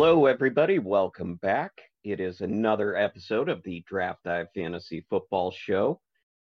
Hello, 0.00 0.26
everybody. 0.26 0.78
Welcome 0.78 1.34
back. 1.34 1.72
It 2.04 2.20
is 2.20 2.40
another 2.40 2.96
episode 2.96 3.48
of 3.48 3.64
the 3.64 3.82
Draft 3.84 4.22
Dive 4.22 4.46
Fantasy 4.54 5.04
Football 5.10 5.50
Show. 5.50 6.00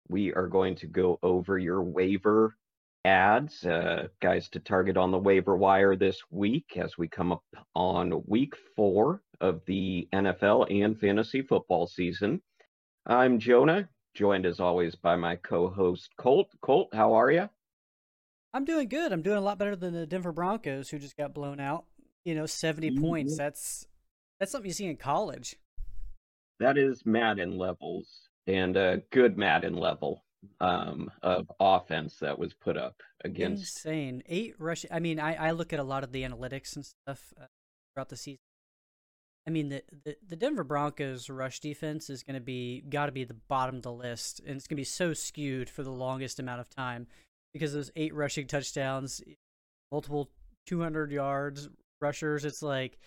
We 0.08 0.34
are 0.34 0.46
going 0.46 0.76
to 0.76 0.86
go 0.86 1.18
over 1.22 1.56
your 1.56 1.82
waiver 1.82 2.54
ads, 3.06 3.64
uh, 3.64 4.08
guys 4.20 4.50
to 4.50 4.60
target 4.60 4.98
on 4.98 5.10
the 5.10 5.16
waiver 5.16 5.56
wire 5.56 5.96
this 5.96 6.20
week 6.30 6.76
as 6.76 6.98
we 6.98 7.08
come 7.08 7.32
up 7.32 7.44
on 7.74 8.22
week 8.26 8.52
four 8.76 9.22
of 9.40 9.62
the 9.66 10.06
NFL 10.12 10.70
and 10.70 11.00
fantasy 11.00 11.40
football 11.40 11.86
season. 11.86 12.42
I'm 13.06 13.38
Jonah, 13.38 13.88
joined 14.12 14.44
as 14.44 14.60
always 14.60 14.96
by 14.96 15.16
my 15.16 15.36
co 15.36 15.70
host, 15.70 16.10
Colt. 16.18 16.50
Colt, 16.60 16.90
how 16.92 17.14
are 17.14 17.30
you? 17.30 17.48
I'm 18.52 18.66
doing 18.66 18.90
good. 18.90 19.12
I'm 19.12 19.22
doing 19.22 19.38
a 19.38 19.40
lot 19.40 19.58
better 19.58 19.76
than 19.76 19.94
the 19.94 20.06
Denver 20.06 20.32
Broncos, 20.32 20.90
who 20.90 20.98
just 20.98 21.16
got 21.16 21.32
blown 21.32 21.58
out. 21.58 21.86
You 22.26 22.34
know, 22.34 22.46
70 22.46 22.90
mm-hmm. 22.90 23.04
points. 23.04 23.36
That's 23.36 23.86
that's 24.40 24.52
something 24.52 24.68
you 24.68 24.74
see 24.74 24.86
in 24.86 24.96
college. 24.96 25.56
That 26.58 26.76
is 26.76 27.06
Madden 27.06 27.56
levels 27.56 28.28
and 28.46 28.76
a 28.76 29.02
good 29.12 29.38
Madden 29.38 29.76
level 29.76 30.24
um, 30.60 31.10
of 31.22 31.50
offense 31.60 32.16
that 32.16 32.38
was 32.38 32.52
put 32.52 32.76
up 32.76 32.96
against. 33.24 33.62
Insane. 33.62 34.22
Eight 34.26 34.54
rush. 34.58 34.84
I 34.90 35.00
mean, 35.00 35.20
I, 35.20 35.34
I 35.34 35.50
look 35.52 35.72
at 35.72 35.78
a 35.78 35.84
lot 35.84 36.04
of 36.04 36.12
the 36.12 36.22
analytics 36.22 36.76
and 36.76 36.84
stuff 36.84 37.32
uh, 37.40 37.46
throughout 37.94 38.08
the 38.08 38.16
season. 38.16 38.40
I 39.46 39.52
mean, 39.52 39.68
the, 39.68 39.82
the, 40.04 40.16
the 40.26 40.36
Denver 40.36 40.64
Broncos 40.64 41.30
rush 41.30 41.60
defense 41.60 42.10
is 42.10 42.24
going 42.24 42.34
to 42.34 42.40
be 42.40 42.82
got 42.88 43.06
to 43.06 43.12
be 43.12 43.22
the 43.22 43.34
bottom 43.48 43.76
of 43.76 43.82
the 43.82 43.92
list, 43.92 44.40
and 44.40 44.56
it's 44.56 44.66
going 44.66 44.76
to 44.76 44.80
be 44.80 44.84
so 44.84 45.14
skewed 45.14 45.70
for 45.70 45.84
the 45.84 45.92
longest 45.92 46.40
amount 46.40 46.60
of 46.60 46.68
time 46.68 47.06
because 47.52 47.72
those 47.72 47.92
eight 47.94 48.12
rushing 48.12 48.48
touchdowns, 48.48 49.22
multiple 49.92 50.30
200 50.66 51.12
yards 51.12 51.68
rushers. 52.00 52.44
It's 52.44 52.62
like, 52.62 52.98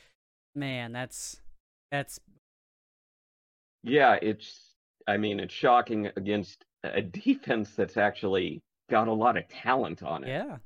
man, 0.56 0.92
that's 0.92 1.42
that's. 1.92 2.20
Yeah, 3.84 4.18
it's. 4.22 4.76
I 5.08 5.18
mean, 5.18 5.40
it's 5.40 5.54
shocking 5.54 6.10
against 6.18 6.64
a 6.84 7.02
defense 7.02 7.72
that's 7.76 7.98
actually 7.98 8.62
got 8.90 9.08
a 9.08 9.14
lot 9.14 9.38
of 9.38 9.48
talent 9.48 10.04
on 10.04 10.24
it. 10.24 10.30
Yeah. 10.30 10.58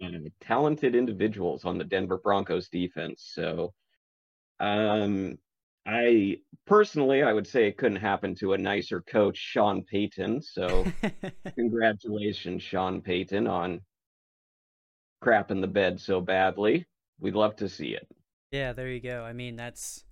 And 0.00 0.30
talented 0.40 0.94
individuals 0.94 1.64
on 1.64 1.78
the 1.78 1.84
Denver 1.84 2.18
Broncos 2.18 2.68
defense. 2.68 3.30
So, 3.34 3.72
um, 4.60 5.38
I 5.86 6.38
personally, 6.66 7.22
I 7.22 7.32
would 7.32 7.46
say 7.46 7.66
it 7.66 7.78
couldn't 7.78 8.00
happen 8.00 8.34
to 8.36 8.52
a 8.52 8.58
nicer 8.58 9.00
coach, 9.00 9.38
Sean 9.38 9.82
Payton. 9.84 10.42
So, 10.42 10.84
congratulations, 11.54 12.62
Sean 12.62 13.00
Payton, 13.00 13.46
on 13.46 13.80
crapping 15.24 15.60
the 15.60 15.66
bed 15.66 16.00
so 16.00 16.20
badly. 16.20 16.86
We'd 17.20 17.34
love 17.34 17.56
to 17.56 17.68
see 17.68 17.88
it. 17.88 18.06
Yeah, 18.52 18.72
there 18.72 18.88
you 18.88 19.00
go. 19.00 19.22
I 19.22 19.32
mean, 19.32 19.56
that's 19.56 20.04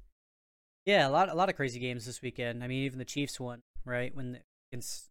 yeah, 0.87 1.09
a 1.09 1.11
lot, 1.11 1.29
a 1.29 1.35
lot 1.35 1.49
of 1.49 1.57
crazy 1.57 1.81
games 1.81 2.05
this 2.05 2.21
weekend. 2.21 2.63
I 2.63 2.67
mean, 2.67 2.85
even 2.85 2.99
the 2.99 3.05
Chiefs 3.05 3.41
won, 3.41 3.63
right? 3.85 4.15
When 4.15 4.33
the, 4.33 4.41
against 4.71 5.11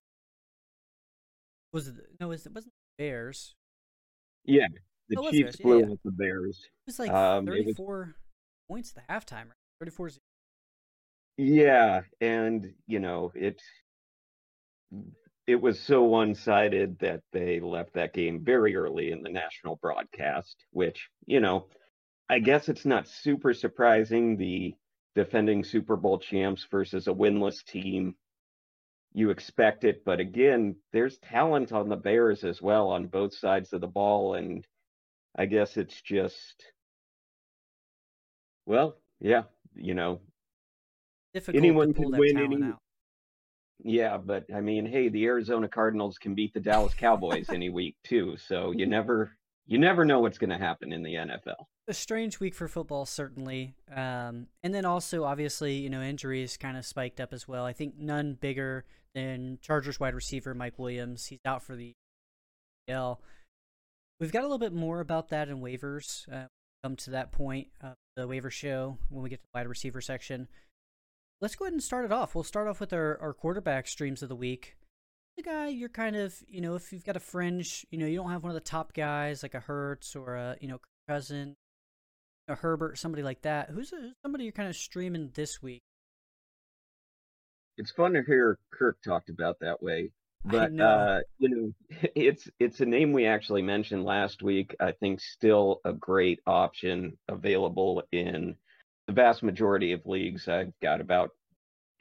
was 1.71 1.87
it 1.87 1.95
no, 2.19 2.27
was 2.27 2.45
it 2.45 2.53
wasn't 2.53 2.73
the 2.97 3.03
Bears? 3.03 3.55
Yeah, 4.45 4.67
the 5.09 5.17
oh, 5.19 5.31
Chiefs 5.31 5.57
blew 5.57 5.79
yeah, 5.79 5.95
the 6.03 6.11
Bears. 6.11 6.59
It 6.63 6.87
was 6.87 6.99
like 6.99 7.11
um, 7.11 7.45
34 7.45 7.97
was... 7.97 8.07
points 8.69 8.93
at 8.95 9.07
the 9.07 9.13
halftime, 9.13 9.45
right? 9.45 9.55
34 9.79 10.11
Yeah, 11.37 12.01
and 12.21 12.73
you 12.85 12.99
know, 12.99 13.31
it 13.33 13.61
it 15.47 15.55
was 15.55 15.79
so 15.79 16.03
one-sided 16.03 16.99
that 16.99 17.21
they 17.33 17.59
left 17.59 17.93
that 17.93 18.13
game 18.13 18.43
very 18.43 18.75
early 18.75 19.11
in 19.11 19.21
the 19.23 19.29
national 19.29 19.77
broadcast, 19.81 20.55
which, 20.71 21.09
you 21.25 21.41
know, 21.41 21.65
I 22.29 22.39
guess 22.39 22.69
it's 22.69 22.85
not 22.85 23.07
super 23.07 23.53
surprising 23.53 24.37
the 24.37 24.73
defending 25.15 25.63
Super 25.63 25.95
Bowl 25.95 26.19
champs 26.19 26.65
versus 26.71 27.07
a 27.07 27.13
winless 27.13 27.63
team 27.63 28.15
you 29.13 29.29
expect 29.29 29.83
it. 29.83 30.03
But 30.03 30.19
again, 30.19 30.75
there's 30.91 31.17
talent 31.19 31.71
on 31.71 31.87
the 31.87 31.95
Bears 31.95 32.43
as 32.43 32.61
well 32.61 32.89
on 32.89 33.07
both 33.07 33.33
sides 33.33 33.71
of 33.73 33.81
the 33.81 33.87
ball. 33.87 34.33
And 34.33 34.65
I 35.37 35.45
guess 35.45 35.77
it's 35.77 36.01
just, 36.01 36.65
well, 38.65 38.97
yeah, 39.19 39.43
you 39.75 39.93
know, 39.93 40.19
Difficult 41.33 41.57
anyone 41.57 41.93
can 41.93 42.11
win 42.11 42.37
any. 42.37 42.63
Out. 42.63 42.79
Yeah, 43.83 44.17
but 44.17 44.45
I 44.53 44.61
mean, 44.61 44.85
hey, 44.85 45.09
the 45.09 45.25
Arizona 45.25 45.67
Cardinals 45.67 46.17
can 46.17 46.35
beat 46.35 46.53
the 46.53 46.59
Dallas 46.59 46.93
Cowboys 46.93 47.49
any 47.49 47.69
week 47.69 47.95
too. 48.03 48.37
So 48.37 48.71
you 48.71 48.85
never 48.85 49.35
you 49.65 49.77
never 49.77 50.05
know 50.05 50.19
what's 50.19 50.37
going 50.37 50.49
to 50.49 50.57
happen 50.57 50.91
in 50.91 51.03
the 51.03 51.15
NFL. 51.15 51.65
A 51.87 51.93
strange 51.93 52.39
week 52.39 52.55
for 52.55 52.67
football, 52.67 53.05
certainly. 53.05 53.75
Um, 53.93 54.47
and 54.63 54.73
then 54.73 54.85
also, 54.85 55.23
obviously, 55.23 55.75
you 55.75 55.89
know, 55.89 56.01
injuries 56.01 56.57
kind 56.57 56.77
of 56.77 56.85
spiked 56.85 57.19
up 57.19 57.33
as 57.33 57.47
well. 57.47 57.65
I 57.65 57.73
think 57.73 57.97
none 57.97 58.37
bigger 58.39 58.85
than 59.15 59.59
Chargers 59.61 59.99
wide 59.99 60.15
receiver 60.15 60.53
Mike 60.53 60.79
Williams. 60.79 61.25
He's 61.25 61.39
out 61.45 61.63
for 61.63 61.75
the 61.75 61.93
L. 62.87 63.21
We've 64.19 64.31
got 64.31 64.41
a 64.41 64.47
little 64.47 64.59
bit 64.59 64.73
more 64.73 64.99
about 64.99 65.29
that 65.29 65.49
in 65.49 65.61
waivers. 65.61 66.31
Uh, 66.31 66.47
come 66.83 66.95
to 66.97 67.11
that 67.11 67.31
point 67.31 67.67
the 68.15 68.27
waiver 68.27 68.51
show 68.51 68.97
when 69.09 69.23
we 69.23 69.29
get 69.29 69.37
to 69.39 69.45
the 69.53 69.57
wide 69.57 69.67
receiver 69.67 70.01
section. 70.01 70.47
Let's 71.41 71.55
go 71.55 71.65
ahead 71.65 71.73
and 71.73 71.83
start 71.83 72.05
it 72.05 72.11
off. 72.11 72.35
We'll 72.35 72.43
start 72.43 72.67
off 72.67 72.79
with 72.79 72.93
our, 72.93 73.19
our 73.19 73.33
quarterback 73.33 73.87
streams 73.87 74.23
of 74.23 74.29
the 74.29 74.35
week. 74.35 74.77
The 75.37 75.43
guy 75.43 75.67
you're 75.69 75.89
kind 75.89 76.15
of, 76.15 76.35
you 76.47 76.61
know, 76.61 76.75
if 76.75 76.93
you've 76.93 77.05
got 77.05 77.17
a 77.17 77.19
fringe, 77.19 77.85
you 77.89 77.97
know, 77.97 78.05
you 78.05 78.17
don't 78.17 78.31
have 78.31 78.43
one 78.43 78.51
of 78.51 78.55
the 78.55 78.61
top 78.61 78.93
guys 78.93 79.41
like 79.41 79.55
a 79.55 79.59
Hurts 79.59 80.15
or 80.15 80.35
a, 80.35 80.57
you 80.61 80.67
know, 80.67 80.79
cousin, 81.07 81.55
a 82.47 82.55
Herbert, 82.55 82.99
somebody 82.99 83.23
like 83.23 83.41
that. 83.41 83.71
Who's, 83.71 83.91
a, 83.93 83.95
who's 83.97 84.13
somebody 84.21 84.43
you're 84.43 84.53
kind 84.53 84.69
of 84.69 84.75
streaming 84.75 85.31
this 85.33 85.61
week? 85.61 85.81
it's 87.77 87.91
fun 87.91 88.13
to 88.13 88.23
hear 88.23 88.57
Kirk 88.71 88.97
talked 89.03 89.29
about 89.29 89.59
that 89.61 89.81
way. 89.81 90.11
But 90.45 90.77
uh, 90.79 91.19
you 91.37 91.49
know, 91.49 91.73
it's 92.15 92.49
it's 92.59 92.81
a 92.81 92.85
name 92.85 93.13
we 93.13 93.25
actually 93.25 93.61
mentioned 93.61 94.03
last 94.03 94.43
week. 94.43 94.75
I 94.79 94.91
think 94.91 95.21
still 95.21 95.79
a 95.85 95.93
great 95.93 96.39
option 96.45 97.17
available 97.29 98.03
in 98.11 98.55
the 99.07 99.13
vast 99.13 99.43
majority 99.43 99.93
of 99.93 100.05
leagues. 100.05 100.47
I've 100.47 100.73
got 100.81 101.01
about 101.01 101.31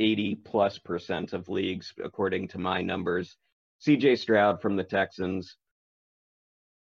80 0.03 0.37
plus 0.45 0.79
percent 0.79 1.33
of 1.33 1.49
leagues, 1.49 1.95
according 2.03 2.49
to 2.49 2.59
my 2.59 2.83
numbers. 2.83 3.37
CJ 3.87 4.19
Stroud 4.19 4.61
from 4.61 4.77
the 4.77 4.85
Texans. 4.85 5.57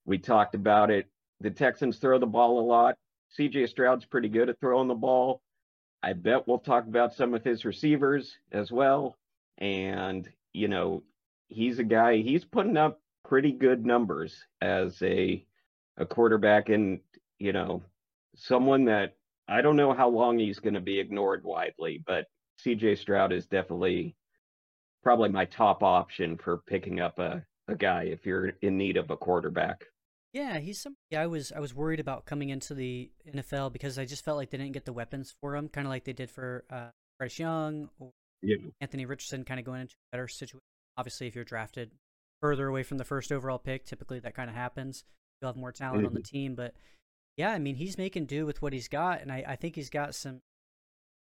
We 0.05 0.19
talked 0.19 0.55
about 0.55 0.91
it. 0.91 1.07
The 1.41 1.51
Texans 1.51 1.99
throw 1.99 2.19
the 2.19 2.27
ball 2.27 2.61
a 2.61 2.67
lot. 2.67 2.97
CJ 3.39 3.69
Stroud's 3.69 4.05
pretty 4.05 4.29
good 4.29 4.49
at 4.49 4.61
throwing 4.61 4.89
the 4.89 4.95
ball. 4.95 5.43
I 6.03 6.15
bet 6.15 6.49
we'll 6.49 6.59
talk 6.59 6.87
about 6.87 7.15
some 7.15 7.35
of 7.35 7.45
his 7.45 7.65
receivers 7.65 8.37
as 8.53 8.73
well. 8.73 9.17
And, 9.59 10.29
you 10.53 10.69
know, 10.69 11.03
he's 11.49 11.79
a 11.79 11.85
guy, 11.85 12.17
he's 12.17 12.45
putting 12.45 12.77
up 12.77 13.01
pretty 13.25 13.53
good 13.53 13.85
numbers 13.85 14.45
as 14.61 15.01
a 15.03 15.45
a 15.97 16.07
quarterback 16.07 16.71
and, 16.71 17.01
you 17.39 17.53
know, 17.53 17.83
someone 18.35 18.87
that 18.87 19.17
I 19.47 19.61
don't 19.61 19.77
know 19.77 19.93
how 19.93 20.09
long 20.09 20.39
he's 20.39 20.61
going 20.61 20.75
to 20.75 20.81
be 20.81 20.99
ignored 20.99 21.45
widely, 21.45 22.03
but 22.07 22.27
CJ 22.65 22.99
Stroud 22.99 23.33
is 23.33 23.47
definitely 23.47 24.17
probably 25.03 25.29
my 25.29 25.45
top 25.47 25.83
option 25.83 26.37
for 26.37 26.59
picking 26.67 27.01
up 27.01 27.19
a, 27.19 27.45
a 27.69 27.75
guy 27.75 28.05
if 28.05 28.27
you're 28.27 28.53
in 28.63 28.77
need 28.77 28.97
of 28.97 29.11
a 29.11 29.17
quarterback. 29.17 29.85
Yeah, 30.33 30.59
he's 30.59 30.81
somebody 30.81 31.17
I 31.17 31.27
was 31.27 31.53
I 31.53 31.59
was 31.59 31.75
worried 31.75 31.99
about 31.99 32.25
coming 32.25 32.51
into 32.51 32.75
the 32.75 33.11
NFL 33.29 33.73
because 33.73 33.99
I 33.99 34.05
just 34.05 34.25
felt 34.25 34.37
like 34.37 34.51
they 34.51 34.59
didn't 34.59 34.73
get 34.73 34.85
the 34.85 34.93
weapons 34.93 35.35
for 35.41 35.57
him, 35.57 35.69
kind 35.69 35.87
of 35.87 35.91
like 35.91 36.05
they 36.05 36.13
did 36.13 36.31
for 36.31 36.65
uh, 36.71 36.91
Bryce 37.19 37.39
Young 37.39 37.89
or 37.99 38.13
yeah. 38.43 38.57
Anthony 38.81 39.07
Richardson, 39.07 39.45
kind 39.45 39.59
of 39.59 39.67
going 39.67 39.81
into 39.81 39.95
a 39.95 40.17
better 40.17 40.29
situation. 40.29 40.61
Obviously, 40.97 41.27
if 41.27 41.35
you're 41.35 41.45
drafted 41.45 41.91
further 42.41 42.69
away 42.69 42.85
from 42.85 42.99
the 42.99 43.05
first 43.05 43.33
overall 43.33 43.59
pick, 43.59 43.85
typically 43.85 44.21
that 44.21 44.35
kind 44.35 44.49
of 44.49 44.55
happens. 44.55 45.05
You'll 45.41 45.51
have 45.51 45.57
more 45.57 45.73
talent 45.73 45.99
mm-hmm. 45.99 46.07
on 46.09 46.15
the 46.15 46.23
team, 46.23 46.55
but 46.55 46.75
yeah, 47.37 47.51
I 47.51 47.59
mean 47.59 47.75
he's 47.75 47.99
making 47.99 48.27
do 48.27 48.47
with 48.47 48.63
what 48.63 48.73
he's 48.73 48.89
got, 48.89 49.23
and 49.23 49.33
I, 49.33 49.45
I 49.49 49.57
think 49.57 49.75
he's 49.75 49.91
got 49.91 50.15
some. 50.15 50.43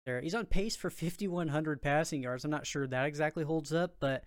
There, 0.07 0.21
he's 0.21 0.35
on 0.35 0.47
pace 0.47 0.77
for 0.77 0.91
5,100 0.91 1.83
passing 1.83 2.23
yards. 2.23 2.45
I'm 2.45 2.51
not 2.51 2.67
sure 2.67 2.87
that 2.87 3.07
exactly 3.07 3.45
holds 3.45 3.73
up, 3.73 3.97
but 4.01 4.25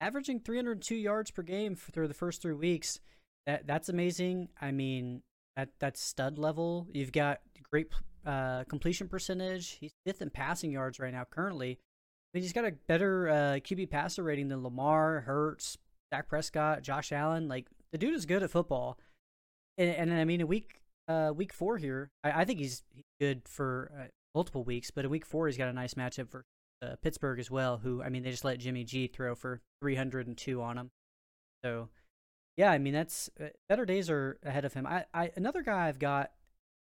averaging 0.00 0.40
302 0.40 0.94
yards 0.94 1.30
per 1.30 1.42
game 1.42 1.74
through 1.74 2.08
the 2.08 2.14
first 2.14 2.40
three 2.40 2.54
weeks 2.54 3.00
that 3.46 3.66
that's 3.66 3.88
amazing. 3.88 4.48
I 4.60 4.70
mean, 4.72 5.22
at 5.56 5.70
that 5.80 5.96
stud 5.96 6.38
level, 6.38 6.86
you've 6.92 7.12
got 7.12 7.40
great 7.70 7.88
uh, 8.26 8.64
completion 8.64 9.08
percentage. 9.08 9.78
He's 9.80 9.92
fifth 10.06 10.22
in 10.22 10.30
passing 10.30 10.70
yards 10.70 11.00
right 11.00 11.12
now 11.12 11.24
currently. 11.28 11.70
I 11.72 12.30
mean, 12.34 12.42
he's 12.42 12.52
got 12.52 12.66
a 12.66 12.72
better 12.86 13.28
uh, 13.28 13.34
QB 13.60 13.90
passer 13.90 14.22
rating 14.22 14.48
than 14.48 14.62
Lamar, 14.62 15.20
Hurts, 15.20 15.78
Dak 16.12 16.28
Prescott, 16.28 16.82
Josh 16.82 17.10
Allen. 17.10 17.48
Like 17.48 17.66
the 17.90 17.98
dude 17.98 18.14
is 18.14 18.26
good 18.26 18.42
at 18.42 18.50
football, 18.50 18.98
and, 19.78 19.90
and 19.90 20.12
I 20.12 20.24
mean, 20.24 20.42
in 20.42 20.46
week 20.46 20.82
uh, 21.08 21.32
week 21.34 21.54
four 21.54 21.78
here, 21.78 22.10
I, 22.22 22.42
I 22.42 22.44
think 22.44 22.58
he's 22.58 22.82
good 23.18 23.42
for 23.48 23.90
uh, 23.98 24.04
multiple 24.38 24.62
weeks. 24.62 24.92
But 24.92 25.04
in 25.04 25.10
week 25.10 25.26
four, 25.26 25.48
he's 25.48 25.58
got 25.58 25.66
a 25.66 25.72
nice 25.72 25.94
matchup 25.94 26.30
for 26.30 26.44
uh, 26.80 26.94
Pittsburgh 27.02 27.40
as 27.40 27.50
well. 27.50 27.78
Who 27.78 28.00
I 28.00 28.08
mean, 28.08 28.22
they 28.22 28.30
just 28.30 28.44
let 28.44 28.60
Jimmy 28.60 28.84
G 28.84 29.08
throw 29.08 29.34
for 29.34 29.60
302 29.82 30.62
on 30.62 30.78
him. 30.78 30.90
So 31.64 31.88
yeah, 32.56 32.70
I 32.70 32.78
mean 32.78 32.94
that's 32.94 33.28
uh, 33.40 33.48
better 33.68 33.84
days 33.84 34.08
are 34.08 34.38
ahead 34.44 34.64
of 34.64 34.74
him. 34.74 34.86
I, 34.86 35.06
I 35.12 35.32
another 35.34 35.62
guy 35.62 35.88
I've 35.88 35.98
got 35.98 36.30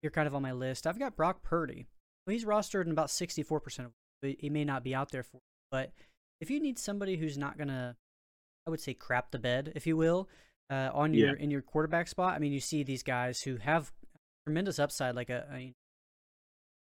here 0.04 0.12
kind 0.12 0.28
of 0.28 0.36
on 0.36 0.44
my 0.44 0.52
list. 0.52 0.86
I've 0.86 1.00
got 1.00 1.16
Brock 1.16 1.42
Purdy. 1.42 1.88
well, 2.28 2.34
he's 2.34 2.46
rostered 2.46 2.86
in 2.86 2.92
about 2.92 3.10
sixty 3.10 3.42
four 3.42 3.60
percent 3.60 3.88
of. 3.88 3.94
He 4.38 4.50
may 4.50 4.66
not 4.66 4.84
be 4.84 4.94
out 4.94 5.12
there 5.12 5.24
for, 5.24 5.40
but 5.72 5.92
if 6.40 6.52
you 6.52 6.60
need 6.60 6.78
somebody 6.78 7.16
who's 7.16 7.38
not 7.38 7.58
gonna, 7.58 7.96
I 8.68 8.70
would 8.70 8.82
say, 8.82 8.94
crap 8.94 9.32
the 9.32 9.40
bed, 9.40 9.72
if 9.76 9.88
you 9.88 9.96
will, 9.98 10.30
uh, 10.70 10.90
on 10.94 11.14
your 11.14 11.36
yeah. 11.36 11.44
in 11.44 11.50
your 11.50 11.62
quarterback 11.62 12.08
spot. 12.08 12.36
I 12.36 12.40
mean, 12.40 12.52
you 12.52 12.60
see 12.60 12.84
these 12.84 13.02
guys 13.02 13.42
who 13.42 13.58
have 13.58 13.92
tremendous 14.46 14.78
upside, 14.78 15.16
like 15.16 15.30
a, 15.30 15.48
a 15.54 15.74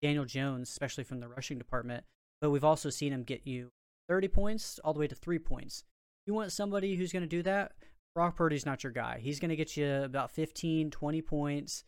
Daniel 0.01 0.25
Jones, 0.25 0.69
especially 0.69 1.03
from 1.03 1.19
the 1.19 1.27
rushing 1.27 1.57
department. 1.57 2.03
But 2.41 2.51
we've 2.51 2.63
also 2.63 2.89
seen 2.89 3.13
him 3.13 3.23
get 3.23 3.47
you 3.47 3.69
30 4.09 4.27
points 4.27 4.79
all 4.83 4.93
the 4.93 4.99
way 4.99 5.07
to 5.07 5.15
three 5.15 5.39
points. 5.39 5.83
You 6.25 6.33
want 6.33 6.51
somebody 6.51 6.95
who's 6.95 7.11
going 7.11 7.23
to 7.23 7.27
do 7.27 7.43
that? 7.43 7.73
Brock 8.13 8.35
Purdy's 8.35 8.65
not 8.65 8.83
your 8.83 8.91
guy. 8.91 9.19
He's 9.21 9.39
going 9.39 9.49
to 9.49 9.55
get 9.55 9.77
you 9.77 10.03
about 10.03 10.31
15, 10.31 10.91
20 10.91 11.21
points, 11.21 11.83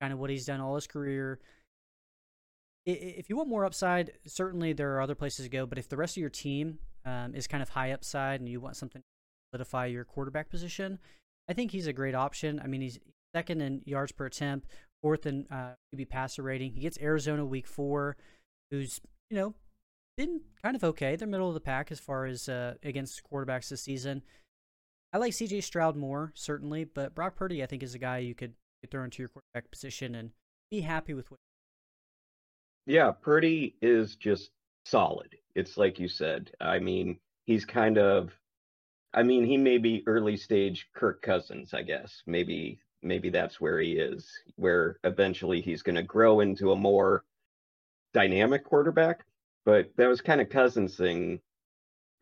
kind 0.00 0.12
of 0.12 0.18
what 0.18 0.30
he's 0.30 0.46
done 0.46 0.60
all 0.60 0.74
his 0.74 0.86
career. 0.86 1.40
If 2.86 3.30
you 3.30 3.36
want 3.36 3.48
more 3.48 3.64
upside, 3.64 4.12
certainly 4.26 4.74
there 4.74 4.94
are 4.94 5.00
other 5.00 5.14
places 5.14 5.46
to 5.46 5.50
go. 5.50 5.64
But 5.64 5.78
if 5.78 5.88
the 5.88 5.96
rest 5.96 6.16
of 6.16 6.20
your 6.20 6.30
team 6.30 6.78
um, 7.06 7.34
is 7.34 7.46
kind 7.46 7.62
of 7.62 7.70
high 7.70 7.92
upside 7.92 8.40
and 8.40 8.48
you 8.48 8.60
want 8.60 8.76
something 8.76 9.00
to 9.00 9.06
solidify 9.50 9.86
your 9.86 10.04
quarterback 10.04 10.50
position, 10.50 10.98
I 11.48 11.54
think 11.54 11.70
he's 11.70 11.86
a 11.86 11.92
great 11.94 12.14
option. 12.14 12.60
I 12.62 12.66
mean, 12.66 12.82
he's 12.82 12.98
second 13.34 13.62
in 13.62 13.82
yards 13.84 14.12
per 14.12 14.26
attempt, 14.26 14.68
fourth 15.04 15.26
in 15.26 15.44
uh, 15.50 15.74
QB 15.94 16.08
passer 16.08 16.42
rating. 16.42 16.72
He 16.72 16.80
gets 16.80 16.98
Arizona 16.98 17.44
week 17.44 17.66
four, 17.66 18.16
who's, 18.70 19.02
you 19.28 19.36
know, 19.36 19.54
been 20.16 20.40
kind 20.62 20.74
of 20.74 20.82
okay. 20.82 21.14
They're 21.14 21.28
middle 21.28 21.48
of 21.48 21.52
the 21.52 21.60
pack 21.60 21.92
as 21.92 22.00
far 22.00 22.24
as 22.24 22.48
uh, 22.48 22.74
against 22.82 23.20
quarterbacks 23.30 23.68
this 23.68 23.82
season. 23.82 24.22
I 25.12 25.18
like 25.18 25.32
CJ 25.32 25.62
Stroud 25.62 25.94
more, 25.94 26.32
certainly, 26.34 26.84
but 26.84 27.14
Brock 27.14 27.36
Purdy, 27.36 27.62
I 27.62 27.66
think, 27.66 27.82
is 27.82 27.94
a 27.94 27.98
guy 27.98 28.18
you 28.18 28.34
could, 28.34 28.54
could 28.80 28.90
throw 28.90 29.04
into 29.04 29.22
your 29.22 29.28
quarterback 29.28 29.70
position 29.70 30.14
and 30.14 30.30
be 30.70 30.80
happy 30.80 31.12
with 31.12 31.30
what. 31.30 31.38
Yeah, 32.86 33.12
Purdy 33.12 33.76
is 33.82 34.16
just 34.16 34.52
solid. 34.86 35.36
It's 35.54 35.76
like 35.76 35.98
you 35.98 36.08
said. 36.08 36.50
I 36.62 36.78
mean, 36.78 37.18
he's 37.44 37.66
kind 37.66 37.98
of, 37.98 38.32
I 39.12 39.22
mean, 39.22 39.44
he 39.44 39.58
may 39.58 39.76
be 39.76 40.02
early 40.06 40.38
stage 40.38 40.88
Kirk 40.94 41.20
Cousins, 41.20 41.74
I 41.74 41.82
guess. 41.82 42.22
Maybe, 42.26 42.78
maybe 43.04 43.30
that's 43.30 43.60
where 43.60 43.80
he 43.80 43.92
is, 43.92 44.28
where 44.56 44.98
eventually 45.04 45.60
he's 45.60 45.82
going 45.82 45.96
to 45.96 46.02
grow 46.02 46.40
into 46.40 46.72
a 46.72 46.76
more 46.76 47.24
dynamic 48.12 48.64
quarterback 48.64 49.24
but 49.64 49.90
that 49.96 50.08
was 50.08 50.20
kind 50.20 50.40
of 50.40 50.50
Cousins' 50.50 50.96
thing 50.96 51.40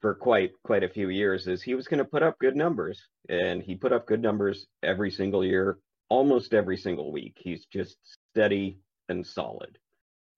for 0.00 0.14
quite 0.14 0.52
quite 0.62 0.84
a 0.84 0.88
few 0.88 1.08
years. 1.08 1.46
Is 1.46 1.62
he 1.62 1.74
was 1.74 1.88
going 1.88 1.98
to 1.98 2.04
put 2.04 2.22
up 2.22 2.38
good 2.38 2.56
numbers, 2.56 3.08
and 3.28 3.62
he 3.62 3.74
put 3.74 3.92
up 3.92 4.06
good 4.06 4.22
numbers 4.22 4.66
every 4.82 5.10
single 5.10 5.44
year, 5.44 5.78
almost 6.08 6.54
every 6.54 6.76
single 6.76 7.12
week. 7.12 7.36
He's 7.36 7.66
just 7.66 7.96
steady 8.30 8.78
and 9.08 9.26
solid. 9.26 9.78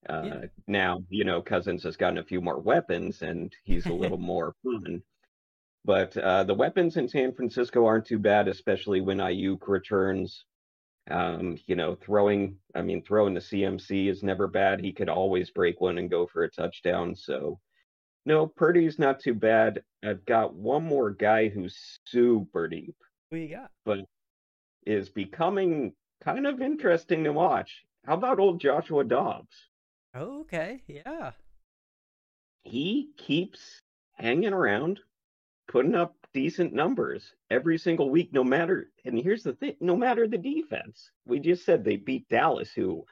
Uh, 0.08 0.22
yeah. 0.24 0.44
Now, 0.66 0.98
you 1.08 1.24
know, 1.24 1.40
Cousins 1.40 1.82
has 1.84 1.96
gotten 1.96 2.18
a 2.18 2.24
few 2.24 2.40
more 2.40 2.58
weapons, 2.58 3.22
and 3.22 3.54
he's 3.64 3.86
a 3.86 3.92
little 3.92 4.18
more 4.18 4.54
fun. 4.62 5.02
But 5.84 6.16
uh, 6.16 6.44
the 6.44 6.54
weapons 6.54 6.96
in 6.96 7.08
San 7.08 7.34
Francisco 7.34 7.84
aren't 7.84 8.06
too 8.06 8.18
bad, 8.18 8.48
especially 8.48 9.00
when 9.00 9.18
Aiyuk 9.18 9.68
returns. 9.68 10.44
Um, 11.10 11.58
you 11.66 11.76
know, 11.76 11.94
throwing, 11.96 12.56
I 12.74 12.80
mean, 12.80 13.02
throwing 13.02 13.34
the 13.34 13.40
CMC 13.40 14.08
is 14.08 14.22
never 14.22 14.46
bad. 14.48 14.80
He 14.80 14.92
could 14.92 15.10
always 15.10 15.50
break 15.50 15.78
one 15.80 15.98
and 15.98 16.10
go 16.10 16.26
for 16.26 16.44
a 16.44 16.50
touchdown. 16.50 17.14
So, 17.14 17.60
no, 18.24 18.46
Purdy's 18.46 18.98
not 18.98 19.20
too 19.20 19.34
bad. 19.34 19.82
I've 20.02 20.24
got 20.24 20.54
one 20.54 20.84
more 20.84 21.10
guy 21.10 21.48
who's 21.48 22.00
super 22.06 22.68
deep. 22.68 22.96
Who 23.30 23.36
you 23.36 23.54
got? 23.54 23.70
But 23.84 24.06
is 24.86 25.10
becoming 25.10 25.92
kind 26.22 26.46
of 26.46 26.62
interesting 26.62 27.24
to 27.24 27.32
watch. 27.32 27.84
How 28.06 28.14
about 28.14 28.38
old 28.38 28.60
Joshua 28.60 29.04
Dobbs? 29.04 29.54
Okay. 30.16 30.82
Yeah. 30.86 31.32
He 32.62 33.10
keeps 33.18 33.80
hanging 34.14 34.52
around, 34.52 35.00
putting 35.74 35.96
up 35.96 36.14
decent 36.32 36.72
numbers 36.72 37.34
every 37.50 37.76
single 37.76 38.08
week, 38.08 38.32
no 38.32 38.44
matter. 38.44 38.92
And 39.04 39.18
here's 39.18 39.42
the 39.42 39.54
thing 39.54 39.74
no 39.80 39.96
matter 39.96 40.28
the 40.28 40.38
defense. 40.38 41.10
We 41.26 41.40
just 41.40 41.66
said 41.66 41.82
they 41.82 41.96
beat 41.96 42.28
Dallas, 42.28 42.70
who 42.70 43.04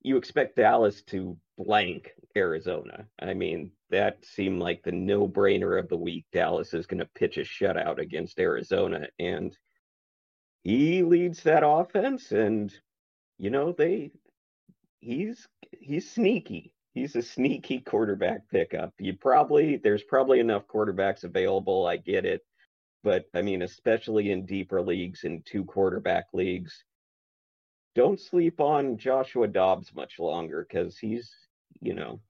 you 0.00 0.16
expect 0.16 0.56
Dallas 0.56 1.02
to 1.08 1.36
blank 1.58 2.12
Arizona. 2.34 3.04
I 3.20 3.34
mean, 3.34 3.72
that 3.90 4.24
seemed 4.24 4.62
like 4.62 4.82
the 4.82 4.92
no 4.92 5.28
brainer 5.28 5.78
of 5.78 5.90
the 5.90 5.98
week. 5.98 6.24
Dallas 6.32 6.72
is 6.72 6.86
going 6.86 7.00
to 7.00 7.08
pitch 7.14 7.36
a 7.36 7.42
shutout 7.42 7.98
against 7.98 8.40
Arizona. 8.40 9.08
And 9.18 9.54
he 10.64 11.02
leads 11.02 11.42
that 11.42 11.66
offense. 11.66 12.32
And, 12.32 12.72
you 13.36 13.50
know, 13.50 13.72
they, 13.76 14.12
he's, 15.00 15.46
he's 15.78 16.10
sneaky. 16.10 16.72
He's 16.94 17.14
a 17.14 17.22
sneaky 17.22 17.80
quarterback 17.80 18.48
pickup. 18.50 18.92
You 18.98 19.14
probably, 19.14 19.76
there's 19.76 20.02
probably 20.02 20.40
enough 20.40 20.66
quarterbacks 20.66 21.24
available. 21.24 21.86
I 21.86 21.96
get 21.96 22.24
it. 22.24 22.42
But 23.02 23.26
I 23.34 23.42
mean, 23.42 23.62
especially 23.62 24.30
in 24.30 24.44
deeper 24.44 24.82
leagues, 24.82 25.24
and 25.24 25.44
two 25.46 25.64
quarterback 25.64 26.26
leagues, 26.32 26.84
don't 27.94 28.20
sleep 28.20 28.60
on 28.60 28.98
Joshua 28.98 29.48
Dobbs 29.48 29.94
much 29.94 30.18
longer 30.18 30.66
because 30.68 30.98
he's, 30.98 31.32
you 31.80 31.94
know, 31.94 32.20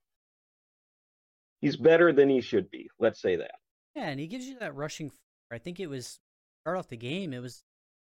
he's 1.61 1.77
better 1.77 2.13
than 2.13 2.29
he 2.29 2.41
should 2.41 2.71
be. 2.71 2.89
Let's 2.99 3.21
say 3.21 3.37
that. 3.37 3.57
Yeah, 3.97 4.09
and 4.09 4.21
he 4.21 4.27
gives 4.27 4.47
you 4.47 4.59
that 4.61 4.77
rushing. 4.77 5.11
I 5.51 5.59
think 5.59 5.81
it 5.81 5.89
was 5.89 6.21
start 6.63 6.79
off 6.79 6.89
the 6.89 6.97
game. 6.97 7.33
It 7.33 7.41
was 7.41 7.63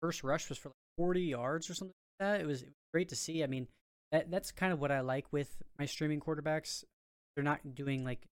first 0.02 0.22
rush 0.22 0.48
was 0.48 0.58
for 0.58 0.68
like 0.68 0.76
40 0.98 1.22
yards 1.22 1.70
or 1.70 1.74
something 1.74 1.94
like 2.20 2.28
that. 2.28 2.40
It 2.42 2.46
was, 2.46 2.62
it 2.62 2.66
was 2.66 2.74
great 2.92 3.08
to 3.08 3.16
see. 3.16 3.42
I 3.42 3.46
mean, 3.46 3.66
that 4.12 4.30
that's 4.30 4.52
kind 4.52 4.72
of 4.72 4.80
what 4.80 4.92
I 4.92 5.00
like 5.00 5.26
with 5.32 5.62
my 5.78 5.86
streaming 5.86 6.20
quarterbacks. 6.20 6.84
They're 7.34 7.42
not 7.42 7.74
doing 7.74 8.04
like 8.04 8.28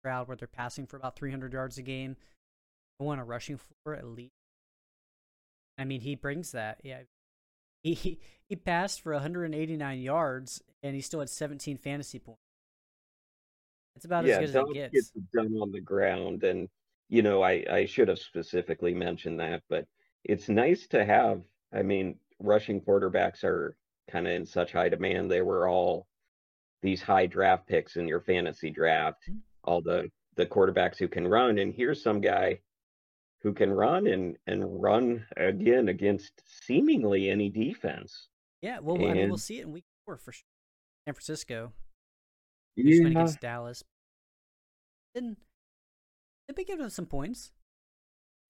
Stroud 0.00 0.26
where 0.26 0.36
they're 0.36 0.48
passing 0.48 0.86
for 0.86 0.96
about 0.96 1.16
300 1.16 1.52
yards 1.52 1.78
a 1.78 1.82
game. 1.82 2.16
I 3.00 3.04
want 3.04 3.20
a 3.20 3.24
rushing 3.24 3.58
floor 3.58 3.94
at 3.94 4.06
least. 4.06 4.32
I 5.78 5.84
mean, 5.84 6.00
he 6.00 6.14
brings 6.14 6.52
that. 6.52 6.80
Yeah, 6.82 7.02
he 7.82 7.94
he, 7.94 8.20
he 8.48 8.56
passed 8.56 9.02
for 9.02 9.12
189 9.12 10.00
yards 10.00 10.62
and 10.82 10.94
he 10.94 11.00
still 11.00 11.20
had 11.20 11.30
17 11.30 11.76
fantasy 11.76 12.18
points. 12.18 12.40
It's 13.96 14.04
about 14.06 14.24
yeah, 14.24 14.38
as 14.38 14.52
good 14.52 14.62
as 14.62 14.68
it 14.70 14.74
gets. 14.74 14.92
gets 14.92 15.10
done 15.34 15.54
on 15.60 15.70
the 15.70 15.80
ground, 15.80 16.44
and 16.44 16.68
you 17.10 17.20
know, 17.20 17.42
I 17.42 17.64
I 17.70 17.84
should 17.84 18.08
have 18.08 18.18
specifically 18.18 18.94
mentioned 18.94 19.40
that, 19.40 19.62
but 19.68 19.84
it's 20.24 20.48
nice 20.48 20.86
to 20.88 21.04
have. 21.04 21.42
I 21.74 21.82
mean, 21.82 22.16
rushing 22.38 22.80
quarterbacks 22.80 23.44
are 23.44 23.76
kind 24.10 24.26
of 24.26 24.32
in 24.32 24.46
such 24.46 24.72
high 24.72 24.88
demand. 24.88 25.30
They 25.30 25.42
were 25.42 25.68
all 25.68 26.06
these 26.82 27.02
high 27.02 27.26
draft 27.26 27.66
picks 27.66 27.96
in 27.96 28.08
your 28.08 28.20
fantasy 28.20 28.70
draft, 28.70 29.22
mm-hmm. 29.28 29.38
all 29.64 29.80
the 29.80 30.10
the 30.36 30.46
quarterbacks 30.46 30.98
who 30.98 31.08
can 31.08 31.26
run. 31.26 31.58
And 31.58 31.74
here's 31.74 32.02
some 32.02 32.20
guy 32.20 32.60
who 33.42 33.52
can 33.52 33.70
run 33.70 34.06
and 34.06 34.36
and 34.46 34.82
run 34.82 35.26
again 35.36 35.88
against 35.88 36.42
seemingly 36.64 37.30
any 37.30 37.48
defense. 37.48 38.28
Yeah, 38.60 38.78
well, 38.80 38.96
and, 38.96 39.10
I 39.10 39.14
mean, 39.14 39.28
we'll 39.28 39.38
see 39.38 39.58
it 39.58 39.62
in 39.62 39.72
week 39.72 39.84
four 40.04 40.16
for 40.18 40.32
sure. 40.32 40.44
San 41.06 41.14
Francisco. 41.14 41.72
Yeah. 42.76 43.06
against 43.08 43.40
Dallas. 43.40 43.82
Then 45.14 45.36
they've 46.46 46.56
been 46.56 46.64
giving 46.64 46.86
us 46.86 46.94
some 46.94 47.06
points. 47.06 47.52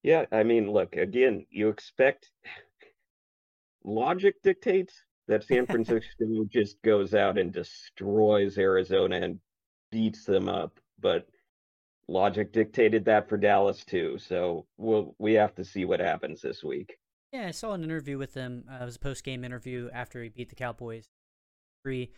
Yeah, 0.03 0.27
I 0.31 0.43
mean, 0.43 0.71
look 0.71 0.97
again. 0.97 1.47
You 1.51 1.69
expect 1.69 2.31
logic 3.85 4.43
dictates 4.43 4.95
that 5.29 5.45
San 5.45 5.67
Francisco 5.67 6.45
just 6.51 6.81
goes 6.83 7.15
out 7.15 7.39
and 7.39 7.53
destroys 7.53 8.59
Arizona 8.59 9.17
and 9.17 9.39
beats 9.91 10.25
them 10.25 10.49
up, 10.49 10.79
but 11.01 11.27
logic 12.09 12.53
dictated 12.53 13.05
that 13.05 13.29
for 13.29 13.37
Dallas 13.37 13.85
too. 13.85 14.19
So 14.19 14.67
we'll 14.77 15.15
we 15.19 15.35
have 15.35 15.55
to 15.57 15.65
see 15.65 15.85
what 15.85 16.01
happens 16.01 16.41
this 16.41 16.63
week. 16.63 16.97
Yeah, 17.33 17.47
I 17.47 17.53
saw 17.53 17.73
an 17.73 17.85
interview 17.85 18.19
with 18.19 18.35
him. 18.35 18.65
Uh, 18.71 18.83
it 18.83 18.85
was 18.85 18.97
a 18.97 19.01
post 19.01 19.25
game 19.25 19.45
interview 19.45 19.89
after 19.93 20.23
he 20.23 20.29
beat 20.29 20.51
the 20.51 20.55
Cowboys 20.55 21.07
three, 21.85 22.11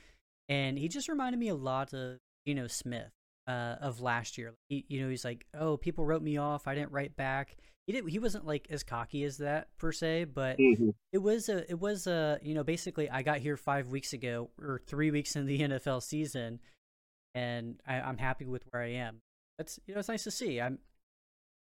and 0.48 0.78
he 0.78 0.88
just 0.88 1.08
reminded 1.08 1.38
me 1.38 1.48
a 1.48 1.54
lot 1.54 1.92
of 1.92 2.18
Geno 2.46 2.66
Smith 2.66 3.12
uh, 3.46 3.76
of 3.80 4.00
last 4.00 4.36
year. 4.38 4.54
He, 4.68 4.84
you 4.88 5.00
know, 5.00 5.08
he's 5.08 5.24
like, 5.24 5.46
"Oh, 5.54 5.76
people 5.76 6.04
wrote 6.04 6.22
me 6.22 6.36
off. 6.36 6.66
I 6.66 6.74
didn't 6.74 6.92
write 6.92 7.16
back." 7.16 7.56
He 7.86 7.92
did. 7.92 8.08
He 8.08 8.18
wasn't 8.18 8.46
like 8.46 8.66
as 8.70 8.82
cocky 8.82 9.24
as 9.24 9.38
that 9.38 9.68
per 9.78 9.92
se, 9.92 10.24
but 10.24 10.58
mm-hmm. 10.58 10.90
it 11.12 11.18
was 11.18 11.48
a. 11.48 11.70
It 11.70 11.78
was 11.78 12.06
a. 12.06 12.38
You 12.42 12.54
know, 12.54 12.64
basically, 12.64 13.10
I 13.10 13.22
got 13.22 13.38
here 13.38 13.56
five 13.56 13.88
weeks 13.88 14.12
ago 14.12 14.50
or 14.58 14.80
three 14.86 15.10
weeks 15.10 15.36
in 15.36 15.46
the 15.46 15.58
NFL 15.68 16.02
season, 16.02 16.60
and 17.34 17.80
I, 17.86 18.00
I'm 18.00 18.18
happy 18.18 18.46
with 18.46 18.64
where 18.70 18.82
I 18.82 18.92
am 18.92 19.20
that's 19.58 19.78
you 19.86 19.94
know 19.94 20.00
it's 20.00 20.08
nice 20.08 20.24
to 20.24 20.30
see. 20.30 20.60
I'm. 20.60 20.78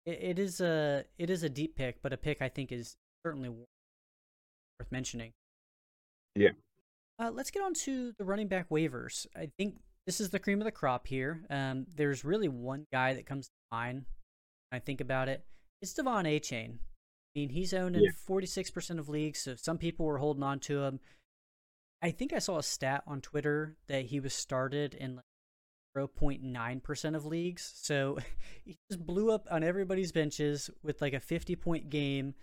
It, 0.04 0.18
it 0.22 0.38
is 0.38 0.60
a 0.60 1.04
it 1.18 1.30
is 1.30 1.42
a 1.42 1.48
deep 1.48 1.76
pick, 1.76 2.02
but 2.02 2.12
a 2.12 2.16
pick 2.16 2.42
I 2.42 2.48
think 2.48 2.72
is 2.72 2.96
certainly 3.24 3.48
worth 3.48 3.66
mentioning. 4.90 5.32
Yeah. 6.34 6.50
Uh, 7.18 7.30
let's 7.30 7.50
get 7.50 7.62
on 7.62 7.74
to 7.74 8.12
the 8.18 8.24
running 8.24 8.48
back 8.48 8.68
waivers. 8.68 9.26
I 9.36 9.50
think 9.58 9.76
this 10.06 10.20
is 10.20 10.30
the 10.30 10.38
cream 10.38 10.60
of 10.60 10.64
the 10.64 10.72
crop 10.72 11.06
here. 11.06 11.44
Um, 11.50 11.86
there's 11.94 12.24
really 12.24 12.48
one 12.48 12.86
guy 12.90 13.14
that 13.14 13.26
comes 13.26 13.46
to 13.46 13.52
mind. 13.70 14.06
When 14.70 14.76
I 14.76 14.78
think 14.80 15.00
about 15.00 15.28
it. 15.28 15.44
It's 15.82 15.94
De'Von 15.94 16.24
Achane. 16.24 16.74
I 16.78 17.34
mean, 17.34 17.48
he's 17.48 17.74
owned 17.74 17.96
in 17.96 18.04
46% 18.28 18.98
of 18.98 19.08
leagues, 19.08 19.40
so 19.40 19.56
some 19.56 19.78
people 19.78 20.06
were 20.06 20.18
holding 20.18 20.44
on 20.44 20.60
to 20.60 20.84
him. 20.84 21.00
I 22.00 22.12
think 22.12 22.32
I 22.32 22.38
saw 22.38 22.58
a 22.58 22.62
stat 22.62 23.02
on 23.06 23.20
Twitter 23.20 23.76
that 23.88 24.06
he 24.06 24.20
was 24.20 24.32
started 24.32 24.94
in 24.94 25.16
like 25.16 25.24
0.9% 25.96 27.16
of 27.16 27.26
leagues. 27.26 27.72
So 27.76 28.18
he 28.64 28.76
just 28.90 29.04
blew 29.04 29.32
up 29.32 29.48
on 29.50 29.64
everybody's 29.64 30.12
benches 30.12 30.70
with 30.82 31.02
like 31.02 31.14
a 31.14 31.20
50 31.20 31.56
point 31.56 31.90
game, 31.90 32.34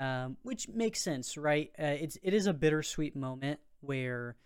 um, 0.00 0.36
which 0.42 0.68
makes 0.68 1.02
sense, 1.02 1.36
right? 1.36 1.70
Uh, 1.78 1.96
it's 2.00 2.18
it 2.22 2.34
is 2.34 2.46
a 2.46 2.52
bittersweet 2.52 3.14
moment 3.14 3.60
where 3.80 4.36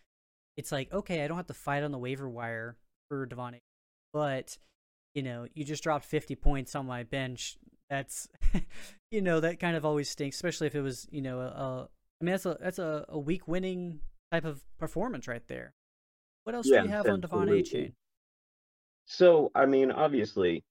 it's 0.57 0.73
like, 0.73 0.93
okay, 0.93 1.25
I 1.25 1.29
don't 1.29 1.37
have 1.37 1.47
to 1.47 1.55
fight 1.55 1.83
on 1.83 1.93
the 1.93 1.99
waiver 1.99 2.29
wire 2.29 2.77
for 3.09 3.27
De'Von, 3.27 3.61
but 4.13 4.59
you 5.15 5.23
know, 5.23 5.47
you 5.55 5.65
just 5.65 5.83
dropped 5.83 6.05
50 6.05 6.35
points 6.35 6.75
on 6.75 6.87
my 6.87 7.03
bench. 7.03 7.57
That's, 7.89 8.29
you 9.11 9.21
know, 9.21 9.41
that 9.41 9.61
kind 9.61 9.77
of 9.77 9.85
always 9.85 10.11
stinks, 10.11 10.37
especially 10.37 10.67
if 10.67 10.75
it 10.75 10.83
was, 10.83 11.07
you 11.11 11.23
know, 11.23 11.41
a, 11.41 11.47
a 11.47 11.89
I 12.21 12.25
mean, 12.25 12.33
that's 12.33 12.47
a 12.47 12.57
that's 12.61 12.79
a, 12.79 13.05
a 13.09 13.19
week 13.19 13.47
winning 13.47 14.01
type 14.33 14.45
of 14.45 14.63
performance 14.79 15.29
right 15.29 15.47
there. 15.49 15.75
What 16.45 16.55
else 16.55 16.67
yeah, 16.69 16.83
do 16.83 16.89
you 16.89 16.93
have 16.95 17.09
on 17.09 17.21
De'Von 17.21 17.49
Achane? 17.49 17.93
So, 19.07 19.51
I 19.55 19.67
mean, 19.67 19.91
obviously, 19.91 20.65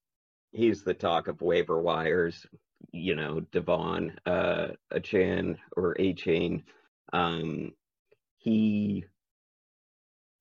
he's 0.51 0.83
the 0.83 0.93
talk 0.93 1.27
of 1.27 1.41
waiver 1.41 1.79
wires. 1.79 2.45
You 2.91 3.15
know, 3.15 3.41
De'Von, 3.51 4.15
uh, 4.25 4.67
Achane 4.93 5.57
or 5.75 5.95
Achane. 5.95 6.63
Um, 7.13 7.73
he, 8.37 9.05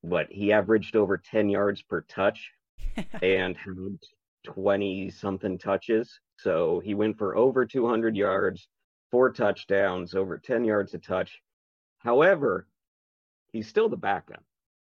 what 0.01 0.27
he 0.31 0.53
averaged 0.53 0.97
over 0.97 1.19
ten 1.19 1.49
yards 1.49 1.83
per 1.83 2.03
touch, 2.03 2.51
and 3.23 3.57
had 3.57 3.99
twenty 4.45 5.11
something 5.11 5.59
touches. 5.59 6.21
So 6.37 6.81
he 6.81 6.95
went 6.95 7.19
for 7.19 7.37
over 7.37 7.65
two 7.65 7.87
hundred 7.87 8.17
yards, 8.17 8.69
four 9.11 9.33
touchdowns, 9.33 10.15
over 10.15 10.39
ten 10.39 10.65
yards 10.65 10.95
a 10.95 10.99
touch. 10.99 11.41
However, 11.99 12.67
he's 13.53 13.69
still 13.69 13.89
the 13.89 13.97
backup. 13.97 14.45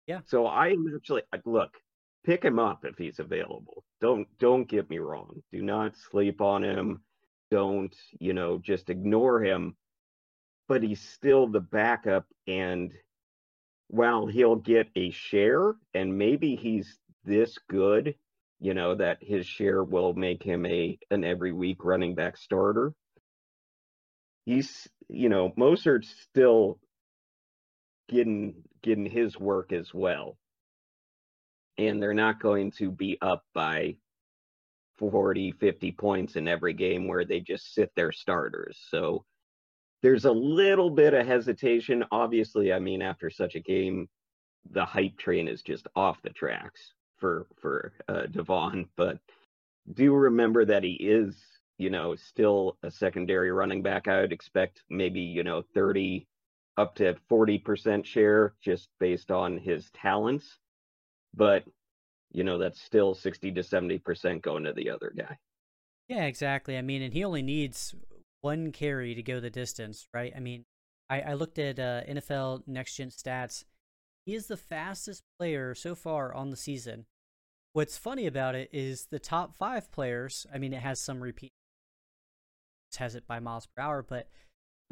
Yeah. 0.06 0.20
So 0.26 0.46
I'm 0.46 0.84
actually 0.94 1.22
look 1.44 1.76
pick 2.24 2.44
him 2.44 2.58
up 2.58 2.84
if 2.84 2.98
he's 2.98 3.18
available. 3.18 3.84
Don't 4.00 4.26
don't 4.38 4.68
get 4.68 4.90
me 4.90 4.98
wrong. 4.98 5.42
Do 5.52 5.62
not 5.62 5.96
sleep 5.96 6.40
on 6.40 6.62
him. 6.62 7.02
Don't, 7.50 7.94
you 8.20 8.34
know, 8.34 8.58
just 8.58 8.90
ignore 8.90 9.42
him. 9.42 9.76
But 10.68 10.82
he's 10.82 11.00
still 11.00 11.46
the 11.46 11.60
backup 11.60 12.26
and 12.46 12.92
while 13.86 14.26
he'll 14.26 14.56
get 14.56 14.88
a 14.96 15.10
share 15.10 15.74
and 15.94 16.18
maybe 16.18 16.56
he's 16.56 16.98
this 17.24 17.56
good, 17.70 18.14
you 18.60 18.74
know, 18.74 18.94
that 18.96 19.18
his 19.20 19.46
share 19.46 19.82
will 19.82 20.14
make 20.14 20.42
him 20.42 20.66
a 20.66 20.98
an 21.10 21.24
every 21.24 21.52
week 21.52 21.84
running 21.84 22.14
back 22.14 22.36
starter. 22.36 22.92
He's, 24.44 24.88
you 25.08 25.28
know, 25.28 25.50
Mostert's 25.56 26.14
still 26.30 26.78
getting 28.08 28.54
getting 28.82 29.06
his 29.06 29.38
work 29.38 29.72
as 29.72 29.92
well 29.92 30.36
and 31.78 32.02
they're 32.02 32.12
not 32.12 32.40
going 32.40 32.72
to 32.72 32.90
be 32.90 33.16
up 33.22 33.44
by 33.54 33.96
40, 34.98 35.52
50 35.52 35.92
points 35.92 36.36
in 36.36 36.48
every 36.48 36.74
game 36.74 37.06
where 37.06 37.24
they 37.24 37.40
just 37.40 37.72
sit 37.72 37.92
their 37.94 38.10
starters. 38.10 38.78
So 38.90 39.24
there's 40.02 40.24
a 40.24 40.32
little 40.32 40.90
bit 40.90 41.14
of 41.14 41.26
hesitation. 41.26 42.04
Obviously, 42.10 42.72
I 42.72 42.80
mean, 42.80 43.00
after 43.00 43.30
such 43.30 43.54
a 43.54 43.60
game, 43.60 44.08
the 44.70 44.84
hype 44.84 45.16
train 45.18 45.46
is 45.46 45.62
just 45.62 45.86
off 45.94 46.20
the 46.22 46.30
tracks 46.30 46.92
for 47.18 47.46
for 47.60 47.92
uh, 48.08 48.26
De'Von. 48.30 48.88
But 48.96 49.18
do 49.94 50.14
remember 50.14 50.64
that 50.64 50.84
he 50.84 50.94
is, 50.94 51.36
you 51.78 51.90
know, 51.90 52.14
still 52.14 52.76
a 52.82 52.90
secondary 52.90 53.50
running 53.50 53.82
back. 53.82 54.08
I 54.08 54.20
would 54.20 54.32
expect 54.32 54.82
maybe 54.88 55.20
you 55.20 55.44
know 55.44 55.62
30 55.74 56.26
up 56.76 56.94
to 56.94 57.16
40% 57.28 58.04
share 58.04 58.54
just 58.62 58.88
based 59.00 59.32
on 59.32 59.58
his 59.58 59.90
talents 59.90 60.58
but 61.34 61.64
you 62.32 62.44
know 62.44 62.58
that's 62.58 62.80
still 62.80 63.14
60 63.14 63.52
to 63.52 63.62
70 63.62 63.98
percent 63.98 64.42
going 64.42 64.64
to 64.64 64.72
the 64.72 64.90
other 64.90 65.12
guy 65.16 65.38
yeah 66.08 66.24
exactly 66.24 66.76
i 66.76 66.82
mean 66.82 67.02
and 67.02 67.14
he 67.14 67.24
only 67.24 67.42
needs 67.42 67.94
one 68.40 68.72
carry 68.72 69.14
to 69.14 69.22
go 69.22 69.40
the 69.40 69.50
distance 69.50 70.08
right 70.14 70.32
i 70.36 70.40
mean 70.40 70.64
i, 71.10 71.20
I 71.20 71.34
looked 71.34 71.58
at 71.58 71.78
uh, 71.78 72.02
nfl 72.08 72.62
next 72.66 72.96
gen 72.96 73.08
stats 73.08 73.64
he 74.28 74.34
is 74.34 74.46
the 74.46 74.58
fastest 74.58 75.22
player 75.38 75.74
so 75.74 75.94
far 75.94 76.34
on 76.34 76.50
the 76.50 76.56
season 76.56 77.06
what's 77.72 77.96
funny 77.96 78.26
about 78.26 78.54
it 78.54 78.68
is 78.72 79.06
the 79.10 79.18
top 79.18 79.56
five 79.56 79.90
players 79.90 80.46
i 80.52 80.58
mean 80.58 80.74
it 80.74 80.82
has 80.82 81.00
some 81.00 81.20
repeat 81.20 81.50
has 82.98 83.14
it 83.14 83.26
by 83.26 83.40
miles 83.40 83.66
per 83.74 83.82
hour 83.82 84.02
but 84.02 84.28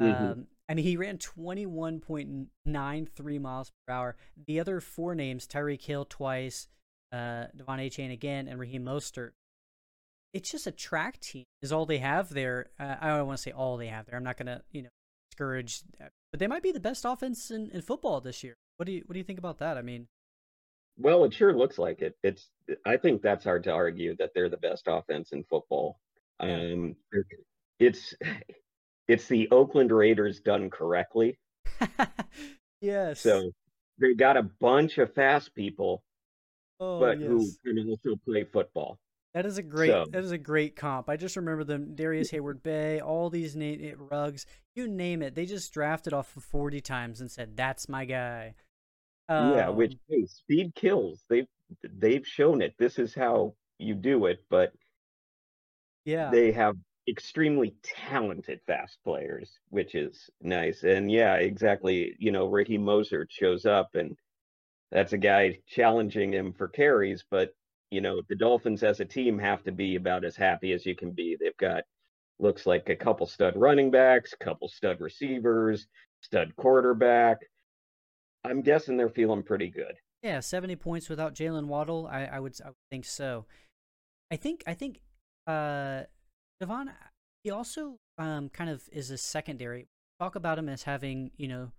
mm-hmm. 0.01 0.11
um, 0.11 0.29
mm-hmm. 0.29 0.41
I 0.69 0.73
mean, 0.73 0.83
he 0.83 0.97
ran 0.97 1.17
21.93 1.17 3.41
miles 3.41 3.71
per 3.87 3.93
hour. 3.93 4.17
The 4.47 4.59
other 4.59 4.81
four 4.81 5.15
names, 5.15 5.47
Tyreek 5.47 5.81
Hill 5.81 6.03
twice, 6.03 6.67
uh, 7.13 7.45
De'Von 7.55 7.79
Achane 7.79 8.11
again, 8.11 8.49
and 8.49 8.59
Raheem 8.59 8.83
Mostert. 8.83 9.31
It's 10.33 10.51
just 10.51 10.67
a 10.67 10.71
track 10.71 11.21
team 11.21 11.45
is 11.61 11.71
all 11.71 11.85
they 11.85 11.99
have 11.99 12.27
there. 12.29 12.71
Uh, 12.77 12.95
I 12.99 13.07
don't 13.07 13.27
want 13.27 13.37
to 13.37 13.43
say 13.43 13.51
all 13.51 13.77
they 13.77 13.87
have 13.87 14.07
there. 14.07 14.17
I'm 14.17 14.25
not 14.25 14.35
going 14.35 14.47
to, 14.47 14.61
you 14.71 14.81
know, 14.83 14.89
discourage, 15.31 15.83
but 15.99 16.39
they 16.39 16.47
might 16.47 16.63
be 16.63 16.73
the 16.73 16.81
best 16.81 17.05
offense 17.05 17.49
in, 17.49 17.69
in 17.71 17.81
football 17.81 18.19
this 18.19 18.43
year. 18.43 18.57
What 18.77 18.85
do 18.85 18.91
you 18.91 19.03
What 19.05 19.13
do 19.13 19.19
you 19.19 19.25
think 19.25 19.39
about 19.39 19.59
that? 19.59 19.77
I 19.77 19.81
mean, 19.81 20.07
well, 20.97 21.23
it 21.25 21.33
sure 21.33 21.55
looks 21.55 21.77
like 21.77 22.01
it. 22.01 22.15
It's. 22.23 22.49
I 22.85 22.97
think 22.97 23.21
that's 23.21 23.43
hard 23.43 23.63
to 23.65 23.71
argue 23.71 24.15
that 24.17 24.31
they're 24.33 24.49
the 24.49 24.57
best 24.57 24.85
offense 24.87 25.31
in 25.31 25.43
football. 25.43 25.99
Um, 26.39 26.95
it's 27.79 28.15
it's 29.07 29.27
the 29.27 29.49
Oakland 29.51 29.91
Raiders 29.91 30.39
done 30.39 30.69
correctly. 30.69 31.37
yes. 32.81 33.21
So 33.21 33.51
they 33.99 34.13
got 34.13 34.37
a 34.37 34.43
bunch 34.43 34.97
of 34.97 35.13
fast 35.13 35.53
people, 35.53 36.03
oh, 36.79 36.99
but 36.99 37.19
yes. 37.19 37.29
who 37.29 37.47
can 37.65 37.89
also 37.89 38.15
play 38.25 38.43
football. 38.43 38.97
That 39.33 39.45
is 39.45 39.59
a 39.59 39.63
great. 39.63 39.91
So, 39.91 40.05
that 40.11 40.23
is 40.23 40.31
a 40.31 40.37
great 40.37 40.75
comp. 40.75 41.09
I 41.09 41.17
just 41.17 41.35
remember 41.35 41.63
them. 41.63 41.93
Darrius 41.93 42.31
Heyward-Bey, 42.31 43.01
all 43.01 43.29
these 43.29 43.55
Nate 43.55 43.81
eh, 43.83 43.93
Ruggs, 43.95 44.47
you 44.75 44.87
name 44.87 45.21
it. 45.21 45.35
They 45.35 45.45
just 45.45 45.71
drafted 45.71 46.11
off 46.11 46.35
of 46.35 46.43
forty 46.43 46.81
times 46.81 47.21
and 47.21 47.29
said, 47.29 47.55
"That's 47.55 47.87
my 47.87 48.05
guy." 48.05 48.55
Um, 49.29 49.57
yeah, 49.57 49.69
which 49.69 49.93
um, 49.93 49.99
hey, 50.09 50.25
speed 50.25 50.75
kills. 50.75 51.23
They've 51.29 51.47
they've 51.83 52.25
shown 52.25 52.61
it. 52.61 52.75
This 52.77 52.99
is 52.99 53.13
how 53.13 53.55
you 53.77 53.93
do 53.95 54.25
it, 54.27 54.39
but 54.49 54.73
yeah, 56.05 56.29
they 56.31 56.51
have 56.51 56.75
extremely 57.07 57.75
talented 57.83 58.59
fast 58.67 58.97
players, 59.03 59.59
which 59.69 59.95
is 59.95 60.29
nice. 60.41 60.83
And 60.83 61.11
yeah, 61.11 61.35
exactly. 61.35 62.15
You 62.19 62.31
know, 62.31 62.47
Ricky 62.47 62.77
Mostert 62.77 63.27
shows 63.31 63.65
up, 63.65 63.95
and 63.95 64.17
that's 64.91 65.13
a 65.13 65.17
guy 65.17 65.59
challenging 65.67 66.33
him 66.33 66.53
for 66.53 66.67
carries. 66.67 67.23
But 67.29 67.51
you 67.91 68.01
know, 68.01 68.21
the 68.29 68.35
Dolphins 68.35 68.83
as 68.83 68.99
a 68.99 69.05
team 69.05 69.39
have 69.39 69.63
to 69.63 69.71
be 69.71 69.95
about 69.95 70.25
as 70.25 70.35
happy 70.35 70.73
as 70.73 70.85
you 70.85 70.95
can 70.95 71.11
be. 71.11 71.37
They've 71.39 71.57
got 71.57 71.83
looks 72.39 72.65
like 72.65 72.89
a 72.89 72.95
couple 72.95 73.27
stud 73.27 73.55
running 73.57 73.91
backs, 73.91 74.33
couple 74.39 74.67
stud 74.69 75.01
receivers, 75.01 75.87
stud 76.21 76.55
quarterback. 76.55 77.39
I'm 78.43 78.61
guessing 78.61 78.97
they're 78.97 79.09
feeling 79.09 79.43
pretty 79.43 79.69
good. 79.69 79.95
Yeah, 80.23 80.39
70 80.39 80.75
points 80.77 81.09
without 81.09 81.35
Jaylen 81.35 81.65
Waddle. 81.65 82.07
I, 82.07 82.25
I 82.25 82.39
would 82.39 82.55
I 82.63 82.69
would 82.69 82.75
think 82.91 83.05
so. 83.05 83.45
I 84.31 84.35
think 84.35 84.63
I 84.65 84.73
think 84.73 85.01
uh 85.45 86.03
De'Von, 86.61 86.89
he 87.43 87.51
also 87.51 87.99
um, 88.17 88.49
kind 88.49 88.69
of 88.69 88.83
is 88.91 89.11
a 89.11 89.17
secondary. 89.17 89.87
Talk 90.19 90.35
about 90.35 90.57
him 90.57 90.69
as 90.69 90.83
having, 90.83 91.31
you 91.37 91.47
know, 91.47 91.71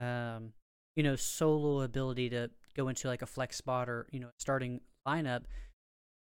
um, 0.00 0.52
you 0.94 1.02
know, 1.02 1.16
solo 1.16 1.82
ability 1.82 2.30
to 2.30 2.50
go 2.74 2.88
into 2.88 3.08
like 3.08 3.22
a 3.22 3.26
flex 3.26 3.56
spot 3.56 3.88
or 3.88 4.06
you 4.10 4.20
know 4.20 4.30
starting 4.38 4.80
lineup. 5.06 5.42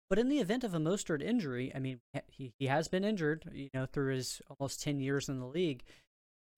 But 0.09 0.19
in 0.19 0.29
the 0.29 0.41
event 0.41 0.65
of 0.65 0.75
a 0.75 0.79
Mostert 0.79 1.23
injury, 1.23 1.73
I 1.75 1.79
mean, 1.79 2.01
he 2.29 2.53
he 2.59 2.67
has 2.67 2.89
been 2.89 3.05
injured, 3.05 3.49
you 3.53 3.71
know, 3.73 3.87
through 3.87 4.15
his 4.15 4.43
almost 4.49 4.83
ten 4.83 5.01
years 5.01 5.29
in 5.29 5.39
the 5.39 5.47
league. 5.47 5.83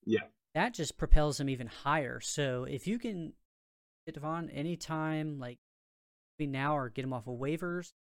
Yeah, 0.05 0.25
that 0.55 0.75
just 0.75 0.99
propels 0.99 1.41
him 1.41 1.49
even 1.49 1.67
higher. 1.67 2.21
So 2.21 2.65
if 2.65 2.87
you 2.87 2.99
can 2.99 3.33
get 4.07 4.21
De'Von 4.21 4.51
anytime, 4.53 5.39
like 5.39 5.59
between 6.37 6.53
now 6.53 6.77
or 6.77 6.89
get 6.89 7.05
him 7.05 7.13
off 7.13 7.27
of 7.27 7.39
waivers, 7.39 7.93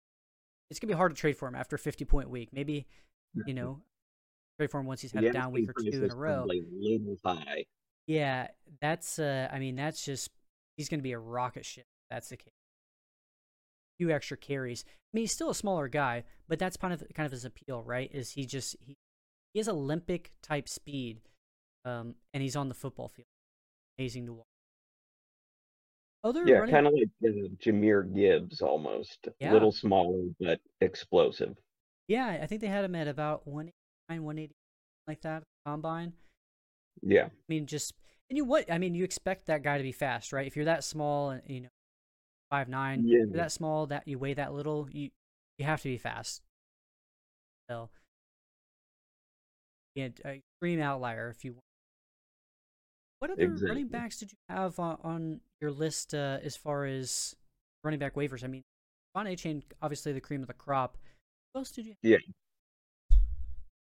it's 0.69 0.79
gonna 0.79 0.91
be 0.91 0.97
hard 0.97 1.15
to 1.15 1.19
trade 1.19 1.37
for 1.37 1.47
him 1.47 1.55
after 1.55 1.75
a 1.75 1.79
fifty 1.79 2.05
point 2.05 2.29
week. 2.29 2.49
Maybe 2.53 2.87
you 3.45 3.53
know, 3.53 3.81
trade 4.59 4.71
for 4.71 4.79
him 4.79 4.85
once 4.85 5.01
he's 5.01 5.11
had 5.11 5.23
a 5.23 5.33
down 5.33 5.51
week 5.53 5.69
or 5.69 5.73
two 5.73 6.03
in 6.03 6.11
a 6.11 6.15
row. 6.15 6.45
High. 7.25 7.65
Yeah, 8.07 8.47
that's. 8.81 9.19
Uh, 9.19 9.47
I 9.51 9.59
mean, 9.59 9.75
that's 9.75 10.03
just 10.03 10.29
he's 10.77 10.89
going 10.89 10.99
to 10.99 11.03
be 11.03 11.13
a 11.13 11.19
rocket 11.19 11.65
ship. 11.65 11.85
That's 12.09 12.29
the 12.29 12.37
case. 12.37 12.47
A 12.47 13.97
few 14.03 14.11
extra 14.11 14.35
carries. 14.37 14.83
I 14.87 14.91
mean, 15.13 15.23
he's 15.23 15.33
still 15.33 15.49
a 15.49 15.55
smaller 15.55 15.87
guy, 15.87 16.23
but 16.47 16.59
that's 16.59 16.77
kind 16.77 16.93
of 16.93 17.03
kind 17.13 17.25
of 17.25 17.31
his 17.31 17.45
appeal, 17.45 17.83
right? 17.83 18.09
Is 18.13 18.31
he 18.31 18.45
just 18.45 18.75
he, 18.81 18.97
he 19.53 19.59
has 19.59 19.69
Olympic 19.69 20.33
type 20.41 20.67
speed, 20.67 21.21
um, 21.85 22.15
and 22.33 22.41
he's 22.43 22.55
on 22.55 22.69
the 22.69 22.75
football 22.75 23.07
field. 23.07 23.27
Amazing 23.97 24.25
to 24.27 24.33
watch. 24.33 24.45
Other 26.23 26.43
yeah, 26.45 26.57
running... 26.57 26.73
kind 26.73 26.87
of 26.87 26.93
like 26.93 27.09
uh, 27.25 27.47
Jahmyr 27.63 28.13
Gibbs 28.13 28.61
almost. 28.61 29.27
Yeah. 29.39 29.53
Little 29.53 29.71
smaller 29.71 30.23
but 30.39 30.59
explosive. 30.79 31.55
Yeah, 32.07 32.39
I 32.41 32.45
think 32.45 32.61
they 32.61 32.67
had 32.67 32.85
him 32.85 32.95
at 32.95 33.07
about 33.07 33.47
189, 33.47 34.23
180, 34.23 34.55
like 35.07 35.21
that, 35.21 35.43
combine. 35.65 36.13
Yeah. 37.01 37.25
I 37.25 37.29
mean, 37.47 37.65
just 37.65 37.93
And 38.29 38.37
you 38.37 38.45
what? 38.45 38.71
I 38.71 38.77
mean, 38.77 38.93
you 38.93 39.03
expect 39.03 39.47
that 39.47 39.63
guy 39.63 39.77
to 39.77 39.83
be 39.83 39.91
fast, 39.91 40.31
right? 40.31 40.45
If 40.45 40.55
you're 40.55 40.65
that 40.65 40.83
small, 40.83 41.31
and 41.31 41.41
you 41.47 41.61
know, 41.61 41.69
five 42.49 42.69
nine, 42.69 43.03
yeah. 43.05 43.19
you're 43.19 43.37
that 43.37 43.51
small, 43.51 43.87
that 43.87 44.07
you 44.07 44.19
weigh 44.19 44.35
that 44.35 44.53
little, 44.53 44.87
you 44.91 45.09
you 45.57 45.65
have 45.65 45.81
to 45.81 45.89
be 45.89 45.97
fast. 45.97 46.41
So, 47.69 47.89
yeah, 49.95 50.09
extreme 50.25 50.81
outlier 50.81 51.29
if 51.29 51.43
you 51.43 51.53
want. 51.53 51.63
What 53.21 53.29
other 53.29 53.43
exactly. 53.43 53.67
running 53.67 53.87
backs 53.87 54.17
did 54.17 54.31
you 54.31 54.37
have 54.49 54.79
on, 54.79 54.97
on 55.03 55.41
your 55.61 55.69
list 55.69 56.15
uh, 56.15 56.39
as 56.43 56.55
far 56.57 56.85
as 56.85 57.35
running 57.83 57.99
back 57.99 58.15
waivers? 58.15 58.43
I 58.43 58.47
mean, 58.47 58.63
on 59.13 59.27
Achane, 59.27 59.61
obviously 59.79 60.11
the 60.11 60.19
cream 60.19 60.41
of 60.41 60.47
the 60.47 60.55
crop. 60.55 60.97
Who 61.53 61.59
else 61.59 61.69
did 61.69 61.85
you? 61.85 61.91
Have? 61.91 62.11
Yeah. 62.11 63.17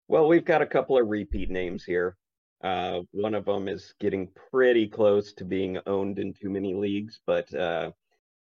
Well, 0.08 0.28
we've 0.28 0.44
got 0.44 0.60
a 0.60 0.66
couple 0.66 0.98
of 0.98 1.08
repeat 1.08 1.48
names 1.48 1.84
here. 1.84 2.18
Uh, 2.62 3.00
one 3.12 3.34
of 3.34 3.46
them 3.46 3.66
is 3.66 3.94
getting 3.98 4.28
pretty 4.50 4.86
close 4.86 5.32
to 5.32 5.46
being 5.46 5.78
owned 5.86 6.18
in 6.18 6.34
too 6.34 6.50
many 6.50 6.74
leagues, 6.74 7.20
but 7.26 7.52
uh, 7.54 7.92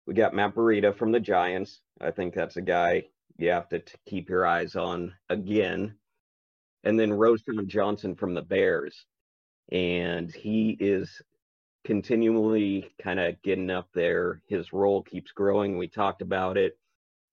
we 0.08 0.14
got 0.14 0.34
Matt 0.34 0.56
Breida 0.56 0.92
from 0.96 1.12
the 1.12 1.20
Giants. 1.20 1.80
I 2.00 2.10
think 2.10 2.34
that's 2.34 2.56
a 2.56 2.60
guy 2.60 3.04
you 3.38 3.50
have 3.50 3.68
to 3.68 3.78
t- 3.78 3.94
keep 4.04 4.28
your 4.28 4.44
eyes 4.44 4.74
on 4.74 5.14
again. 5.28 5.94
And 6.82 6.98
then 6.98 7.10
Roschon 7.10 7.68
Johnson 7.68 8.16
from 8.16 8.34
the 8.34 8.42
Bears. 8.42 9.06
And 9.70 10.32
he 10.34 10.76
is 10.80 11.22
continually 11.84 12.92
kind 13.02 13.18
of 13.20 13.40
getting 13.42 13.70
up 13.70 13.88
there. 13.94 14.40
His 14.48 14.72
role 14.72 15.02
keeps 15.02 15.32
growing. 15.32 15.78
We 15.78 15.88
talked 15.88 16.22
about 16.22 16.56
it. 16.56 16.78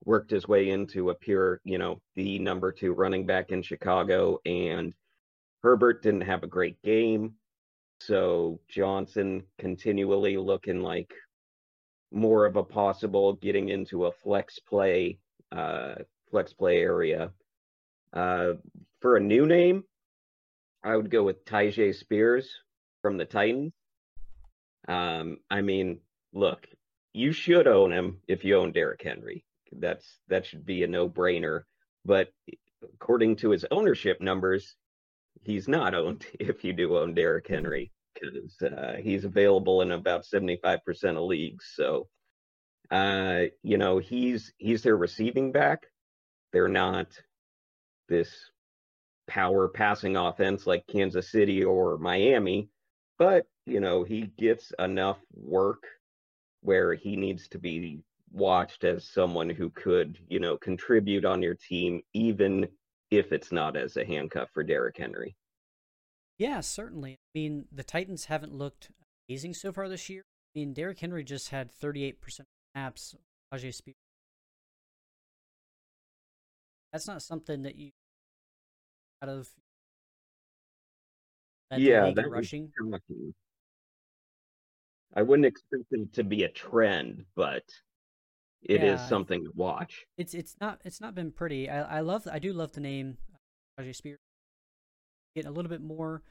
Worked 0.05 0.31
his 0.31 0.47
way 0.47 0.69
into 0.69 1.09
a 1.09 1.15
pure, 1.15 1.59
you 1.63 1.77
know, 1.77 2.01
the 2.15 2.39
number 2.39 2.71
two 2.71 2.93
running 2.93 3.25
back 3.25 3.51
in 3.51 3.61
Chicago. 3.61 4.39
And 4.45 4.93
Herbert 5.61 6.01
didn't 6.01 6.21
have 6.21 6.43
a 6.43 6.47
great 6.47 6.81
game. 6.81 7.33
So 8.01 8.61
Johnson 8.69 9.43
continually 9.57 10.37
looking 10.37 10.81
like 10.81 11.13
more 12.11 12.45
of 12.45 12.55
a 12.55 12.63
possible 12.63 13.33
getting 13.33 13.69
into 13.69 14.05
a 14.05 14.11
flex 14.11 14.57
play, 14.59 15.19
uh, 15.51 15.95
flex 16.31 16.53
play 16.53 16.77
area. 16.77 17.31
Uh, 18.13 18.53
for 19.01 19.17
a 19.17 19.21
new 19.21 19.45
name, 19.45 19.83
I 20.83 20.95
would 20.95 21.09
go 21.09 21.23
with 21.23 21.45
Tyjae 21.45 21.95
Spears 21.95 22.49
from 23.01 23.17
the 23.17 23.25
Titans. 23.25 23.73
Um, 24.87 25.37
I 25.49 25.61
mean, 25.61 25.99
look, 26.33 26.67
you 27.13 27.31
should 27.31 27.67
own 27.67 27.91
him 27.91 28.19
if 28.27 28.45
you 28.45 28.57
own 28.57 28.71
Derrick 28.71 29.01
Henry. 29.03 29.45
That's 29.71 30.19
that 30.29 30.45
should 30.45 30.65
be 30.65 30.83
a 30.83 30.87
no-brainer. 30.87 31.63
But 32.05 32.29
according 32.83 33.37
to 33.37 33.51
his 33.51 33.65
ownership 33.71 34.21
numbers, 34.21 34.75
he's 35.43 35.67
not 35.67 35.93
owned 35.93 36.25
if 36.39 36.63
you 36.63 36.73
do 36.73 36.97
own 36.97 37.13
Derrick 37.13 37.47
Henry 37.47 37.91
because 38.13 38.61
uh, 38.61 38.95
he's 39.01 39.25
available 39.25 39.81
in 39.81 39.91
about 39.91 40.25
75% 40.25 40.79
of 41.17 41.23
leagues. 41.23 41.71
So, 41.75 42.07
uh, 42.91 43.43
you 43.63 43.77
know, 43.77 43.99
he's 43.99 44.53
he's 44.57 44.81
their 44.81 44.97
receiving 44.97 45.51
back. 45.51 45.85
They're 46.51 46.67
not 46.67 47.07
this 48.07 48.29
power 49.29 49.69
passing 49.69 50.17
offense 50.17 50.67
like 50.67 50.85
Kansas 50.87 51.31
City 51.31 51.63
or 51.63 51.97
Miami, 51.97 52.69
but 53.17 53.45
you 53.65 53.79
know, 53.79 54.03
he 54.03 54.31
gets 54.37 54.73
enough 54.79 55.19
work 55.33 55.83
where 56.61 56.93
he 56.93 57.15
needs 57.15 57.47
to 57.49 57.59
be 57.59 58.01
watched 58.31 58.83
as 58.83 59.07
someone 59.07 59.49
who 59.49 59.69
could, 59.69 60.19
you 60.27 60.39
know, 60.39 60.57
contribute 60.57 61.23
on 61.23 61.41
your 61.41 61.55
team 61.55 62.01
even 62.13 62.67
if 63.11 63.31
it's 63.31 63.51
not 63.51 63.77
as 63.77 63.95
a 63.95 64.05
handcuff 64.05 64.49
for 64.53 64.63
Derrick 64.63 64.97
Henry. 64.97 65.35
Yeah, 66.37 66.61
certainly. 66.61 67.13
I 67.13 67.39
mean, 67.39 67.65
the 67.71 67.83
Titans 67.83 68.25
haven't 68.25 68.53
looked 68.53 68.89
amazing 69.27 69.53
so 69.53 69.71
far 69.71 69.87
this 69.89 70.09
year. 70.09 70.23
I 70.55 70.59
mean, 70.59 70.73
Derrick 70.73 70.99
Henry 70.99 71.23
just 71.23 71.49
had 71.49 71.71
38% 71.71 72.15
snaps. 72.73 73.15
Tyjae 73.53 73.73
Spears. 73.73 73.95
That's 76.91 77.07
not 77.07 77.21
something 77.21 77.63
that 77.63 77.75
you 77.75 77.91
out 79.21 79.29
of. 79.29 79.49
Yeah, 81.77 82.11
that 82.15 82.29
rushing. 82.29 82.71
I 85.15 85.21
wouldn't 85.21 85.45
expect 85.45 85.83
it 85.91 86.13
to 86.13 86.23
be 86.23 86.43
a 86.43 86.49
trend, 86.49 87.25
but 87.35 87.63
it 88.63 88.81
yeah, 88.81 88.95
is 88.95 89.01
something 89.07 89.43
to 89.43 89.51
watch. 89.55 90.05
It's 90.17 90.33
it's 90.33 90.55
not 90.59 90.81
it's 90.83 90.99
not 90.99 91.15
been 91.15 91.31
pretty. 91.31 91.69
I 91.69 91.97
I 91.97 91.99
love 92.01 92.27
I 92.31 92.39
do 92.39 92.53
love 92.53 92.71
the 92.71 92.81
name 92.81 93.17
Tyjae 93.79 93.95
Spears 93.95 94.19
getting 95.35 95.49
a 95.49 95.53
little 95.53 95.69
bit 95.69 95.81
more 95.81 96.23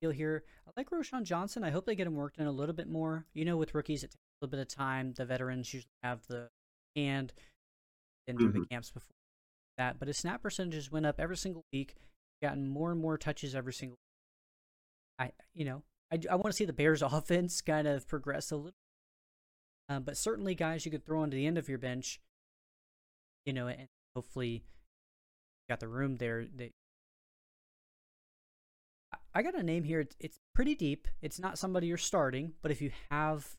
feel 0.00 0.10
here. 0.10 0.44
I 0.66 0.70
like 0.76 0.90
Roschon 0.90 1.24
Johnson. 1.24 1.64
I 1.64 1.70
hope 1.70 1.86
they 1.86 1.94
get 1.94 2.06
him 2.06 2.14
worked 2.14 2.38
in 2.38 2.46
a 2.46 2.52
little 2.52 2.74
bit 2.74 2.88
more. 2.88 3.26
You 3.34 3.44
know, 3.44 3.56
with 3.56 3.74
rookies, 3.74 4.02
it 4.02 4.08
takes 4.08 4.14
a 4.14 4.44
little 4.44 4.50
bit 4.50 4.60
of 4.60 4.68
time. 4.68 5.14
The 5.14 5.24
veterans 5.24 5.72
usually 5.72 5.90
have 6.02 6.20
the 6.28 6.48
hand 6.94 7.32
in 8.26 8.36
mm-hmm. 8.36 8.60
the 8.60 8.66
camps 8.66 8.90
before 8.90 9.14
that. 9.78 9.98
But 9.98 10.08
his 10.08 10.18
snap 10.18 10.42
percentages 10.42 10.90
went 10.90 11.06
up 11.06 11.16
every 11.18 11.36
single 11.36 11.64
week. 11.72 11.96
Gotten 12.42 12.68
more 12.68 12.92
and 12.92 13.00
more 13.00 13.16
touches 13.16 13.54
every 13.54 13.72
single. 13.72 13.98
I 15.18 15.32
you 15.54 15.64
know 15.64 15.82
I 16.12 16.18
I 16.30 16.34
want 16.34 16.46
to 16.46 16.52
see 16.52 16.64
the 16.64 16.72
Bears 16.72 17.02
offense 17.02 17.60
kind 17.60 17.86
of 17.86 18.06
progress 18.06 18.50
a 18.50 18.56
little. 18.56 18.72
Um, 19.88 20.02
but 20.02 20.16
certainly, 20.16 20.54
guys, 20.54 20.84
you 20.84 20.90
could 20.90 21.04
throw 21.04 21.22
into 21.22 21.36
the 21.36 21.46
end 21.46 21.58
of 21.58 21.68
your 21.68 21.78
bench. 21.78 22.20
You 23.44 23.52
know, 23.52 23.68
and 23.68 23.86
hopefully, 24.14 24.64
got 25.68 25.80
the 25.80 25.88
room 25.88 26.16
there 26.16 26.44
that 26.56 26.72
I 29.36 29.42
got 29.42 29.54
a 29.54 29.62
name 29.62 29.84
here. 29.84 30.00
It's, 30.00 30.16
it's 30.18 30.38
pretty 30.54 30.74
deep. 30.74 31.08
It's 31.20 31.38
not 31.38 31.58
somebody 31.58 31.88
you're 31.88 31.98
starting, 31.98 32.54
but 32.62 32.70
if 32.70 32.80
you 32.80 32.90
have, 33.10 33.54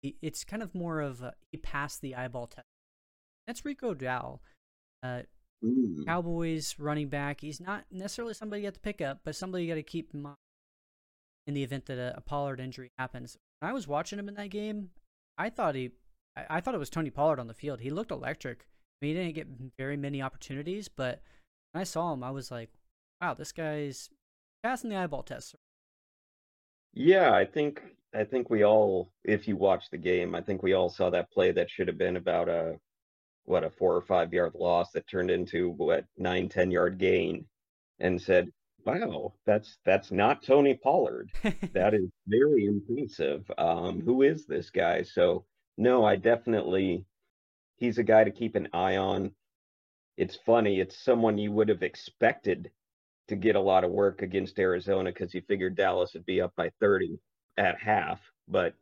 it's 0.00 0.44
kind 0.44 0.62
of 0.62 0.72
more 0.72 1.00
of 1.00 1.20
a, 1.20 1.34
he 1.50 1.58
passed 1.58 2.00
the 2.00 2.14
eyeball 2.14 2.46
test. 2.46 2.68
That's 3.46 3.64
Rico 3.64 3.92
Dowdle. 3.92 4.38
Uh, 5.02 5.22
Mm. 5.64 6.06
Cowboys 6.06 6.76
running 6.78 7.08
back. 7.08 7.40
He's 7.40 7.60
not 7.60 7.84
necessarily 7.90 8.34
somebody 8.34 8.62
you 8.62 8.66
have 8.66 8.74
to 8.74 8.80
pick 8.80 9.00
up, 9.00 9.20
but 9.24 9.34
somebody 9.34 9.64
you 9.64 9.70
got 9.70 9.76
to 9.76 9.82
keep 9.82 10.12
in 10.12 10.22
mind 10.22 10.36
in 11.46 11.54
the 11.54 11.62
event 11.62 11.86
that 11.86 11.98
a, 11.98 12.16
a, 12.16 12.20
Pollard 12.20 12.60
injury 12.60 12.90
happens. 12.98 13.36
When 13.60 13.70
I 13.70 13.72
was 13.72 13.88
watching 13.88 14.18
him 14.18 14.28
in 14.28 14.34
that 14.34 14.50
game, 14.50 14.90
I 15.38 15.50
thought 15.50 15.74
he, 15.74 15.92
I, 16.36 16.46
I, 16.50 16.60
thought 16.60 16.74
it 16.74 16.78
was 16.78 16.90
Tony 16.90 17.10
Pollard 17.10 17.40
on 17.40 17.46
the 17.46 17.54
field. 17.54 17.80
He 17.80 17.90
looked 17.90 18.10
electric. 18.10 18.66
I 19.00 19.06
mean, 19.06 19.16
he 19.16 19.22
didn't 19.22 19.34
get 19.34 19.72
very 19.78 19.96
many 19.96 20.20
opportunities, 20.20 20.88
but 20.88 21.22
when 21.72 21.80
I 21.80 21.84
saw 21.84 22.12
him, 22.12 22.22
I 22.22 22.30
was 22.30 22.50
like, 22.50 22.70
wow, 23.20 23.34
this 23.34 23.52
guy's 23.52 24.10
passing 24.62 24.90
the 24.90 24.96
eyeball 24.96 25.22
test. 25.22 25.54
Yeah, 26.92 27.32
I 27.32 27.44
think 27.44 27.82
I 28.14 28.24
think 28.24 28.48
we 28.48 28.64
all, 28.64 29.12
if 29.24 29.46
you 29.46 29.56
watch 29.56 29.90
the 29.90 29.98
game, 29.98 30.34
I 30.34 30.40
think 30.40 30.62
we 30.62 30.72
all 30.72 30.88
saw 30.88 31.10
that 31.10 31.30
play 31.30 31.52
that 31.52 31.70
should 31.70 31.88
have 31.88 31.98
been 31.98 32.16
about 32.16 32.48
a 32.48 32.78
what 33.46 33.64
a 33.64 33.70
four 33.70 33.96
or 33.96 34.02
five 34.02 34.32
yard 34.32 34.52
loss 34.54 34.92
that 34.92 35.08
turned 35.08 35.30
into 35.30 35.70
what 35.70 36.04
nine 36.18 36.48
ten 36.48 36.70
yard 36.70 36.98
gain, 36.98 37.46
and 38.00 38.20
said, 38.20 38.52
"Wow, 38.84 39.34
that's 39.46 39.78
that's 39.84 40.10
not 40.12 40.42
Tony 40.42 40.74
Pollard. 40.74 41.30
that 41.72 41.94
is 41.94 42.08
very 42.26 42.66
impressive. 42.66 43.50
Um, 43.58 44.02
who 44.02 44.22
is 44.22 44.46
this 44.46 44.70
guy?" 44.70 45.02
So 45.02 45.46
no, 45.78 46.04
I 46.04 46.16
definitely 46.16 47.06
he's 47.76 47.98
a 47.98 48.04
guy 48.04 48.24
to 48.24 48.30
keep 48.30 48.54
an 48.54 48.68
eye 48.72 48.96
on. 48.96 49.32
It's 50.16 50.36
funny. 50.46 50.80
It's 50.80 51.02
someone 51.02 51.38
you 51.38 51.52
would 51.52 51.68
have 51.68 51.82
expected 51.82 52.70
to 53.28 53.36
get 53.36 53.56
a 53.56 53.60
lot 53.60 53.84
of 53.84 53.90
work 53.90 54.22
against 54.22 54.58
Arizona 54.58 55.10
because 55.10 55.32
he 55.32 55.40
figured 55.40 55.76
Dallas 55.76 56.14
would 56.14 56.26
be 56.26 56.40
up 56.40 56.54
by 56.56 56.70
30 56.80 57.18
at 57.56 57.78
half, 57.80 58.20
but 58.48 58.74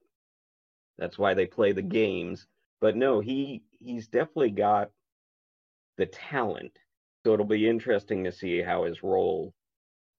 that's 0.98 1.18
why 1.18 1.34
they 1.34 1.46
play 1.46 1.72
the 1.72 1.82
games. 1.82 2.46
But 2.84 2.96
no, 2.96 3.20
he 3.20 3.62
he's 3.78 4.08
definitely 4.08 4.50
got 4.50 4.90
the 5.96 6.04
talent. 6.04 6.78
So 7.24 7.32
it'll 7.32 7.46
be 7.46 7.66
interesting 7.66 8.24
to 8.24 8.30
see 8.30 8.60
how 8.60 8.84
his 8.84 9.02
role 9.02 9.54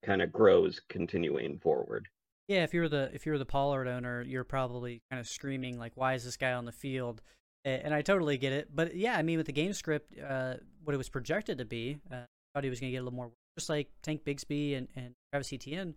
kind 0.04 0.20
of 0.20 0.32
grows 0.32 0.82
continuing 0.90 1.60
forward. 1.60 2.08
Yeah, 2.48 2.64
if 2.64 2.74
you're 2.74 2.90
the 2.90 3.12
if 3.14 3.28
you're 3.28 3.38
the 3.38 3.46
Pollard 3.46 3.88
owner, 3.88 4.24
you're 4.24 4.44
probably 4.44 5.04
kind 5.12 5.20
of 5.20 5.28
screaming 5.28 5.78
like, 5.78 5.92
"Why 5.94 6.16
is 6.16 6.26
this 6.26 6.38
guy 6.38 6.54
on 6.54 6.66
the 6.66 6.72
field?" 6.72 7.22
And 7.66 7.94
I 7.94 8.02
totally 8.02 8.40
get 8.40 8.52
it. 8.52 8.76
But 8.76 8.96
yeah, 8.96 9.16
I 9.16 9.22
mean, 9.22 9.38
with 9.38 9.46
the 9.46 9.54
game 9.54 9.74
script, 9.74 10.18
uh, 10.20 10.56
what 10.84 10.96
it 10.96 10.98
was 10.98 11.10
projected 11.10 11.60
to 11.60 11.66
be, 11.66 12.00
uh, 12.12 12.26
thought 12.56 12.64
he 12.64 12.72
was 12.72 12.80
going 12.80 12.90
to 12.90 12.94
get 12.94 13.02
a 13.02 13.04
little 13.04 13.16
more 13.16 13.30
just 13.60 13.70
like 13.70 13.90
Tank 14.02 14.24
Bigsby 14.26 14.76
and, 14.76 14.88
and 14.96 15.14
Travis 15.32 15.54
Etienne, 15.54 15.94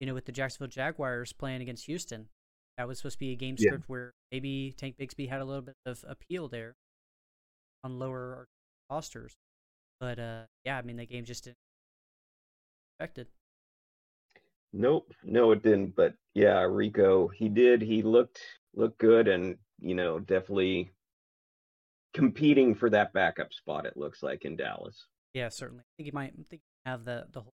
you 0.00 0.06
know, 0.06 0.14
with 0.14 0.24
the 0.24 0.32
Jacksonville 0.32 0.68
Jaguars 0.68 1.34
playing 1.34 1.60
against 1.60 1.84
Houston. 1.84 2.28
That 2.78 2.88
was 2.88 2.98
supposed 2.98 3.14
to 3.14 3.20
be 3.20 3.32
a 3.32 3.36
game 3.36 3.56
script 3.56 3.84
yeah. 3.84 3.86
where 3.86 4.12
maybe 4.30 4.74
Tank 4.76 4.96
Bigsby 5.00 5.28
had 5.28 5.40
a 5.40 5.44
little 5.44 5.62
bit 5.62 5.76
of 5.86 6.04
appeal 6.06 6.48
there 6.48 6.74
on 7.82 7.98
lower 7.98 8.46
rosters. 8.90 9.34
But 9.98 10.18
uh, 10.18 10.42
yeah, 10.64 10.76
I 10.76 10.82
mean, 10.82 10.96
the 10.96 11.06
game 11.06 11.24
just 11.24 11.44
didn't 11.44 11.56
expected. 12.98 13.28
Nope, 14.72 15.12
no, 15.24 15.52
it 15.52 15.62
didn't. 15.62 15.96
But 15.96 16.14
yeah, 16.34 16.60
Rico, 16.62 17.28
he 17.28 17.48
did. 17.48 17.80
He 17.80 18.02
looked 18.02 18.40
looked 18.74 18.98
good, 18.98 19.28
and 19.28 19.56
you 19.80 19.94
know, 19.94 20.18
definitely 20.18 20.90
competing 22.12 22.74
for 22.74 22.90
that 22.90 23.12
backup 23.12 23.52
spot. 23.52 23.86
It 23.86 23.96
looks 23.96 24.22
like 24.22 24.44
in 24.44 24.56
Dallas. 24.56 25.06
Yeah, 25.32 25.48
certainly. 25.48 25.82
I 25.82 25.92
think 25.96 26.06
he 26.06 26.10
might. 26.12 26.32
I 26.38 26.44
think 26.50 26.62
have 26.84 27.04
the 27.04 27.26
the 27.32 27.40
whole 27.40 27.54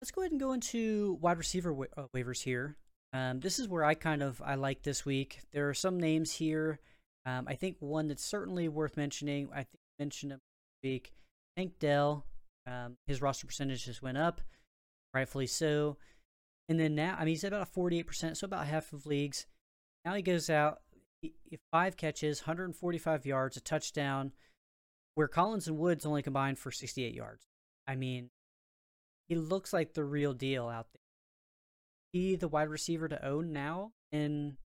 let's 0.00 0.10
go 0.10 0.22
ahead 0.22 0.32
and 0.32 0.40
go 0.40 0.52
into 0.52 1.18
wide 1.20 1.38
receiver 1.38 1.72
wa- 1.72 1.86
uh, 1.96 2.06
waivers 2.14 2.42
here. 2.42 2.76
Um, 3.12 3.40
this 3.40 3.58
is 3.58 3.68
where 3.68 3.84
I 3.84 3.94
kind 3.94 4.22
of 4.22 4.42
I 4.44 4.56
like 4.56 4.82
this 4.82 5.04
week. 5.04 5.40
There 5.52 5.68
are 5.68 5.74
some 5.74 5.98
names 5.98 6.32
here. 6.32 6.80
Um, 7.24 7.46
I 7.48 7.54
think 7.54 7.76
one 7.80 8.08
that's 8.08 8.24
certainly 8.24 8.68
worth 8.68 8.96
mentioning. 8.96 9.48
I 9.52 9.64
think 9.64 9.80
I 9.98 10.02
mentioned 10.02 10.32
him 10.32 10.40
this 10.82 10.88
week. 10.88 11.12
Tank 11.56 11.78
Dell. 11.78 12.26
Um, 12.66 12.96
his 13.06 13.22
roster 13.22 13.46
percentage 13.46 13.86
just 13.86 14.02
went 14.02 14.18
up, 14.18 14.42
rightfully 15.14 15.46
so. 15.46 15.96
And 16.68 16.78
then 16.78 16.94
now, 16.94 17.16
I 17.18 17.20
mean, 17.20 17.28
he's 17.28 17.44
at 17.44 17.54
about 17.54 17.68
forty-eight 17.68 18.06
percent, 18.06 18.36
so 18.36 18.44
about 18.44 18.66
half 18.66 18.92
of 18.92 19.06
leagues. 19.06 19.46
Now 20.04 20.14
he 20.14 20.22
goes 20.22 20.50
out, 20.50 20.80
he, 21.22 21.34
five 21.72 21.96
catches, 21.96 22.42
145 22.42 23.26
yards, 23.26 23.56
a 23.56 23.60
touchdown, 23.60 24.32
where 25.14 25.28
Collins 25.28 25.66
and 25.66 25.78
Woods 25.78 26.06
only 26.06 26.22
combined 26.22 26.58
for 26.58 26.70
68 26.70 27.14
yards. 27.14 27.46
I 27.86 27.96
mean, 27.96 28.30
he 29.28 29.36
looks 29.36 29.72
like 29.72 29.94
the 29.94 30.04
real 30.04 30.32
deal 30.32 30.68
out 30.68 30.86
there. 30.92 31.02
He 32.12 32.36
the 32.36 32.48
wide 32.48 32.68
receiver 32.68 33.08
to 33.08 33.24
own 33.24 33.52
now 33.52 33.92
in 34.12 34.56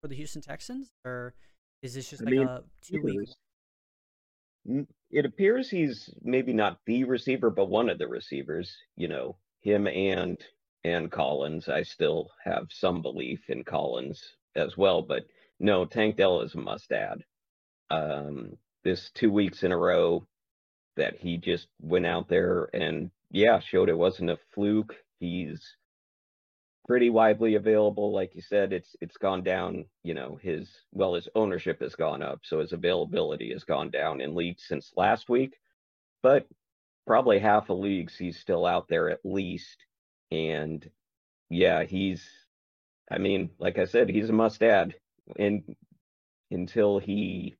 for 0.00 0.08
the 0.08 0.16
Houston 0.16 0.42
Texans, 0.42 0.90
or 1.04 1.34
is 1.82 1.94
this 1.94 2.10
just 2.10 2.22
I 2.22 2.24
like 2.26 2.34
mean, 2.34 2.48
a 2.48 2.62
two 2.82 3.00
week? 3.02 4.86
It 5.10 5.24
appears 5.24 5.68
he's 5.68 6.10
maybe 6.22 6.52
not 6.52 6.78
the 6.86 7.04
receiver, 7.04 7.50
but 7.50 7.68
one 7.68 7.88
of 7.88 7.98
the 7.98 8.08
receivers. 8.08 8.76
You 8.96 9.08
know, 9.08 9.36
him 9.60 9.86
and 9.86 10.38
and 10.84 11.10
Collins. 11.10 11.68
I 11.68 11.82
still 11.82 12.30
have 12.44 12.66
some 12.70 13.02
belief 13.02 13.48
in 13.48 13.64
Collins 13.64 14.22
as 14.56 14.76
well, 14.76 15.02
but 15.02 15.24
no, 15.60 15.84
Tank 15.84 16.16
Dell 16.16 16.40
is 16.42 16.54
a 16.54 16.58
must 16.58 16.90
add. 16.92 17.24
Um, 17.90 18.56
this 18.82 19.10
two 19.14 19.30
weeks 19.30 19.62
in 19.62 19.72
a 19.72 19.76
row 19.76 20.26
that 20.96 21.16
he 21.16 21.38
just 21.38 21.68
went 21.80 22.06
out 22.06 22.28
there 22.28 22.68
and 22.74 23.10
yeah, 23.30 23.60
showed 23.60 23.88
it 23.88 23.96
wasn't 23.96 24.30
a 24.30 24.38
fluke. 24.52 24.94
He's 25.20 25.76
pretty 26.86 27.10
widely 27.10 27.54
available. 27.54 28.12
Like 28.12 28.34
you 28.34 28.42
said, 28.42 28.72
it's 28.72 28.96
it's 29.00 29.16
gone 29.16 29.42
down, 29.42 29.84
you 30.02 30.14
know, 30.14 30.38
his 30.42 30.68
well, 30.92 31.14
his 31.14 31.28
ownership 31.34 31.80
has 31.82 31.94
gone 31.94 32.22
up, 32.22 32.40
so 32.44 32.60
his 32.60 32.72
availability 32.72 33.52
has 33.52 33.64
gone 33.64 33.90
down 33.90 34.20
in 34.20 34.34
leagues 34.34 34.64
since 34.66 34.92
last 34.96 35.28
week. 35.28 35.56
But 36.22 36.46
probably 37.06 37.38
half 37.38 37.70
of 37.70 37.78
leagues 37.78 38.16
he's 38.16 38.38
still 38.38 38.66
out 38.66 38.88
there 38.88 39.10
at 39.10 39.20
least. 39.24 39.78
And 40.30 40.88
yeah, 41.50 41.84
he's 41.84 42.28
I 43.10 43.18
mean, 43.18 43.50
like 43.58 43.78
I 43.78 43.84
said, 43.84 44.08
he's 44.08 44.30
a 44.30 44.32
must 44.32 44.62
add. 44.62 44.94
And 45.38 45.76
until 46.50 46.98
he 46.98 47.56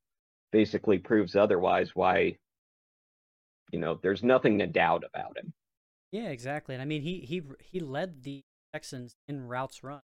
basically 0.50 0.98
proves 0.98 1.36
otherwise, 1.36 1.94
why 1.94 2.36
you 3.72 3.78
know, 3.78 3.98
there's 4.02 4.22
nothing 4.22 4.58
to 4.58 4.66
doubt 4.66 5.02
about 5.02 5.36
him. 5.38 5.52
Yeah, 6.12 6.28
exactly. 6.28 6.74
And 6.74 6.82
I 6.82 6.84
mean, 6.84 7.02
he 7.02 7.20
he 7.20 7.42
he 7.58 7.80
led 7.80 8.22
the 8.22 8.44
Texans 8.72 9.16
in 9.28 9.46
routes 9.46 9.82
run 9.82 10.00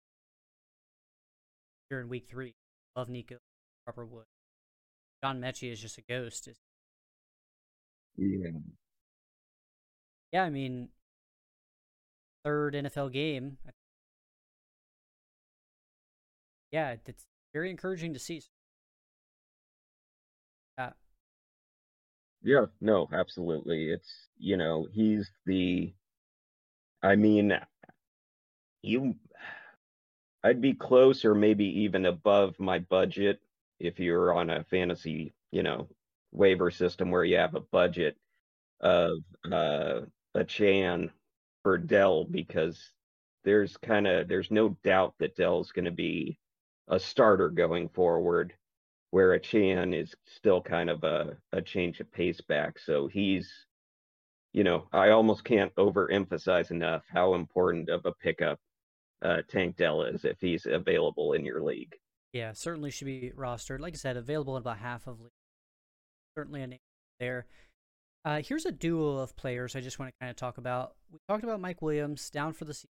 here 1.89 1.99
in 1.99 2.09
Week 2.09 2.27
Three 2.29 2.55
Love 2.95 3.09
Nico 3.09 3.37
Robert 3.87 4.05
Wood. 4.05 4.25
John 5.23 5.41
Metchie 5.41 5.71
is 5.71 5.81
just 5.81 5.97
a 5.97 6.01
ghost. 6.01 6.47
Yeah. 8.15 8.49
Yeah, 10.31 10.43
I 10.43 10.49
mean, 10.49 10.89
third 12.43 12.75
NFL 12.75 13.11
game. 13.11 13.57
Yeah, 16.71 16.95
it's 17.05 17.25
very 17.53 17.71
encouraging 17.71 18.13
to 18.13 18.19
see. 18.19 18.43
Yeah. 20.77 20.91
Yeah, 22.43 22.65
no, 22.79 23.09
absolutely. 23.11 23.89
It's, 23.89 24.27
you 24.37 24.55
know, 24.55 24.87
he's 24.93 25.29
the 25.45 25.93
I 27.01 27.15
mean, 27.15 27.53
you 28.81 29.15
I'd 30.43 30.61
be 30.61 30.73
close 30.73 31.25
or 31.25 31.35
maybe 31.35 31.65
even 31.81 32.05
above 32.05 32.59
my 32.59 32.79
budget 32.79 33.39
if 33.79 33.99
you're 33.99 34.33
on 34.33 34.49
a 34.49 34.63
fantasy, 34.65 35.33
you 35.51 35.63
know, 35.63 35.89
waiver 36.31 36.71
system 36.71 37.11
where 37.11 37.23
you 37.23 37.37
have 37.37 37.55
a 37.55 37.61
budget 37.61 38.17
of 38.81 39.19
uh, 39.51 40.01
Chan 40.47 41.11
for 41.63 41.77
Dell 41.77 42.23
because 42.25 42.91
there's 43.43 43.77
kind 43.77 44.07
of 44.07 44.27
there's 44.27 44.51
no 44.51 44.69
doubt 44.83 45.15
that 45.19 45.35
Dell's 45.35 45.71
going 45.71 45.85
to 45.85 45.91
be 45.91 46.39
a 46.87 46.99
starter 46.99 47.49
going 47.49 47.89
forward, 47.89 48.53
where 49.11 49.37
Achane 49.37 49.93
is 49.93 50.15
still 50.25 50.61
kind 50.61 50.89
of 50.89 51.03
a, 51.03 51.37
a 51.51 51.61
change 51.61 51.99
of 51.99 52.11
pace 52.11 52.41
back. 52.41 52.79
So 52.79 53.07
he's 53.07 53.51
you 54.53 54.63
know, 54.63 54.87
I 54.91 55.09
almost 55.11 55.43
can't 55.43 55.73
overemphasize 55.75 56.71
enough 56.71 57.03
how 57.11 57.35
important 57.35 57.89
of 57.89 58.05
a 58.05 58.13
pickup 58.13 58.59
uh, 59.21 59.41
Tank 59.47 59.77
Dell 59.77 60.03
is 60.03 60.25
if 60.25 60.37
he's 60.39 60.65
available 60.65 61.33
in 61.33 61.45
your 61.45 61.61
league. 61.61 61.95
Yeah, 62.33 62.53
certainly 62.53 62.91
should 62.91 63.05
be 63.05 63.31
rostered. 63.35 63.79
Like 63.79 63.93
I 63.93 63.97
said, 63.97 64.17
available 64.17 64.55
in 64.55 64.61
about 64.61 64.77
half 64.77 65.07
of 65.07 65.19
league. 65.19 65.31
Certainly 66.37 66.61
a 66.61 66.67
name 66.67 66.79
there. 67.19 67.47
Uh, 68.23 68.41
here's 68.43 68.65
a 68.65 68.71
duo 68.71 69.17
of 69.17 69.35
players 69.35 69.75
I 69.75 69.81
just 69.81 69.97
want 69.97 70.11
to 70.11 70.19
kind 70.19 70.29
of 70.29 70.35
talk 70.35 70.57
about. 70.57 70.93
We 71.11 71.19
talked 71.27 71.43
about 71.43 71.59
Mike 71.59 71.81
Williams 71.81 72.29
down 72.29 72.53
for 72.53 72.65
the 72.65 72.73
season. 72.73 72.89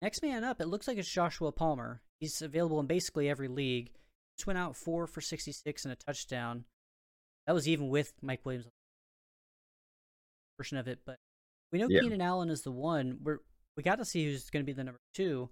Next 0.00 0.22
man 0.22 0.42
up, 0.42 0.60
it 0.60 0.66
looks 0.66 0.88
like 0.88 0.98
it's 0.98 1.08
Joshua 1.08 1.52
Palmer. 1.52 2.00
He's 2.18 2.42
available 2.42 2.80
in 2.80 2.86
basically 2.86 3.28
every 3.28 3.48
league. 3.48 3.90
Just 4.36 4.46
went 4.46 4.58
out 4.58 4.76
four 4.76 5.06
for 5.06 5.20
66 5.20 5.84
and 5.84 5.92
a 5.92 5.96
touchdown. 5.96 6.64
That 7.46 7.52
was 7.52 7.68
even 7.68 7.88
with 7.88 8.12
Mike 8.22 8.40
Williams 8.44 8.66
portion 10.56 10.78
of 10.78 10.88
it, 10.88 11.00
but 11.04 11.18
we 11.72 11.78
know 11.78 11.88
yeah. 11.88 12.00
Keenan 12.00 12.20
Allen 12.20 12.50
is 12.50 12.62
the 12.62 12.70
one. 12.70 13.18
We're 13.22 13.38
we 13.76 13.82
got 13.82 13.96
to 13.96 14.04
see 14.04 14.24
who's 14.24 14.50
going 14.50 14.64
to 14.64 14.66
be 14.66 14.72
the 14.72 14.84
number 14.84 15.00
two. 15.14 15.48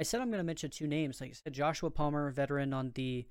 I 0.00 0.04
said 0.04 0.20
I'm 0.20 0.28
going 0.28 0.38
to 0.38 0.44
mention 0.44 0.70
two 0.70 0.86
names. 0.86 1.20
Like 1.20 1.30
I 1.30 1.34
said, 1.34 1.52
Joshua 1.52 1.90
Palmer, 1.90 2.30
veteran 2.30 2.72
on 2.72 2.92
the 2.94 3.26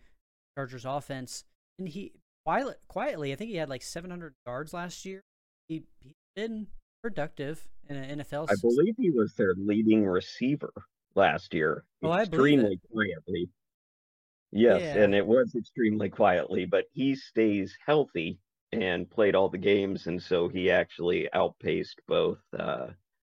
Chargers 0.58 0.86
offense, 0.86 1.44
and 1.80 1.88
he 1.88 2.14
quietly, 2.46 2.74
quietly 2.88 3.32
I 3.32 3.36
think 3.36 3.52
he 3.52 3.58
had 3.58 3.70
like 3.70 3.84
700 3.84 4.34
yards 4.46 4.74
last 4.74 5.06
year. 5.06 5.22
He 5.68 5.84
he's 6.02 6.16
been 6.36 6.68
productive 7.02 7.68
in 7.90 7.96
an 7.96 8.20
NFL. 8.20 8.50
I 8.50 8.56
believe 8.62 8.96
he 8.98 9.12
was 9.12 9.34
their 9.36 9.54
leading 9.58 10.06
receiver 10.06 10.74
last 11.16 11.54
year. 11.54 11.84
Oh, 12.04 12.14
extremely 12.14 12.80
quietly. 12.92 13.50
Yes, 14.52 14.82
yeah. 14.82 15.04
and 15.04 15.14
it 15.14 15.26
was 15.26 15.54
extremely 15.56 16.10
quietly, 16.10 16.66
but 16.66 16.86
he 16.94 17.16
stays 17.16 17.78
healthy 17.86 18.40
and 18.72 19.10
played 19.10 19.36
all 19.36 19.50
the 19.50 19.58
games, 19.58 20.08
and 20.08 20.22
so 20.22 20.48
he 20.48 20.72
actually 20.72 21.32
outpaced 21.34 22.00
both 22.08 22.40
uh, 22.58 22.88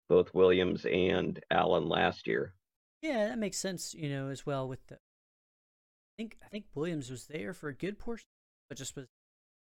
both 0.09 0.35
Williams 0.35 0.85
and 0.85 1.41
Allen 1.51 1.89
last 1.89 2.27
year. 2.27 2.55
Yeah, 3.03 3.29
that 3.29 3.39
makes 3.39 3.59
sense. 3.59 3.95
You 3.95 4.09
know, 4.09 4.29
as 4.29 4.47
well 4.47 4.69
with 4.69 4.87
the. 4.87 4.95
I 4.95 6.15
think 6.17 6.39
I 6.45 6.49
think 6.49 6.67
Williams 6.75 7.11
was 7.11 7.27
there 7.27 7.53
for 7.53 7.69
a 7.69 7.75
good 7.75 7.99
portion, 7.99 8.27
but 8.69 8.79
just 8.79 8.97
was 8.97 9.07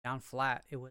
down 0.05 0.21
flat. 0.21 0.65
It 0.71 0.77
was, 0.77 0.91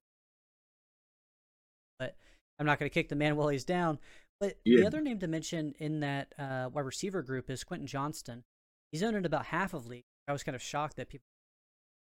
but 1.99 2.15
I'm 2.59 2.65
not 2.65 2.79
going 2.79 2.89
to 2.89 2.93
kick 2.93 3.09
the 3.09 3.15
man 3.15 3.35
while 3.35 3.49
he's 3.49 3.65
down. 3.65 3.99
But 4.39 4.57
yeah. 4.65 4.81
the 4.81 4.87
other 4.87 5.01
name 5.01 5.19
to 5.19 5.27
mention 5.27 5.75
in 5.77 5.99
that 5.99 6.33
uh, 6.39 6.69
wide 6.73 6.85
receiver 6.85 7.21
group 7.21 7.49
is 7.49 7.63
Quentin 7.63 7.87
Johnston. 7.87 8.43
He's 8.91 9.03
owned 9.03 9.15
in 9.15 9.25
about 9.25 9.45
half 9.45 9.73
of 9.73 9.87
league. 9.87 10.03
I 10.27 10.31
was 10.31 10.43
kind 10.43 10.55
of 10.55 10.61
shocked 10.61 10.95
that 10.95 11.09
people 11.09 11.25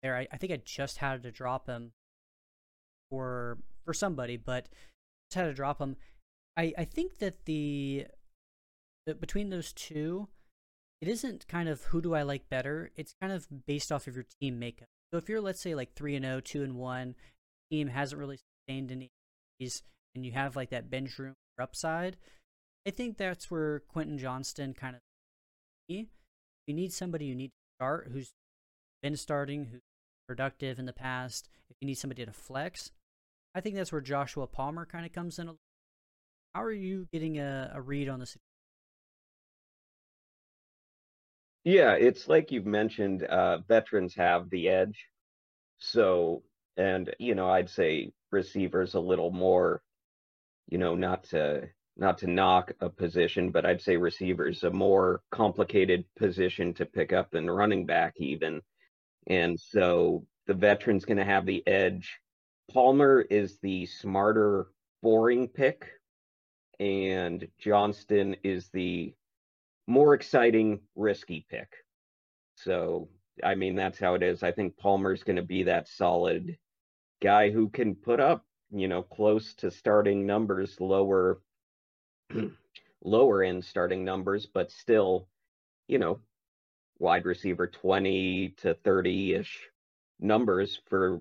there. 0.03 0.17
I, 0.17 0.27
I 0.31 0.37
think 0.37 0.53
I 0.53 0.61
just 0.65 0.99
had 0.99 1.23
to 1.23 1.31
drop 1.31 1.67
him 1.67 1.93
for 3.11 3.59
for 3.85 3.95
somebody, 3.95 4.37
but 4.37 4.69
just 5.31 5.37
had 5.37 5.45
to 5.45 5.55
drop 5.55 5.79
them. 5.79 5.97
I 6.57 6.73
I 6.79 6.85
think 6.85 7.19
that 7.19 7.45
the, 7.45 8.07
between 9.21 9.51
those 9.51 9.73
two, 9.73 10.29
it 11.01 11.09
isn't 11.09 11.49
kind 11.49 11.69
of 11.69 11.85
who 11.85 12.01
do 12.01 12.15
I 12.15 12.23
like 12.23 12.49
better. 12.49 12.91
It's 12.97 13.15
kind 13.21 13.33
of 13.33 13.47
based 13.67 13.93
off 13.93 14.07
of 14.07 14.15
your 14.15 14.27
team 14.41 14.59
makeup. 14.59 14.89
So 15.13 15.19
if 15.19 15.29
you're 15.29 15.41
let's 15.41 15.61
say 15.61 15.75
like 15.75 15.95
three 15.95 16.17
and 16.17 16.25
0, 16.25 16.41
2 16.41 16.63
and 16.63 16.77
one, 16.77 17.15
team 17.71 17.89
hasn't 17.89 18.19
really 18.19 18.39
sustained 18.39 18.93
any 18.93 19.11
and 20.15 20.27
you 20.27 20.33
have 20.33 20.57
like 20.57 20.71
that 20.71 20.91
bench 20.91 21.19
room 21.19 21.35
upside, 21.61 22.17
I 22.87 22.91
think 22.91 23.17
that's 23.17 23.51
where 23.51 23.81
Quentin 23.81 24.19
Johnston 24.19 24.75
kind 24.75 24.97
of. 24.97 25.01
You 25.89 26.75
need 26.75 26.93
somebody 26.93 27.27
you 27.27 27.35
need 27.35 27.49
to 27.49 27.77
start 27.79 28.09
who's 28.13 28.33
been 29.03 29.17
starting, 29.17 29.67
who's 29.67 29.83
productive 30.27 30.79
in 30.81 30.87
the 30.87 30.93
past. 30.93 31.49
If 31.71 31.77
you 31.81 31.87
need 31.87 31.95
somebody 31.95 32.25
to 32.25 32.33
flex, 32.33 32.91
I 33.55 33.61
think 33.61 33.77
that's 33.77 33.93
where 33.93 34.01
Joshua 34.01 34.47
Palmer 34.47 34.85
kind 34.85 35.07
of 35.07 35.13
comes 35.13 35.39
in. 35.39 35.57
How 36.57 36.63
are 36.63 36.73
you 36.73 37.07
getting 37.13 37.39
a, 37.39 37.71
a 37.75 37.83
read 37.83 38.09
on 38.09 38.19
the 38.19 38.25
situation? 38.25 38.41
Yeah, 41.65 41.93
it's 41.93 42.29
like 42.29 42.51
you've 42.51 42.65
mentioned, 42.65 43.25
uh, 43.25 43.59
veterans 43.69 44.15
have 44.15 44.49
the 44.49 44.71
edge. 44.71 45.05
So, 45.77 46.45
and, 46.79 47.15
you 47.19 47.35
know, 47.35 47.51
I'd 47.51 47.69
say 47.69 48.13
receivers 48.33 48.95
a 48.95 49.01
little 49.01 49.31
more, 49.31 49.83
you 50.67 50.79
know, 50.79 50.95
not 50.95 51.25
to 51.25 51.69
not 51.99 52.17
to 52.19 52.27
knock 52.27 52.73
a 52.81 52.89
position, 52.89 53.51
but 53.51 53.67
I'd 53.67 53.83
say 53.83 53.99
receivers 53.99 54.65
a 54.65 54.71
more 54.71 55.21
complicated 55.31 56.07
position 56.19 56.73
to 56.75 56.87
pick 56.87 57.13
up 57.13 57.33
than 57.33 57.51
running 57.51 57.85
back 57.85 58.15
even. 58.17 58.63
And 59.27 59.61
so 59.61 60.25
the 60.47 60.55
veteran's 60.55 61.05
going 61.05 61.19
to 61.19 61.25
have 61.27 61.45
the 61.45 61.67
edge 61.67 62.19
Palmer 62.73 63.21
is 63.21 63.59
the 63.59 63.85
smarter, 63.85 64.69
boring 65.03 65.49
pick. 65.49 65.91
And 66.81 67.47
Johnston 67.59 68.37
is 68.43 68.69
the 68.69 69.15
more 69.87 70.15
exciting, 70.15 70.81
risky 70.95 71.47
pick. 71.49 71.69
So, 72.57 73.09
I 73.45 73.55
mean, 73.55 73.77
that's 73.77 73.99
how 73.99 74.15
it 74.15 74.23
is. 74.23 74.43
I 74.43 74.53
think 74.53 74.77
Palmer's 74.77 75.23
going 75.23 75.37
to 75.37 75.43
be 75.43 75.65
that 75.65 75.89
solid 75.89 76.57
guy 77.23 77.51
who 77.51 77.69
can 77.69 77.95
put 77.95 78.21
up, 78.21 78.45
you 78.71 78.89
know, 78.89 79.03
close 79.03 79.55
to 79.55 79.71
starting 79.71 80.27
numbers, 80.27 80.81
lower, 80.81 81.41
lower 83.05 83.43
end 83.43 83.65
starting 83.65 84.05
numbers, 84.05 84.47
but 84.47 84.71
still, 84.71 85.29
you 85.87 85.99
know, 85.99 86.21
wide 86.99 87.25
receiver 87.25 87.67
20 87.67 88.55
to 88.59 88.75
30 88.75 89.35
ish 89.35 89.69
numbers 90.19 90.81
for 90.89 91.21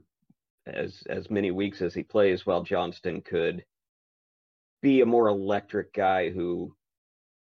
as 0.66 1.04
as 1.10 1.30
many 1.30 1.52
weeks 1.52 1.82
as 1.82 1.94
he 1.94 2.02
plays 2.02 2.46
while 2.46 2.64
Johnston 2.64 3.22
could 3.22 3.64
be 4.86 5.02
a 5.02 5.06
more 5.06 5.30
electric 5.30 5.92
guy 5.94 6.30
who 6.30 6.72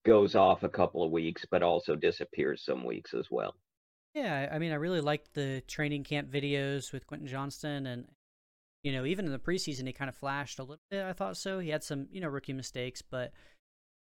goes 0.04 0.34
off 0.34 0.64
a 0.64 0.68
couple 0.68 1.04
of 1.04 1.12
weeks 1.12 1.46
but 1.48 1.62
also 1.62 1.94
disappears 1.94 2.64
some 2.64 2.84
weeks 2.84 3.14
as 3.14 3.28
well. 3.30 3.54
Yeah, 4.16 4.48
I 4.50 4.58
mean 4.58 4.72
I 4.72 4.74
really 4.74 5.00
liked 5.00 5.34
the 5.34 5.62
training 5.68 6.02
camp 6.02 6.28
videos 6.28 6.92
with 6.92 7.06
Quentin 7.06 7.28
Johnston 7.28 7.86
and 7.86 8.06
you 8.82 8.90
know, 8.90 9.04
even 9.04 9.26
in 9.26 9.30
the 9.30 9.38
preseason 9.38 9.86
he 9.86 9.92
kind 9.92 10.08
of 10.08 10.16
flashed 10.16 10.58
a 10.58 10.62
little 10.62 10.82
bit, 10.90 11.04
I 11.04 11.12
thought 11.12 11.36
so. 11.36 11.60
He 11.60 11.68
had 11.68 11.84
some, 11.84 12.08
you 12.10 12.20
know, 12.20 12.26
rookie 12.26 12.52
mistakes, 12.52 13.00
but 13.00 13.30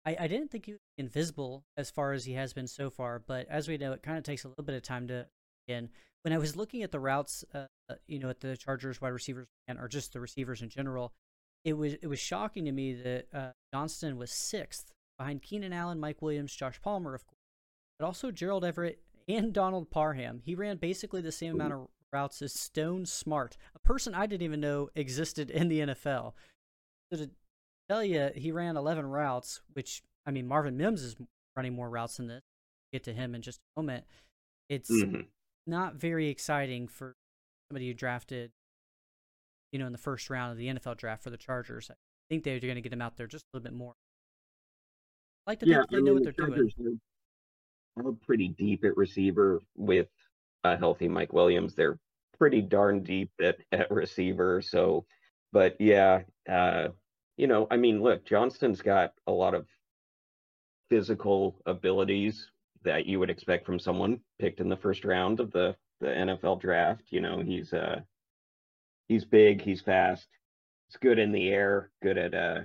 I, 0.05 0.15
I 0.19 0.27
didn't 0.27 0.51
think 0.51 0.67
he 0.67 0.73
was 0.73 0.81
invisible 0.99 1.63
as 1.77 1.89
far 1.89 2.11
as 2.11 2.25
he 2.25 2.33
has 2.33 2.53
been 2.53 2.67
so 2.67 2.91
far, 2.91 3.23
but 3.25 3.47
as 3.49 3.67
we 3.67 3.77
know, 3.77 3.93
it 3.93 4.03
kind 4.03 4.19
of 4.19 4.23
takes 4.23 4.43
a 4.43 4.49
little 4.49 4.65
bit 4.65 4.75
of 4.75 4.83
time 4.83 5.07
to 5.07 5.25
in. 5.67 5.89
When 6.21 6.33
I 6.33 6.37
was 6.37 6.55
looking 6.55 6.83
at 6.83 6.91
the 6.91 6.99
routes, 6.99 7.43
uh, 7.55 7.65
uh 7.89 7.95
you 8.05 8.19
know, 8.19 8.29
at 8.29 8.41
the 8.41 8.55
Chargers 8.55 9.01
wide 9.01 9.09
receivers 9.09 9.47
and 9.67 9.79
or 9.79 9.87
just 9.87 10.13
the 10.13 10.19
receivers 10.19 10.61
in 10.61 10.69
general, 10.69 11.13
it 11.65 11.73
was 11.73 11.93
it 11.93 12.07
was 12.07 12.19
shocking 12.19 12.65
to 12.65 12.71
me 12.71 12.93
that 12.93 13.25
uh, 13.33 13.49
Johnston 13.73 14.17
was 14.17 14.31
sixth 14.31 14.91
behind 15.17 15.41
Keenan 15.41 15.73
Allen, 15.73 15.99
Mike 15.99 16.21
Williams, 16.21 16.55
Josh 16.55 16.79
Palmer, 16.81 17.13
of 17.13 17.25
course, 17.25 17.39
but 17.99 18.05
also 18.05 18.31
Gerald 18.31 18.63
Everett 18.63 18.99
and 19.27 19.51
Donald 19.51 19.89
Parham. 19.89 20.41
He 20.43 20.55
ran 20.55 20.77
basically 20.77 21.21
the 21.21 21.31
same 21.31 21.55
amount 21.55 21.73
of 21.73 21.87
routes 22.13 22.41
as 22.41 22.53
Stone 22.53 23.05
Smartt, 23.05 23.57
a 23.75 23.79
person 23.79 24.13
I 24.13 24.25
didn't 24.25 24.43
even 24.43 24.61
know 24.61 24.89
existed 24.95 25.49
in 25.49 25.67
the 25.67 25.79
NFL. 25.79 26.33
So 27.11 27.17
to 27.17 27.29
tell 27.89 28.03
you, 28.03 28.29
he 28.35 28.51
ran 28.51 28.77
11 28.77 29.05
routes, 29.05 29.61
which, 29.73 30.01
I 30.25 30.31
mean, 30.31 30.47
Marvin 30.47 30.77
Mims 30.77 31.01
is 31.01 31.15
running 31.55 31.73
more 31.73 31.89
routes 31.89 32.17
than 32.17 32.27
this. 32.27 32.41
Get 32.93 33.03
to 33.03 33.13
him 33.13 33.35
in 33.35 33.41
just 33.41 33.59
a 33.59 33.81
moment. 33.81 34.05
It's 34.69 34.91
mm-hmm. 34.91 35.21
not 35.67 35.95
very 35.95 36.29
exciting 36.29 36.87
for 36.87 37.15
somebody 37.69 37.87
who 37.87 37.93
drafted, 37.93 38.51
you 39.75 39.79
know, 39.79 39.87
in 39.87 39.91
the 39.91 39.97
first 39.97 40.29
round 40.29 40.53
of 40.53 40.57
the 40.57 40.67
NFL 40.67 40.95
draft 40.95 41.21
for 41.21 41.29
the 41.29 41.35
Chargers. 41.35 41.91
I 41.91 41.95
think 42.29 42.45
they're 42.45 42.61
going 42.61 42.75
to 42.75 42.81
get 42.81 42.93
him 42.93 43.01
out 43.01 43.17
there 43.17 43.27
just 43.27 43.43
a 43.43 43.57
little 43.57 43.69
bit 43.69 43.77
more. 43.77 43.93
I 45.45 45.51
like 45.51 45.59
to 45.59 45.67
yeah, 45.67 45.79
think 45.79 45.89
they 45.89 45.97
I 45.97 45.99
mean, 45.99 46.05
know 46.05 46.13
what 46.13 46.23
they're 46.23 46.47
the 46.47 46.71
doing. 46.77 47.01
Are 47.97 48.11
pretty 48.25 48.47
deep 48.47 48.85
at 48.85 48.95
receiver 48.95 49.61
with 49.75 50.07
a 50.63 50.77
healthy 50.77 51.09
Mike 51.09 51.33
Williams. 51.33 51.75
They're 51.75 51.99
pretty 52.39 52.61
darn 52.61 53.03
deep 53.03 53.31
at, 53.43 53.57
at 53.73 53.91
receiver. 53.91 54.61
So, 54.61 55.05
but 55.51 55.75
yeah, 55.77 56.21
uh, 56.49 56.87
you 57.35 57.47
know, 57.47 57.67
I 57.69 57.75
mean, 57.75 58.01
look, 58.01 58.25
Johnston's 58.25 58.81
got 58.81 59.11
a 59.27 59.31
lot 59.33 59.53
of 59.53 59.67
physical 60.89 61.59
abilities 61.65 62.49
that 62.83 63.05
you 63.07 63.19
would 63.19 63.29
expect 63.29 63.65
from 63.65 63.79
someone 63.79 64.21
picked 64.39 64.61
in 64.61 64.69
the 64.69 64.77
first 64.77 65.03
round 65.03 65.41
of 65.41 65.51
the 65.51 65.75
the 65.99 66.07
NFL 66.07 66.61
draft. 66.61 67.03
You 67.09 67.19
know, 67.19 67.41
he's 67.41 67.73
uh 67.73 67.99
he's 69.07 69.25
big, 69.25 69.61
he's 69.61 69.81
fast, 69.81 70.27
he's 70.87 70.97
good 70.97 71.19
in 71.19 71.31
the 71.31 71.49
air, 71.49 71.91
good 72.01 72.17
at 72.17 72.33
uh 72.33 72.61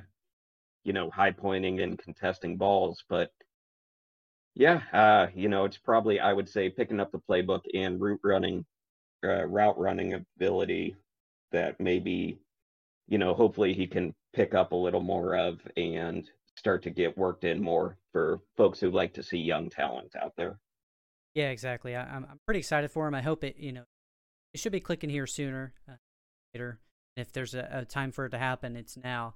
you 0.85 0.93
know, 0.95 1.11
high 1.11 1.33
pointing 1.33 1.81
and 1.81 1.99
contesting 1.99 2.57
balls, 2.57 3.05
but 3.09 3.31
yeah, 4.55 4.81
uh, 4.93 5.27
you 5.35 5.49
know, 5.49 5.65
it's 5.65 5.79
probably 5.79 6.21
I 6.21 6.33
would 6.33 6.49
say 6.49 6.71
picking 6.71 7.01
up 7.01 7.13
the 7.13 7.21
playbook 7.21 7.63
and 7.75 8.01
route 8.01 8.21
running 8.25 8.65
uh, 9.25 9.47
route 9.47 9.79
running 9.79 10.15
ability 10.15 10.97
that 11.53 11.79
maybe 11.81 12.41
you 13.11 13.19
know, 13.19 13.35
hopefully 13.35 13.75
he 13.75 13.87
can 13.87 14.15
pick 14.33 14.55
up 14.55 14.73
a 14.73 14.77
little 14.77 15.01
more 15.01 15.37
of 15.37 15.61
and 15.77 16.31
start 16.55 16.83
to 16.85 16.91
get 16.91 17.19
worked 17.19 17.45
in 17.45 17.61
more 17.61 17.99
for 18.13 18.41
folks 18.57 18.81
who 18.81 18.91
like 18.91 19.13
to 19.15 19.23
see 19.23 19.39
young 19.39 19.69
talent 19.69 20.15
out 20.21 20.33
there. 20.37 20.59
Yeah, 21.35 21.51
exactly. 21.51 21.95
I, 21.97 22.03
am 22.03 22.27
I'm 22.31 22.41
pretty 22.47 22.61
excited 22.61 22.91
for 22.91 23.07
him. 23.09 23.15
I 23.15 23.23
hope 23.23 23.45
it, 23.45 23.57
you 23.57 23.73
know, 23.73 23.85
it 24.55 24.61
should 24.61 24.73
be 24.73 24.81
clicking 24.81 25.11
here 25.11 25.27
sooner, 25.27 25.75
uh, 25.89 25.95
later. 26.55 26.79
If 27.17 27.33
there's 27.33 27.55
a, 27.55 27.69
a, 27.73 27.85
time 27.85 28.13
for 28.13 28.27
it 28.27 28.31
to 28.31 28.39
happen, 28.39 28.77
it's 28.77 28.97
now. 28.97 29.35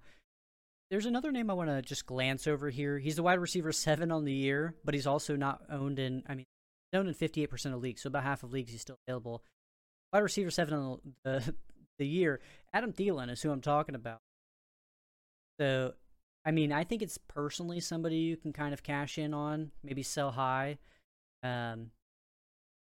There's 0.91 1.07
another 1.07 1.33
name 1.33 1.51
I 1.51 1.55
want 1.55 1.71
to 1.71 1.83
just 1.83 2.07
glance 2.07 2.47
over 2.47 2.71
here. 2.71 2.99
He's 2.99 3.17
the 3.17 3.23
wide 3.23 3.41
receiver 3.41 3.73
seven 3.73 4.13
on 4.13 4.25
the 4.25 4.33
year, 4.33 4.75
but 4.85 4.95
he's 4.95 5.07
also 5.07 5.35
not 5.35 5.63
owned 5.71 5.99
in. 5.99 6.23
I 6.29 6.35
mean, 6.35 6.47
owned 6.95 7.09
in 7.09 7.15
58% 7.15 7.75
of 7.75 7.83
leagues, 7.83 8.03
so 8.03 8.09
about 8.09 8.23
half 8.23 8.43
of 8.43 8.53
leagues 8.53 8.71
he's 8.71 8.81
still 8.81 8.99
available. 9.07 9.43
Wide 10.13 10.21
receiver 10.21 10.51
seven 10.51 10.75
on 10.75 11.01
the 11.25 11.55
the 11.99 12.07
year. 12.07 12.41
Adam 12.73 12.93
Thielen 12.93 13.31
is 13.31 13.43
who 13.43 13.51
I'm 13.51 13.61
talking 13.61 13.95
about. 13.95 14.19
So, 15.59 15.95
I 16.45 16.51
mean, 16.51 16.73
I 16.73 16.85
think 16.85 17.03
it's 17.03 17.19
personally 17.19 17.81
somebody 17.81 18.17
you 18.17 18.37
can 18.37 18.53
kind 18.53 18.75
of 18.75 18.83
cash 18.83 19.19
in 19.19 19.35
on, 19.35 19.71
maybe 19.83 20.03
sell 20.03 20.31
high. 20.31 20.79
Um, 21.43 21.91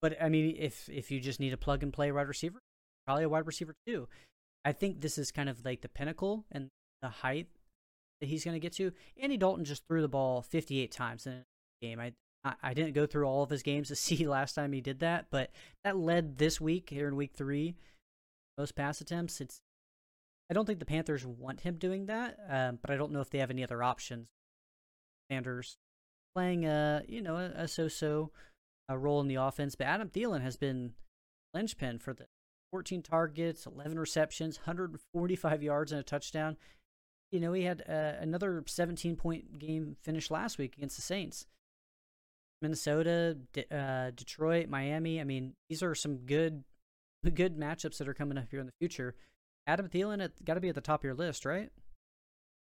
but 0.01 0.21
I 0.21 0.29
mean, 0.29 0.57
if 0.59 0.89
if 0.89 1.11
you 1.11 1.21
just 1.21 1.41
need 1.41 1.53
a 1.53 1.59
plug 1.59 1.83
and 1.83 1.93
play 1.93 2.11
wide 2.13 2.29
receiver, 2.29 2.59
probably 3.07 3.25
a 3.25 3.29
wide 3.29 3.47
receiver 3.47 3.75
too. 3.87 4.09
I 4.65 4.73
think 4.73 5.01
this 5.01 5.19
is 5.19 5.31
kind 5.31 5.49
of 5.49 5.65
like 5.65 5.81
the 5.81 5.89
pinnacle 5.89 6.45
and 6.53 6.69
the 7.01 7.09
height 7.09 7.49
that 8.21 8.29
he's 8.29 8.45
going 8.45 8.55
to 8.55 8.61
get 8.61 8.73
to. 8.75 8.93
Andy 9.21 9.37
Dalton 9.37 9.65
just 9.65 9.87
threw 9.89 10.03
the 10.03 10.09
ball 10.09 10.43
58 10.43 10.93
times 10.93 11.27
in 11.27 11.33
a 11.33 11.45
game. 11.81 12.01
I 12.01 12.13
I 12.45 12.75
didn't 12.75 12.95
go 12.95 13.07
through 13.07 13.27
all 13.27 13.43
of 13.43 13.51
his 13.51 13.63
games 13.63 13.89
to 13.89 13.97
see 13.97 14.27
last 14.27 14.55
time 14.55 14.73
he 14.73 14.81
did 14.81 15.01
that, 15.01 15.27
but 15.31 15.51
that 15.85 15.97
led 15.97 16.39
this 16.39 16.61
week 16.61 16.91
here 16.91 17.09
in 17.09 17.17
week 17.17 17.33
three 17.35 17.77
most 18.59 18.75
pass 18.75 19.01
attempts. 19.01 19.41
It's 19.41 19.61
I 20.51 20.55
don't 20.55 20.67
think 20.67 20.81
the 20.81 20.85
Panthers 20.85 21.25
want 21.25 21.61
him 21.61 21.77
doing 21.77 22.07
that, 22.07 22.39
um, 22.49 22.79
but 22.81 22.91
I 22.91 22.97
don't 22.97 23.13
know 23.13 23.21
if 23.21 23.31
they 23.31 23.39
have 23.39 23.51
any 23.51 23.65
other 23.65 23.83
options. 23.83 24.29
Sanders 25.31 25.77
playing 26.35 26.67
a 26.67 27.03
you 27.09 27.23
know 27.23 27.37
a, 27.37 27.63
a 27.63 27.69
so-so 27.69 28.31
a 28.89 28.99
role 28.99 29.21
in 29.21 29.29
the 29.29 29.37
offense, 29.37 29.75
but 29.75 29.87
Adam 29.87 30.09
Thielen 30.09 30.43
has 30.43 30.57
been 30.57 30.93
linchpin 31.55 31.99
for 31.99 32.13
the 32.13 32.27
14 32.73 33.03
targets, 33.03 33.67
11 33.67 33.99
receptions, 33.99 34.59
145 34.59 35.63
yards 35.63 35.93
and 35.93 36.01
a 36.01 36.05
touchdown. 36.05 36.57
You 37.31 37.39
know, 37.39 37.53
he 37.53 37.65
had 37.65 37.83
uh, 37.89 38.15
another 38.19 38.65
17 38.67 39.15
point 39.17 39.59
game 39.59 39.97
finish 40.03 40.31
last 40.31 40.59
week 40.59 40.77
against 40.77 40.97
the 40.97 41.03
Saints. 41.03 41.47
Minnesota, 42.63 43.37
uh, 43.71 44.11
Detroit, 44.15 44.69
Miami. 44.69 45.21
I 45.21 45.25
mean, 45.25 45.55
these 45.69 45.83
are 45.83 45.95
some 45.95 46.19
good 46.19 46.65
good 47.35 47.59
matchups 47.59 47.99
that 47.99 48.09
are 48.09 48.15
coming 48.15 48.39
up 48.39 48.47
here 48.51 48.61
in 48.61 48.67
the 48.67 48.73
future. 48.81 49.15
Adam 49.67 49.89
Thielen 49.89 50.29
got 50.45 50.55
to 50.55 50.61
be 50.61 50.69
at 50.69 50.75
the 50.75 50.81
top 50.81 51.01
of 51.01 51.05
your 51.05 51.15
list, 51.15 51.45
right? 51.45 51.71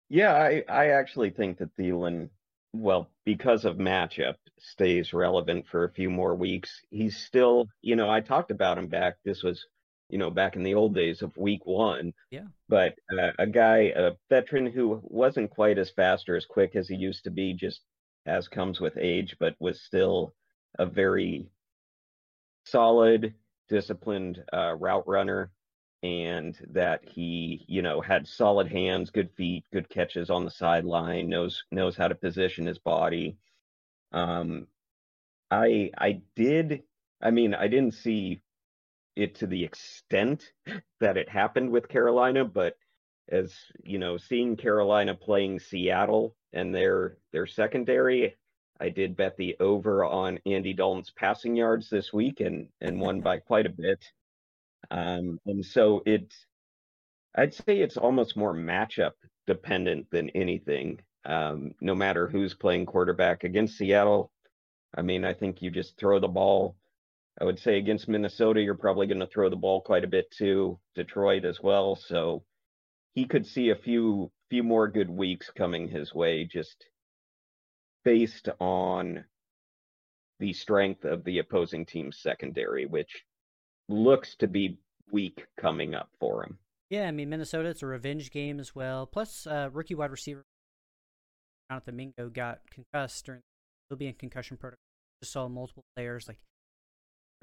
Yeah, 0.10 0.34
I, 0.34 0.64
I 0.70 0.88
actually 0.90 1.32
think 1.32 1.58
that 1.58 1.76
Thielen, 1.76 2.30
well, 2.74 3.10
because 3.26 3.66
of 3.66 3.78
matchup, 3.78 4.36
stays 4.60 5.14
relevant 5.14 5.66
for 5.68 5.86
a 5.86 5.92
few 5.92 6.10
more 6.10 6.36
weeks. 6.36 6.82
He's 6.92 7.18
still, 7.18 7.68
you 7.82 7.96
know, 7.96 8.10
I 8.10 8.20
talked 8.20 8.52
about 8.52 8.78
him 8.78 8.88
back. 8.88 9.16
This 9.26 9.42
was, 9.42 9.66
you 10.14 10.20
know, 10.20 10.30
back 10.30 10.56
in 10.56 10.62
the 10.62 10.76
old 10.76 10.94
days 10.94 11.24
of 11.24 11.36
week 11.36 11.66
one. 11.66 12.14
Yeah. 12.30 12.46
But 12.70 12.94
uh, 13.12 13.32
a 13.40 13.48
guy, 13.48 13.92
a 13.96 14.12
veteran 14.30 14.68
who 14.68 15.02
wasn't 15.02 15.50
quite 15.50 15.80
as 15.80 15.90
fast 15.90 16.30
or 16.30 16.36
as 16.36 16.46
quick 16.46 16.76
as 16.76 16.88
he 16.88 16.96
used 16.96 17.24
to 17.24 17.32
be, 17.32 17.52
just 17.52 17.82
as 18.28 18.48
comes 18.48 18.80
with 18.80 18.96
age, 18.96 19.36
but 19.40 19.56
was 19.60 19.82
still 19.82 20.36
a 20.78 20.86
very 20.86 21.48
solid, 22.64 23.34
disciplined 23.70 24.44
uh, 24.54 24.76
route 24.76 25.08
runner 25.08 25.50
and 26.04 26.60
that 26.70 27.02
he 27.10 27.66
you 27.68 27.82
know 27.82 28.02
had 28.02 28.28
solid 28.28 28.68
hands 28.68 29.10
good 29.10 29.32
feet 29.38 29.64
good 29.72 29.88
catches 29.88 30.30
on 30.30 30.44
the 30.44 30.52
sideline 30.52 31.30
knows 31.30 31.64
knows 31.72 31.96
how 31.96 32.10
to 32.10 32.16
position 32.16 32.66
his 32.66 32.78
body 32.78 33.38
um 34.12 34.68
i 35.50 35.90
i 35.98 36.22
did 36.36 36.84
i 37.22 37.32
mean 37.32 37.54
i 37.54 37.70
didn't 37.70 37.94
see 37.94 38.42
it 39.16 39.36
to 39.36 39.48
the 39.48 39.64
extent 39.64 40.52
that 41.00 41.18
it 41.18 41.30
happened 41.30 41.70
with 41.70 41.90
carolina 41.90 42.44
but 42.46 42.76
as 43.30 43.54
you 43.84 44.00
know 44.00 44.18
seeing 44.18 44.56
carolina 44.58 45.14
playing 45.14 45.60
seattle 45.60 46.36
and 46.52 46.74
their 46.74 47.18
their 47.32 47.48
secondary 47.48 48.36
I 48.80 48.90
did 48.90 49.16
bet 49.16 49.38
the 49.38 49.56
over 49.62 50.04
on 50.04 50.40
Andy 50.46 50.74
Dalton's 50.74 51.12
passing 51.12 51.56
yards 51.56 51.90
this 51.90 52.12
week 52.12 52.42
and 52.42 52.68
and 52.82 53.00
won 53.00 53.22
by 53.22 53.40
quite 53.40 53.66
a 53.66 53.70
bit. 53.70 54.04
Um, 54.92 55.40
and 55.46 55.66
so 55.66 56.04
it, 56.06 56.34
I'd 57.36 57.54
say 57.54 57.80
it's 57.80 57.98
almost 57.98 58.36
more 58.36 58.54
matchup 58.54 59.14
dependent 59.48 60.08
than 60.12 60.30
anything. 60.32 61.00
Um, 61.26 61.74
no 61.80 61.96
matter 61.96 62.28
who's 62.28 62.54
playing 62.54 62.86
quarterback 62.86 63.46
against 63.46 63.78
Seattle, 63.78 64.32
I 64.96 65.02
mean, 65.02 65.24
I 65.24 65.34
think 65.34 65.62
you 65.62 65.72
just 65.72 65.98
throw 65.98 66.20
the 66.20 66.28
ball. 66.28 66.76
I 67.42 67.46
would 67.46 67.60
say 67.60 67.78
against 67.78 68.08
Minnesota, 68.08 68.62
you're 68.62 68.76
probably 68.76 69.08
going 69.08 69.20
to 69.20 69.28
throw 69.28 69.50
the 69.50 69.56
ball 69.56 69.82
quite 69.82 70.04
a 70.04 70.08
bit 70.08 70.30
to 70.38 70.80
Detroit 70.96 71.46
as 71.46 71.60
well, 71.62 71.96
so 71.96 72.44
he 73.16 73.26
could 73.26 73.46
see 73.46 73.70
a 73.70 73.76
few 73.76 74.32
few 74.50 74.64
more 74.64 74.88
good 74.88 75.10
weeks 75.10 75.50
coming 75.50 75.88
his 75.88 76.14
way, 76.14 76.46
just 76.46 76.86
based 78.06 78.50
on 78.60 79.26
the 80.40 80.54
strength 80.54 81.06
of 81.06 81.24
the 81.24 81.40
opposing 81.40 81.86
team's 81.86 82.20
secondary, 82.22 82.86
which 82.86 83.24
looks 83.90 84.36
to 84.36 84.48
be 84.48 84.78
weak 85.12 85.48
coming 85.60 85.96
up 85.96 86.10
for 86.20 86.44
him. 86.44 86.60
Yeah, 86.90 87.08
I 87.08 87.12
mean 87.12 87.30
Minnesota, 87.30 87.70
it's 87.70 87.82
a 87.82 87.88
revenge 87.88 88.30
game 88.30 88.60
as 88.60 88.76
well. 88.76 89.08
Plus, 89.08 89.48
uh, 89.48 89.70
rookie 89.72 89.96
wide 89.96 90.12
receiver 90.12 90.44
Jonathan 91.72 91.96
Mingo 91.96 92.30
got 92.30 92.60
concussed 92.70 93.26
during. 93.26 93.42
He'll 93.90 93.98
be 93.98 94.08
in 94.08 94.14
concussion 94.14 94.58
protocol. 94.58 94.84
Just 95.22 95.34
saw 95.34 95.48
multiple 95.48 95.86
players 95.96 96.28
like 96.28 96.38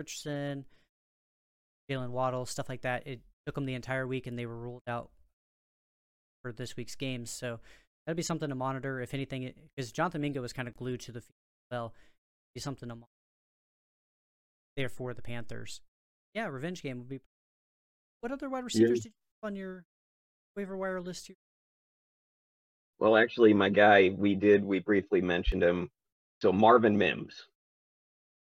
Richardson, 0.00 0.64
Jaylen 1.90 2.10
Waddle, 2.10 2.46
stuff 2.46 2.68
like 2.68 2.80
that. 2.82 3.06
It 3.06 3.20
took 3.46 3.54
them 3.54 3.66
the 3.66 3.74
entire 3.74 4.06
week, 4.06 4.26
and 4.26 4.38
they 4.38 4.46
were 4.46 4.56
ruled 4.56 4.82
out 4.88 5.10
for 6.42 6.52
this 6.52 6.76
week's 6.76 6.96
games. 6.96 7.30
So 7.30 7.60
that'd 8.06 8.16
be 8.16 8.22
something 8.22 8.48
to 8.48 8.54
monitor. 8.54 9.00
If 9.00 9.14
anything, 9.14 9.52
because 9.76 9.92
Jonathan 9.92 10.22
Mingo 10.22 10.40
was 10.40 10.52
kind 10.52 10.66
of 10.66 10.74
glued 10.74 11.00
to 11.00 11.12
the 11.12 11.20
field. 11.20 11.34
Well, 11.70 11.94
be 12.54 12.60
something 12.60 12.88
to 12.88 12.94
monitor 12.96 13.06
there 14.76 14.88
for 14.88 15.14
the 15.14 15.22
Panthers. 15.22 15.80
Yeah, 16.34 16.46
revenge 16.46 16.82
game 16.82 16.98
would 16.98 17.08
be. 17.08 17.20
What 18.20 18.32
other 18.32 18.48
wide 18.48 18.64
receivers 18.64 18.98
yeah. 18.98 19.02
did 19.02 19.04
you 19.04 19.12
have 19.42 19.48
on 19.50 19.56
your 19.56 19.84
waiver 20.56 20.76
wire 20.76 21.00
list 21.00 21.26
here? 21.28 21.36
Well, 22.98 23.16
actually, 23.16 23.54
my 23.54 23.68
guy, 23.68 24.10
we 24.16 24.34
did, 24.34 24.64
we 24.64 24.78
briefly 24.80 25.20
mentioned 25.20 25.62
him. 25.62 25.90
So 26.42 26.52
Marvin 26.52 26.96
Mims. 26.96 27.46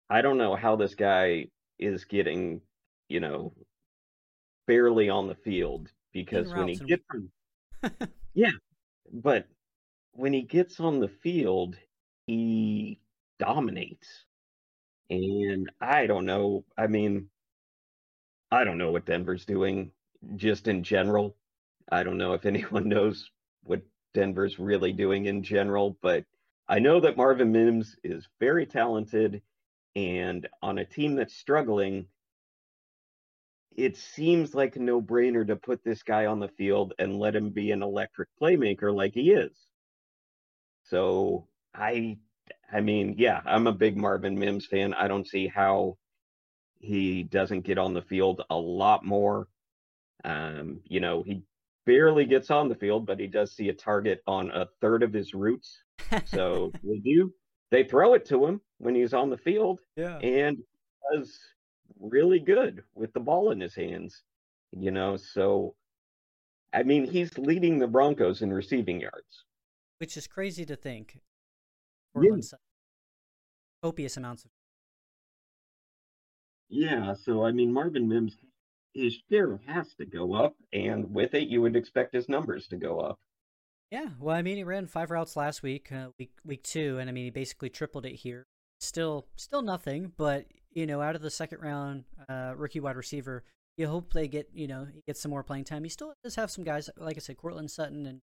I 0.08 0.22
don't 0.22 0.38
know 0.38 0.54
how 0.54 0.76
this 0.76 0.94
guy 0.94 1.48
is 1.78 2.04
getting, 2.04 2.60
you 3.08 3.20
know, 3.20 3.52
barely 4.66 5.08
on 5.08 5.28
the 5.28 5.34
field 5.34 5.90
because 6.12 6.52
when 6.52 6.68
he 6.68 6.76
gets 6.76 7.04
yeah, 8.34 8.52
but 9.12 9.46
when 10.12 10.32
he 10.32 10.42
gets 10.42 10.80
on 10.80 11.00
the 11.00 11.08
field, 11.08 11.76
he 12.26 12.98
dominates. 13.38 14.24
And 15.10 15.70
I 15.80 16.06
don't 16.06 16.26
know. 16.26 16.64
I 16.76 16.86
mean, 16.86 17.28
I 18.50 18.64
don't 18.64 18.78
know 18.78 18.90
what 18.90 19.06
Denver's 19.06 19.44
doing 19.44 19.90
just 20.36 20.68
in 20.68 20.82
general. 20.82 21.36
I 21.90 22.02
don't 22.02 22.18
know 22.18 22.32
if 22.32 22.46
anyone 22.46 22.88
knows 22.88 23.30
what 23.62 23.82
Denver's 24.14 24.58
really 24.58 24.92
doing 24.92 25.26
in 25.26 25.42
general, 25.42 25.98
but 26.00 26.24
I 26.68 26.78
know 26.78 27.00
that 27.00 27.16
Marvin 27.16 27.52
Mims 27.52 27.96
is 28.02 28.26
very 28.40 28.66
talented 28.66 29.42
and 29.96 30.46
on 30.62 30.78
a 30.78 30.84
team 30.84 31.16
that's 31.16 31.34
struggling, 31.34 32.06
it 33.74 33.96
seems 33.96 34.54
like 34.54 34.76
a 34.76 34.80
no-brainer 34.80 35.46
to 35.46 35.56
put 35.56 35.82
this 35.82 36.02
guy 36.02 36.26
on 36.26 36.38
the 36.38 36.48
field 36.48 36.92
and 36.98 37.18
let 37.18 37.34
him 37.34 37.50
be 37.50 37.70
an 37.70 37.82
electric 37.82 38.28
playmaker 38.40 38.94
like 38.94 39.14
he 39.14 39.32
is. 39.32 39.56
So 40.84 41.48
I 41.74 42.18
I 42.72 42.80
mean, 42.80 43.14
yeah, 43.18 43.40
I'm 43.44 43.66
a 43.66 43.72
big 43.72 43.96
Marvin 43.96 44.38
Mims 44.38 44.66
fan. 44.66 44.92
I 44.92 45.08
don't 45.08 45.26
see 45.26 45.46
how 45.46 45.96
he 46.78 47.22
doesn't 47.22 47.62
get 47.62 47.78
on 47.78 47.94
the 47.94 48.02
field 48.02 48.42
a 48.50 48.56
lot 48.56 49.04
more. 49.04 49.48
Um, 50.24 50.80
you 50.84 51.00
know, 51.00 51.22
he 51.22 51.42
barely 51.86 52.26
gets 52.26 52.50
on 52.50 52.68
the 52.68 52.74
field, 52.74 53.06
but 53.06 53.18
he 53.18 53.28
does 53.28 53.54
see 53.54 53.68
a 53.68 53.74
target 53.74 54.22
on 54.26 54.50
a 54.50 54.66
third 54.80 55.02
of 55.02 55.12
his 55.12 55.32
routes. 55.32 55.82
So 56.26 56.72
they 56.84 56.98
do 56.98 57.32
they 57.70 57.84
throw 57.84 58.14
it 58.14 58.24
to 58.26 58.46
him 58.46 58.60
when 58.78 58.94
he's 58.94 59.14
on 59.14 59.30
the 59.30 59.36
field. 59.36 59.80
Yeah. 59.96 60.18
And 60.18 60.58
does 61.12 61.38
really 62.00 62.40
good 62.40 62.82
with 62.94 63.12
the 63.12 63.20
ball 63.20 63.50
in 63.50 63.60
his 63.60 63.74
hands. 63.74 64.22
You 64.72 64.90
know, 64.90 65.16
so 65.16 65.74
I 66.72 66.82
mean 66.82 67.06
he's 67.06 67.36
leading 67.38 67.78
the 67.78 67.86
Broncos 67.86 68.42
in 68.42 68.52
receiving 68.52 69.00
yards. 69.00 69.44
Which 69.98 70.16
is 70.16 70.26
crazy 70.26 70.64
to 70.66 70.76
think. 70.76 71.18
Yeah. 72.20 72.36
Copious 73.82 74.16
amounts 74.16 74.44
of 74.44 74.50
yeah, 76.68 77.14
so 77.14 77.44
I 77.44 77.52
mean 77.52 77.72
Marvin 77.72 78.08
Mims 78.08 78.36
his 78.96 79.18
share 79.30 79.60
has 79.66 79.94
to 79.94 80.06
go 80.06 80.32
up, 80.32 80.54
and 80.72 81.12
with 81.12 81.34
it, 81.34 81.48
you 81.48 81.60
would 81.60 81.76
expect 81.76 82.14
his 82.14 82.28
numbers 82.28 82.66
to 82.68 82.76
go 82.76 82.98
up. 82.98 83.18
Yeah, 83.90 84.08
well, 84.18 84.34
I 84.34 84.42
mean, 84.42 84.56
he 84.56 84.64
ran 84.64 84.86
five 84.86 85.10
routes 85.10 85.36
last 85.36 85.62
week, 85.62 85.92
uh, 85.92 86.08
week 86.18 86.32
week 86.44 86.62
two, 86.64 86.98
and 86.98 87.08
I 87.08 87.12
mean, 87.12 87.24
he 87.24 87.30
basically 87.30 87.70
tripled 87.70 88.04
it 88.04 88.16
here. 88.16 88.44
Still, 88.80 89.26
still 89.36 89.62
nothing, 89.62 90.12
but 90.16 90.46
you 90.72 90.86
know, 90.86 91.00
out 91.00 91.14
of 91.14 91.22
the 91.22 91.30
second 91.30 91.60
round 91.62 92.04
uh, 92.28 92.52
rookie 92.56 92.80
wide 92.80 92.96
receiver, 92.96 93.44
you 93.76 93.86
hope 93.86 94.12
they 94.12 94.26
get 94.28 94.50
you 94.52 94.66
know 94.66 94.86
he 94.92 95.02
gets 95.06 95.20
some 95.20 95.30
more 95.30 95.44
playing 95.44 95.64
time. 95.64 95.84
He 95.84 95.90
still 95.90 96.14
does 96.24 96.34
have 96.34 96.50
some 96.50 96.64
guys, 96.64 96.90
like 96.96 97.16
I 97.16 97.20
said, 97.20 97.36
Courtland 97.36 97.70
Sutton, 97.70 98.06
and 98.06 98.20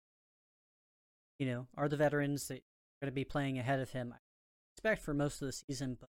you 1.40 1.46
know, 1.46 1.68
are 1.78 1.90
the 1.90 1.98
veterans 1.98 2.48
that 2.48 2.56
are 2.56 3.06
going 3.06 3.12
to 3.12 3.16
be 3.16 3.26
playing 3.26 3.58
ahead 3.60 3.80
of 3.80 3.92
him. 3.92 4.14
I 4.14 4.18
expect 4.76 5.02
for 5.04 5.14
most 5.14 5.42
of 5.42 5.48
the 5.48 5.54
season, 5.54 5.98
but 6.00 6.10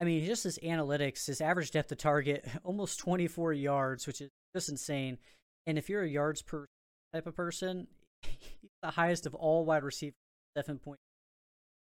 I 0.00 0.04
mean, 0.04 0.24
just 0.24 0.44
his 0.44 0.58
analytics, 0.58 1.26
his 1.26 1.40
average 1.40 1.70
depth 1.70 1.92
of 1.92 1.98
target, 1.98 2.46
almost 2.64 2.98
24 2.98 3.52
yards, 3.52 4.06
which 4.06 4.20
is 4.20 4.30
just 4.54 4.68
insane. 4.68 5.18
And 5.66 5.78
if 5.78 5.88
you're 5.88 6.02
a 6.02 6.08
yards 6.08 6.42
per 6.42 6.66
type 7.14 7.26
of 7.26 7.36
person, 7.36 7.86
the 8.82 8.90
highest 8.90 9.26
of 9.26 9.34
all 9.34 9.64
wide 9.64 9.84
receivers, 9.84 10.16
seven 10.56 10.78
point. 10.78 10.98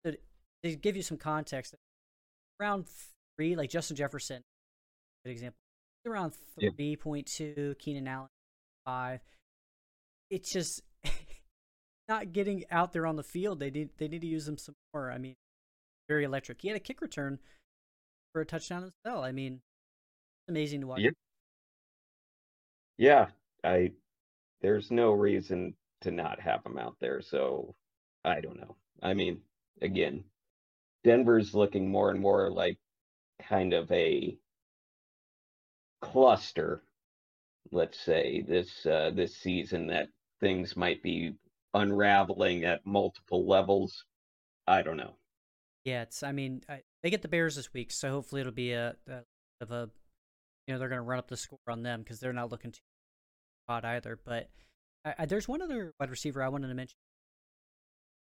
So 0.04 0.12
to 0.62 0.76
give 0.76 0.96
you 0.96 1.02
some 1.02 1.18
context, 1.18 1.74
around 2.60 2.86
three, 3.36 3.56
like 3.56 3.70
Justin 3.70 3.96
Jefferson, 3.96 4.42
good 5.24 5.32
example, 5.32 5.58
around 6.06 6.32
three 6.58 6.96
point 6.96 7.32
yeah. 7.38 7.54
two, 7.54 7.74
Keenan 7.78 8.08
Allen 8.08 8.28
five. 8.84 9.20
It's 10.30 10.50
just 10.50 10.82
not 12.08 12.32
getting 12.32 12.64
out 12.70 12.92
there 12.92 13.06
on 13.06 13.16
the 13.16 13.22
field. 13.22 13.60
They 13.60 13.70
need 13.70 13.90
they 13.98 14.08
need 14.08 14.22
to 14.22 14.26
use 14.26 14.46
them 14.46 14.58
some 14.58 14.74
more. 14.94 15.10
I 15.10 15.18
mean, 15.18 15.34
very 16.08 16.24
electric. 16.24 16.62
He 16.62 16.68
had 16.68 16.76
a 16.76 16.80
kick 16.80 17.00
return 17.00 17.38
for 18.32 18.40
a 18.40 18.46
touchdown 18.46 18.84
as 18.84 18.92
well. 19.04 19.24
I 19.24 19.32
mean, 19.32 19.54
it's 19.54 20.50
amazing 20.50 20.80
to 20.82 20.86
watch. 20.86 21.00
Yeah. 21.00 21.10
Yeah, 22.98 23.26
I 23.62 23.92
there's 24.62 24.90
no 24.90 25.12
reason 25.12 25.74
to 26.06 26.12
not 26.12 26.40
have 26.40 26.64
him 26.64 26.78
out 26.78 26.96
there. 27.00 27.20
So 27.20 27.74
I 28.24 28.40
don't 28.40 28.60
know. 28.60 28.76
I 29.02 29.12
mean, 29.12 29.40
again, 29.82 30.22
Denver's 31.02 31.52
looking 31.52 31.90
more 31.90 32.10
and 32.10 32.20
more 32.20 32.48
like 32.50 32.78
kind 33.42 33.72
of 33.72 33.90
a 33.90 34.38
cluster, 36.00 36.82
let's 37.72 37.98
say, 37.98 38.44
this 38.46 38.86
uh, 38.86 39.10
this 39.14 39.36
season 39.36 39.88
that 39.88 40.08
things 40.40 40.76
might 40.76 41.02
be 41.02 41.34
unraveling 41.74 42.64
at 42.64 42.86
multiple 42.86 43.46
levels. 43.46 44.04
I 44.66 44.82
don't 44.82 44.96
know. 44.96 45.16
Yeah, 45.84 46.02
it's. 46.02 46.22
I 46.22 46.32
mean, 46.32 46.62
I, 46.68 46.82
they 47.02 47.10
get 47.10 47.22
the 47.22 47.28
Bears 47.28 47.56
this 47.56 47.72
week, 47.72 47.90
so 47.90 48.10
hopefully 48.10 48.40
it'll 48.40 48.52
be 48.52 48.72
a, 48.72 48.94
a 49.08 49.22
of 49.60 49.72
a, 49.72 49.90
you 50.66 50.74
know, 50.74 50.78
they're 50.78 50.88
going 50.88 50.98
to 50.98 51.02
run 51.02 51.18
up 51.18 51.28
the 51.28 51.36
score 51.36 51.58
on 51.68 51.82
them 51.82 52.02
because 52.02 52.20
they're 52.20 52.32
not 52.32 52.50
looking 52.50 52.70
too 52.70 52.80
hot 53.68 53.84
either. 53.84 54.18
But 54.24 54.50
I, 55.06 55.14
I, 55.20 55.26
there's 55.26 55.48
one 55.48 55.62
other 55.62 55.94
wide 55.98 56.10
receiver 56.10 56.42
I 56.42 56.48
wanted 56.48 56.68
to 56.68 56.74
mention. 56.74 56.96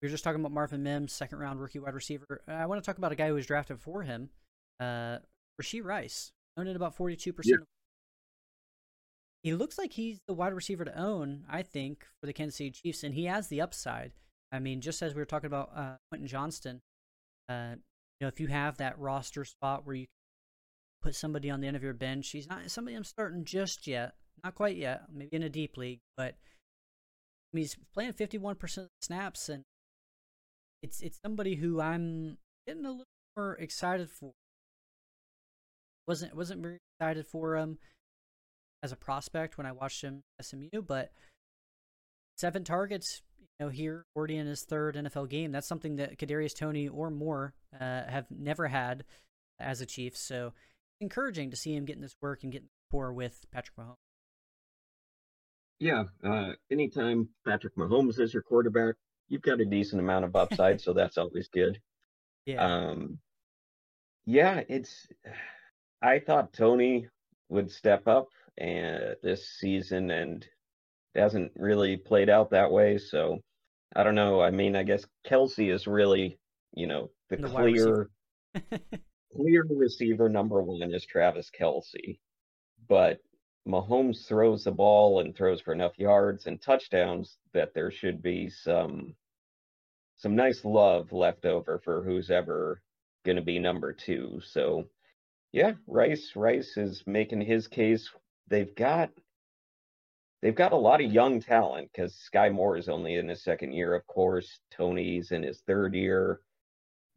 We 0.01 0.07
were 0.07 0.11
just 0.11 0.23
talking 0.23 0.41
about 0.41 0.51
Marvin 0.51 0.83
Mims, 0.83 1.13
second 1.13 1.37
round 1.37 1.61
rookie 1.61 1.79
wide 1.79 1.93
receiver. 1.93 2.41
I 2.47 2.65
want 2.65 2.83
to 2.83 2.85
talk 2.85 2.97
about 2.97 3.13
a 3.13 3.15
guy 3.15 3.27
who 3.27 3.35
was 3.35 3.45
drafted 3.45 3.79
for 3.79 4.01
him, 4.03 4.31
uh, 4.81 5.19
Rashee 5.61 5.83
Rice, 5.83 6.33
owned 6.57 6.67
at 6.67 6.75
about 6.75 6.95
forty 6.95 7.15
two 7.15 7.31
percent. 7.31 7.61
He 9.43 9.53
looks 9.53 9.77
like 9.77 9.93
he's 9.93 10.19
the 10.27 10.33
wide 10.33 10.53
receiver 10.53 10.83
to 10.85 10.97
own, 10.97 11.43
I 11.49 11.63
think, 11.63 12.05
for 12.19 12.27
the 12.27 12.33
Kansas 12.33 12.57
City 12.57 12.71
Chiefs, 12.71 13.03
and 13.03 13.13
he 13.13 13.25
has 13.25 13.47
the 13.47 13.61
upside. 13.61 14.13
I 14.51 14.59
mean, 14.59 14.81
just 14.81 15.01
as 15.01 15.13
we 15.13 15.21
were 15.21 15.25
talking 15.25 15.47
about 15.47 15.71
uh, 15.75 15.95
Quentin 16.09 16.27
Johnston, 16.27 16.81
uh, 17.49 17.75
you 17.75 18.25
know, 18.25 18.27
if 18.27 18.39
you 18.39 18.47
have 18.47 18.77
that 18.77 18.97
roster 18.99 19.43
spot 19.45 19.85
where 19.85 19.95
you 19.95 20.05
put 21.01 21.15
somebody 21.15 21.49
on 21.49 21.59
the 21.59 21.67
end 21.67 21.75
of 21.75 21.83
your 21.83 21.93
bench, 21.93 22.29
he's 22.29 22.47
not 22.47 22.69
somebody 22.71 22.95
I'm 22.95 23.03
starting 23.03 23.43
just 23.43 23.85
yet, 23.85 24.13
not 24.43 24.55
quite 24.55 24.77
yet, 24.77 25.03
maybe 25.13 25.35
in 25.35 25.43
a 25.43 25.49
deep 25.49 25.75
league, 25.75 25.99
but 26.15 26.35
I 27.53 27.57
mean, 27.57 27.63
he's 27.63 27.77
playing 27.93 28.13
51% 28.13 28.77
of 28.77 28.89
snaps, 29.01 29.47
and 29.47 29.63
it's 30.81 31.01
it's 31.01 31.19
somebody 31.23 31.55
who 31.55 31.79
I'm 31.79 32.37
getting 32.67 32.85
a 32.85 32.89
little 32.89 33.05
more 33.37 33.53
excited 33.55 34.09
for. 34.09 34.31
wasn't 36.07 36.35
wasn't 36.35 36.61
very 36.61 36.79
excited 36.99 37.27
for 37.27 37.55
him 37.55 37.77
as 38.81 38.91
a 38.91 38.97
prospect 38.97 39.57
when 39.57 39.67
I 39.67 39.71
watched 39.71 40.01
him 40.01 40.23
SMU, 40.41 40.81
but 40.85 41.11
seven 42.37 42.63
targets, 42.63 43.21
you 43.39 43.47
know, 43.59 43.69
here 43.69 44.03
already 44.15 44.37
in 44.37 44.47
his 44.47 44.63
third 44.63 44.95
NFL 44.95 45.29
game. 45.29 45.51
That's 45.51 45.67
something 45.67 45.97
that 45.97 46.17
Kadarius 46.17 46.55
Toney 46.55 46.87
or 46.87 47.09
more 47.09 47.53
uh, 47.79 48.03
have 48.07 48.25
never 48.31 48.67
had 48.67 49.05
as 49.59 49.79
a 49.79 49.85
Chief. 49.85 50.17
So 50.17 50.47
it's 50.47 51.01
encouraging 51.01 51.51
to 51.51 51.55
see 51.55 51.75
him 51.75 51.85
getting 51.85 52.01
this 52.01 52.15
work 52.21 52.43
and 52.43 52.51
getting 52.51 52.69
rapport 52.91 53.13
with 53.13 53.45
Patrick 53.51 53.77
Mahomes. 53.77 53.95
Yeah, 55.83 56.05
uh, 56.23 56.53
anytime 56.71 57.27
Patrick 57.45 57.75
Mahomes 57.75 58.17
is 58.17 58.33
your 58.33 58.41
quarterback, 58.41 58.95
you've 59.27 59.41
got 59.41 59.59
a 59.59 59.65
decent 59.65 59.99
amount 59.99 60.23
of 60.23 60.33
upside, 60.33 60.79
so 60.79 60.93
that's 60.93 61.17
always 61.17 61.49
good. 61.49 61.79
Yeah. 62.45 62.61
Um, 62.61 63.19
yeah, 64.25 64.63
it's. 64.67 65.07
I 66.01 66.19
thought 66.19 66.51
Toney 66.51 67.07
would 67.47 67.71
step 67.71 68.05
up 68.05 68.27
and 68.57 69.15
this 69.23 69.47
season 69.61 70.11
and 70.11 70.45
hasn't 71.15 71.53
really 71.55 71.95
played 71.95 72.29
out 72.29 72.49
that 72.49 72.69
way. 72.69 72.97
So 72.97 73.39
I 73.95 74.03
don't 74.03 74.15
know. 74.15 74.41
I 74.41 74.51
mean, 74.51 74.75
I 74.75 74.83
guess 74.83 75.05
Kelce 75.25 75.73
is 75.73 75.87
really, 75.87 76.37
you 76.73 76.85
know, 76.85 77.11
the, 77.29 77.37
the 77.37 77.47
clear 77.47 78.09
clear 79.33 79.65
receiver 79.69 80.27
number 80.27 80.61
one 80.61 80.93
is 80.93 81.05
Travis 81.05 81.49
Kelce, 81.57 82.19
But 82.89 83.19
Mahomes 83.67 84.27
throws 84.27 84.63
the 84.63 84.71
ball 84.71 85.19
and 85.19 85.35
throws 85.35 85.61
for 85.61 85.73
enough 85.73 85.97
yards 85.97 86.47
and 86.47 86.61
touchdowns 86.61 87.37
that 87.53 87.73
there 87.73 87.91
should 87.91 88.21
be 88.21 88.49
some 88.49 89.15
some 90.17 90.35
nice 90.35 90.63
love 90.63 91.11
left 91.11 91.45
over 91.45 91.79
for 91.79 92.03
who's 92.03 92.29
ever 92.29 92.81
going 93.25 93.35
to 93.35 93.41
be 93.41 93.59
number 93.59 93.93
two. 93.93 94.39
So, 94.43 94.85
yeah, 95.51 95.73
Rice 95.87 96.31
Rice 96.35 96.77
is 96.77 97.03
making 97.05 97.41
his 97.41 97.67
case. 97.67 98.09
They've 98.47 98.73
got 98.75 99.09
they've 100.41 100.55
got 100.55 100.73
a 100.73 100.77
lot 100.77 101.01
of 101.01 101.11
young 101.11 101.39
talent 101.41 101.89
because 101.91 102.15
Skyy 102.33 102.53
Moore 102.53 102.77
is 102.77 102.89
only 102.89 103.15
in 103.15 103.29
his 103.29 103.43
second 103.43 103.73
year, 103.73 103.95
of 103.95 104.05
course. 104.07 104.59
Toney's 104.71 105.31
in 105.31 105.43
his 105.43 105.61
third 105.61 105.95
year. 105.95 106.41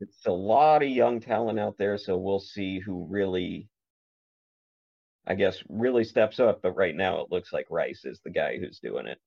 It's 0.01 0.27
a 0.27 0.33
lot 0.33 0.83
of 0.83 0.89
young 0.91 1.21
talent 1.21 1.59
out 1.59 1.77
there, 1.79 1.97
so 1.99 2.17
we'll 2.17 2.39
see 2.39 2.79
who 2.79 3.07
really, 3.09 3.69
I 5.27 5.35
guess, 5.35 5.63
really 5.69 6.05
steps 6.05 6.39
up. 6.41 6.61
But 6.63 6.77
right 6.77 6.95
now, 6.95 7.21
it 7.21 7.31
looks 7.31 7.53
like 7.53 7.67
Rice 7.71 8.03
is 8.05 8.21
the 8.25 8.31
guy 8.31 8.59
who's 8.59 8.79
doing 8.81 9.07
it. 9.07 9.19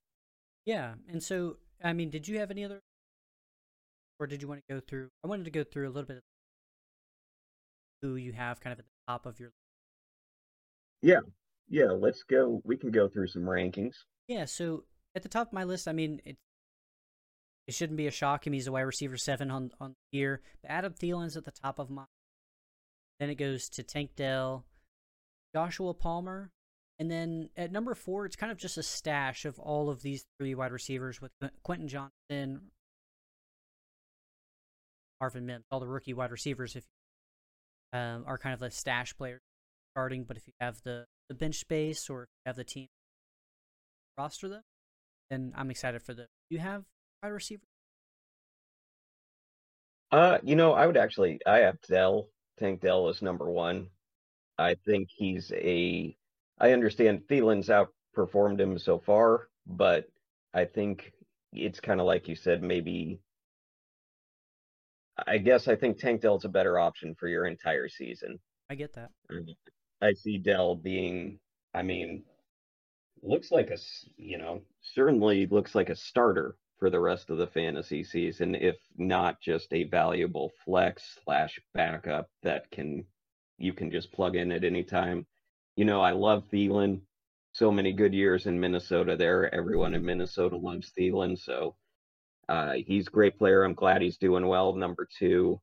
Yeah, 0.65 0.93
and 1.07 1.21
so 1.23 1.57
I 1.83 1.93
mean, 1.93 2.09
did 2.09 2.27
you 2.27 2.39
have 2.39 2.51
any 2.51 2.63
other 2.65 2.81
or 4.19 4.27
did 4.27 4.41
you 4.41 4.47
want 4.47 4.61
to 4.67 4.73
go 4.73 4.81
through? 4.81 5.09
I 5.23 5.27
wanted 5.27 5.45
to 5.45 5.51
go 5.51 5.63
through 5.63 5.87
a 5.87 5.91
little 5.91 6.07
bit 6.07 6.17
of 6.17 6.23
who 8.01 8.15
you 8.15 8.33
have 8.33 8.59
kind 8.59 8.73
of 8.73 8.79
at 8.79 8.85
the 8.85 9.11
top 9.11 9.25
of 9.25 9.39
your. 9.39 9.51
Yeah, 11.01 11.21
yeah. 11.69 11.91
Let's 11.91 12.23
go. 12.23 12.61
We 12.65 12.77
can 12.77 12.91
go 12.91 13.07
through 13.07 13.27
some 13.27 13.43
rankings. 13.43 13.95
Yeah. 14.27 14.45
So 14.45 14.83
at 15.15 15.23
the 15.23 15.29
top 15.29 15.47
of 15.47 15.53
my 15.53 15.63
list, 15.63 15.87
I 15.87 15.93
mean, 15.93 16.21
it 16.25 16.37
it 17.67 17.73
shouldn't 17.73 17.97
be 17.97 18.07
a 18.07 18.11
shock. 18.11 18.43
I 18.45 18.49
mean, 18.49 18.59
he's 18.59 18.67
a 18.67 18.71
wide 18.71 18.81
receiver 18.81 19.17
seven 19.17 19.49
on 19.49 19.71
on 19.79 19.95
the 20.11 20.17
year. 20.17 20.41
But 20.61 20.71
Adam 20.71 20.93
Thielen's 20.93 21.37
at 21.37 21.45
the 21.45 21.51
top 21.51 21.79
of 21.79 21.89
my. 21.89 22.05
Then 23.19 23.29
it 23.29 23.35
goes 23.35 23.69
to 23.69 23.83
Tank 23.83 24.11
Dell, 24.15 24.65
Joshua 25.53 25.93
Palmer, 25.93 26.51
and 26.99 27.09
then 27.09 27.49
at 27.55 27.71
number 27.71 27.95
four, 27.95 28.25
it's 28.25 28.35
kind 28.35 28.51
of 28.51 28.57
just 28.57 28.77
a 28.77 28.83
stash 28.83 29.45
of 29.45 29.57
all 29.59 29.89
of 29.89 30.01
these 30.01 30.25
three 30.37 30.53
wide 30.53 30.71
receivers 30.71 31.21
with 31.21 31.31
Quentin 31.63 31.87
Johnston, 31.87 32.71
Marvin 35.21 35.45
Mims, 35.45 35.65
all 35.71 35.79
the 35.79 35.87
rookie 35.87 36.13
wide 36.13 36.31
receivers, 36.31 36.75
if 36.75 36.83
um, 37.93 38.23
are 38.27 38.37
kind 38.37 38.53
of 38.53 38.59
the 38.59 38.69
stash 38.69 39.15
players 39.15 39.41
starting. 39.93 40.23
But 40.25 40.37
if 40.37 40.47
you 40.47 40.53
have 40.59 40.81
the, 40.83 41.05
the 41.29 41.35
bench 41.35 41.55
space 41.55 42.09
or 42.09 42.23
if 42.23 42.29
you 42.45 42.49
have 42.49 42.55
the 42.55 42.63
team 42.63 42.87
roster 44.17 44.49
them, 44.49 44.61
then 45.29 45.53
I'm 45.55 45.71
excited 45.71 46.01
for 46.01 46.13
them. 46.13 46.27
Do 46.49 46.55
you 46.55 46.61
have 46.61 46.83
wide 47.23 47.29
receiver? 47.29 47.63
Uh, 50.11 50.39
you 50.43 50.55
know, 50.55 50.73
I 50.73 50.85
would 50.85 50.97
actually 50.97 51.39
I 51.45 51.59
have 51.59 51.79
Dell. 51.87 52.27
Tank 52.57 52.81
Dell 52.81 53.07
is 53.09 53.21
number 53.21 53.49
one. 53.49 53.87
I 54.59 54.75
think 54.85 55.09
he's 55.09 55.51
a. 55.55 56.15
I 56.59 56.71
understand 56.71 57.23
Thielen's 57.29 57.69
outperformed 57.69 58.59
him 58.59 58.77
so 58.77 58.99
far, 58.99 59.47
but 59.65 60.05
I 60.53 60.65
think 60.65 61.13
it's 61.53 61.79
kind 61.79 61.99
of 61.99 62.05
like 62.05 62.27
you 62.27 62.35
said, 62.35 62.61
maybe 62.61 63.19
I 65.27 65.37
guess 65.37 65.67
I 65.67 65.75
think 65.75 65.97
Tank 65.97 66.21
Dell's 66.21 66.45
a 66.45 66.49
better 66.49 66.79
option 66.79 67.15
for 67.15 67.27
your 67.27 67.45
entire 67.45 67.89
season. 67.89 68.39
I 68.69 68.75
get 68.75 68.93
that. 68.93 69.09
I 70.01 70.13
see 70.13 70.37
Dell 70.37 70.75
being, 70.75 71.39
I 71.73 71.81
mean, 71.81 72.23
looks 73.21 73.51
like 73.51 73.69
a, 73.69 73.77
you 74.17 74.37
know, 74.37 74.61
certainly 74.81 75.47
looks 75.47 75.75
like 75.75 75.89
a 75.89 75.95
starter 75.95 76.55
for 76.77 76.89
the 76.89 76.99
rest 76.99 77.29
of 77.29 77.37
the 77.37 77.47
fantasy 77.47 78.03
season, 78.03 78.55
if 78.55 78.77
not 78.97 79.41
just 79.41 79.73
a 79.73 79.83
valuable 79.85 80.51
flex 80.63 81.17
slash 81.23 81.59
backup 81.73 82.29
that 82.43 82.69
can, 82.71 83.05
you 83.59 83.73
can 83.73 83.91
just 83.91 84.11
plug 84.11 84.35
in 84.35 84.51
at 84.51 84.63
any 84.63 84.83
time. 84.83 85.25
You 85.75 85.85
know, 85.85 86.01
I 86.01 86.11
love 86.11 86.43
Thielen. 86.51 87.01
So 87.51 87.71
many 87.71 87.91
good 87.93 88.13
years 88.13 88.45
in 88.45 88.59
Minnesota 88.59 89.17
there. 89.17 89.53
Everyone 89.53 89.93
in 89.93 90.05
Minnesota 90.05 90.55
loves 90.55 90.91
Thielen. 90.97 91.37
So 91.37 91.75
uh, 92.47 92.73
he's 92.85 93.07
a 93.07 93.11
great 93.11 93.37
player. 93.37 93.63
I'm 93.63 93.73
glad 93.73 94.01
he's 94.01 94.17
doing 94.17 94.47
well. 94.47 94.73
Number 94.73 95.07
two, 95.17 95.59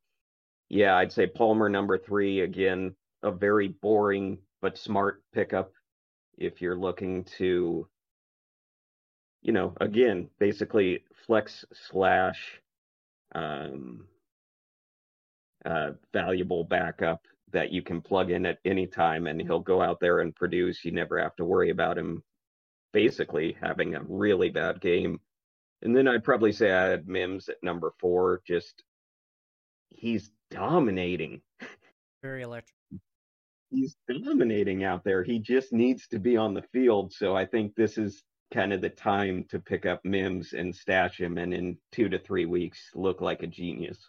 yeah, 0.68 0.96
I'd 0.96 1.12
say 1.12 1.26
Palmer. 1.26 1.68
Number 1.68 1.96
three, 1.96 2.40
again, 2.40 2.94
a 3.22 3.30
very 3.30 3.68
boring 3.68 4.38
but 4.60 4.78
smart 4.78 5.22
pickup. 5.32 5.72
If 6.38 6.60
you're 6.60 6.76
looking 6.76 7.24
to, 7.38 7.88
you 9.42 9.52
know, 9.52 9.72
again, 9.80 10.28
basically 10.38 11.04
flex 11.26 11.64
slash 11.72 12.60
um, 13.34 14.06
uh, 15.64 15.92
valuable 16.12 16.64
backup 16.64 17.22
that 17.52 17.72
you 17.72 17.82
can 17.82 18.00
plug 18.00 18.30
in 18.30 18.46
at 18.46 18.58
any 18.64 18.86
time 18.86 19.26
and 19.26 19.38
mm-hmm. 19.38 19.48
he'll 19.48 19.60
go 19.60 19.80
out 19.80 20.00
there 20.00 20.20
and 20.20 20.34
produce. 20.34 20.84
You 20.84 20.92
never 20.92 21.18
have 21.20 21.36
to 21.36 21.44
worry 21.44 21.70
about 21.70 21.98
him 21.98 22.22
basically 22.92 23.56
having 23.60 23.94
a 23.94 24.02
really 24.02 24.48
bad 24.48 24.80
game 24.80 25.20
and 25.82 25.96
then 25.96 26.08
I'd 26.08 26.24
probably 26.24 26.52
say 26.52 26.72
I 26.72 26.88
had 26.88 27.08
Mims 27.08 27.48
at 27.48 27.62
number 27.62 27.92
four. 28.00 28.42
Just 28.46 28.82
he's 29.90 30.30
dominating. 30.50 31.42
Very 32.22 32.42
electric. 32.42 32.74
He's 33.70 33.96
dominating 34.08 34.84
out 34.84 35.04
there. 35.04 35.22
He 35.22 35.38
just 35.38 35.72
needs 35.72 36.06
to 36.08 36.18
be 36.18 36.36
on 36.36 36.54
the 36.54 36.64
field. 36.72 37.12
So 37.12 37.36
I 37.36 37.44
think 37.44 37.74
this 37.74 37.98
is 37.98 38.22
kind 38.54 38.72
of 38.72 38.80
the 38.80 38.88
time 38.88 39.44
to 39.50 39.58
pick 39.58 39.86
up 39.86 40.04
Mims 40.04 40.52
and 40.52 40.74
stash 40.74 41.20
him, 41.20 41.36
and 41.36 41.52
in 41.52 41.76
two 41.92 42.08
to 42.08 42.18
three 42.18 42.46
weeks, 42.46 42.90
look 42.94 43.20
like 43.20 43.42
a 43.42 43.46
genius. 43.46 44.08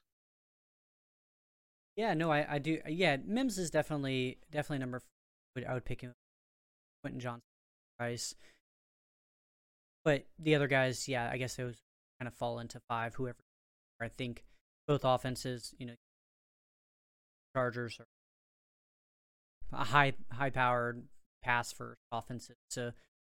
Yeah, 1.98 2.14
no, 2.14 2.32
I, 2.32 2.46
I 2.48 2.60
do. 2.60 2.80
Yeah, 2.88 3.18
Mims 3.26 3.58
is 3.58 3.72
definitely 3.72 4.38
definitely 4.52 4.80
number. 4.80 5.00
Four. 5.00 5.64
I 5.68 5.74
would 5.74 5.84
pick 5.86 6.02
him. 6.02 6.14
Quentin 7.02 7.20
Johnston, 7.20 7.42
Price. 7.98 8.36
But 10.06 10.26
the 10.40 10.56
other 10.56 10.68
guys, 10.68 11.08
yeah, 11.08 11.30
I 11.30 11.38
guess 11.38 11.56
those 11.56 11.82
kind 12.20 12.28
of 12.28 12.36
fall 12.36 12.60
into 12.60 12.80
five. 12.88 13.16
Whoever, 13.16 13.40
I 14.00 14.10
think 14.10 14.46
both 14.88 15.02
offenses, 15.04 15.74
you 15.80 15.88
know, 15.88 15.96
Chargers 17.56 18.00
are 18.00 18.06
a 19.80 19.84
high 19.84 20.14
high 20.32 20.52
powered 20.52 21.04
pass 21.44 21.72
for 21.72 21.98
offenses, 22.12 22.56
so 22.70 22.92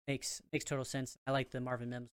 makes 0.09 0.43
makes 0.53 0.65
total 0.65 0.85
sense. 0.85 1.17
I 1.29 1.31
like 1.31 1.51
the 1.51 1.61
Marvin 1.61 1.91
Mims 1.91 2.11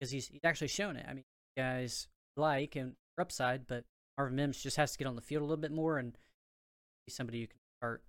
because 0.00 0.10
he's 0.10 0.26
he's 0.26 0.40
actually 0.42 0.68
shown 0.68 0.96
it. 0.96 1.06
I 1.08 1.14
mean, 1.14 1.24
guys 1.56 2.08
like 2.36 2.74
and 2.74 2.94
upside, 3.16 3.68
but 3.68 3.84
Marvin 4.16 4.36
Mims 4.36 4.62
just 4.62 4.76
has 4.76 4.92
to 4.92 4.98
get 4.98 5.06
on 5.06 5.16
the 5.16 5.22
field 5.22 5.42
a 5.42 5.46
little 5.46 5.60
bit 5.60 5.72
more 5.72 5.98
and 5.98 6.16
be 7.06 7.12
somebody 7.12 7.38
you 7.38 7.48
can 7.48 7.58
start. 7.80 8.02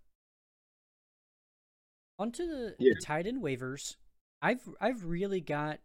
Onto 2.18 2.46
the, 2.46 2.76
yeah. 2.80 2.94
the 2.96 3.06
tight 3.06 3.28
end 3.28 3.44
waivers. 3.44 3.96
I've 4.42 4.62
I've 4.80 5.04
really 5.04 5.42
got 5.42 5.80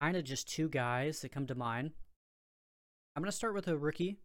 kind 0.00 0.16
of 0.16 0.24
just 0.24 0.48
two 0.48 0.68
guys 0.68 1.20
that 1.20 1.32
come 1.32 1.46
to 1.46 1.54
mind. 1.54 1.92
I'm 3.14 3.22
gonna 3.22 3.32
start 3.32 3.54
with 3.54 3.68
a 3.68 3.76
rookie. 3.76 4.18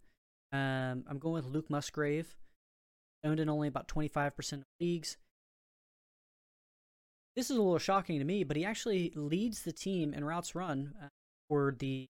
Um, 0.52 1.04
I'm 1.08 1.20
going 1.20 1.44
with 1.44 1.54
Luke 1.54 1.70
Musgrave, 1.70 2.36
owned 3.24 3.40
in 3.40 3.50
only 3.50 3.68
about 3.68 3.88
25% 3.88 4.54
of 4.54 4.64
leagues. 4.80 5.18
This 7.36 7.50
is 7.50 7.58
a 7.58 7.62
little 7.62 7.78
shocking 7.80 8.20
to 8.20 8.26
me, 8.26 8.44
but 8.46 8.56
he 8.56 8.64
actually 8.64 9.12
leads 9.16 9.64
the 9.64 9.74
team 9.74 10.14
in 10.14 10.24
routes 10.24 10.56
run 10.56 10.94
uh, 11.04 11.08
for 11.50 11.76
the 11.78 12.08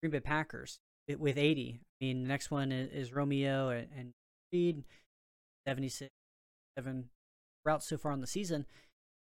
Green 0.00 0.10
Bay 0.10 0.20
Packers 0.20 0.78
with 1.18 1.38
80. 1.38 1.80
I 1.80 2.04
mean, 2.04 2.22
the 2.22 2.28
next 2.28 2.50
one 2.50 2.72
is, 2.72 2.90
is 2.90 3.12
Romeo 3.12 3.68
and, 3.68 3.88
and 3.96 4.10
Reed, 4.52 4.84
76, 5.66 6.10
seven 6.76 7.10
routes 7.64 7.88
so 7.88 7.96
far 7.96 8.12
on 8.12 8.20
the 8.20 8.26
season 8.26 8.66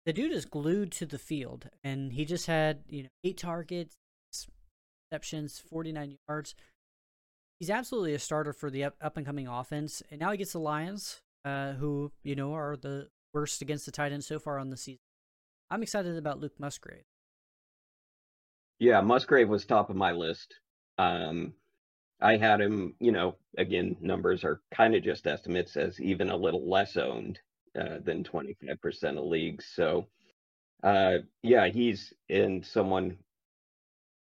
the 0.06 0.14
dude 0.14 0.32
is 0.32 0.46
glued 0.46 0.92
to 0.94 1.06
the 1.06 1.20
field, 1.20 1.70
and 1.84 2.14
he 2.14 2.26
just 2.26 2.48
had 2.48 2.84
you 2.88 3.04
know 3.04 3.10
eight 3.24 3.38
targets, 3.38 3.96
receptions, 5.12 5.60
forty 5.60 5.92
nine 5.92 6.18
yards. 6.28 6.56
He's 7.60 7.70
absolutely 7.70 8.14
a 8.14 8.20
starter 8.20 8.54
for 8.54 8.70
the 8.70 8.86
up, 8.86 8.96
up 9.02 9.18
and 9.18 9.26
coming 9.26 9.48
offense, 9.48 10.02
and 10.10 10.20
now 10.20 10.32
he 10.32 10.38
gets 10.38 10.54
the 10.54 10.60
Lions, 10.60 11.22
uh, 11.46 11.74
who 11.74 12.12
you 12.24 12.36
know 12.36 12.54
are 12.54 12.76
the 12.76 13.10
worst 13.34 13.62
against 13.62 13.86
the 13.86 13.92
tight 13.92 14.12
end 14.12 14.24
so 14.24 14.40
far 14.40 14.58
on 14.58 14.70
the 14.70 14.78
season. 14.78 15.02
I'm 15.70 15.84
excited 15.84 16.18
about 16.18 16.40
Luke 16.40 16.54
Musgrave. 16.58 17.04
Yeah, 18.80 19.02
Musgrave 19.02 19.50
was 19.50 19.66
top 19.66 19.90
of 19.90 19.96
my 19.96 20.12
list. 20.12 20.56
Um, 21.00 21.54
I 22.22 22.38
had 22.38 22.62
him, 22.62 22.95
you 23.00 23.12
know, 23.14 23.38
again, 23.58 23.97
numbers 24.02 24.43
are 24.45 24.62
kind 24.72 24.95
of 24.95 25.04
just 25.04 25.28
estimates 25.28 25.78
as 25.78 26.02
even 26.02 26.30
a 26.30 26.38
little 26.38 26.70
less 26.70 26.97
owned 26.97 27.39
uh, 27.80 28.00
than 28.04 28.24
25% 28.26 29.18
of 29.20 29.26
leagues. 29.26 29.66
So, 29.76 30.08
uh, 30.84 31.20
yeah, 31.43 31.68
he's 31.70 32.14
in 32.30 32.64
someone 32.64 33.18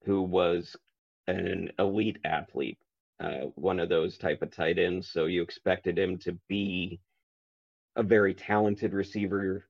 who 0.04 0.22
was 0.22 0.76
an 1.28 1.72
elite 1.78 2.18
athlete, 2.24 2.78
uh, 3.20 3.46
one 3.56 3.80
of 3.80 3.88
those 3.90 4.18
type 4.18 4.42
of 4.42 4.50
tight 4.52 4.78
ends. 4.78 5.10
So 5.10 5.26
you 5.26 5.42
expected 5.42 5.98
him 5.98 6.18
to 6.20 6.38
be 6.48 7.00
a 7.96 8.02
very 8.04 8.34
talented 8.34 8.92
receiver. 8.94 9.66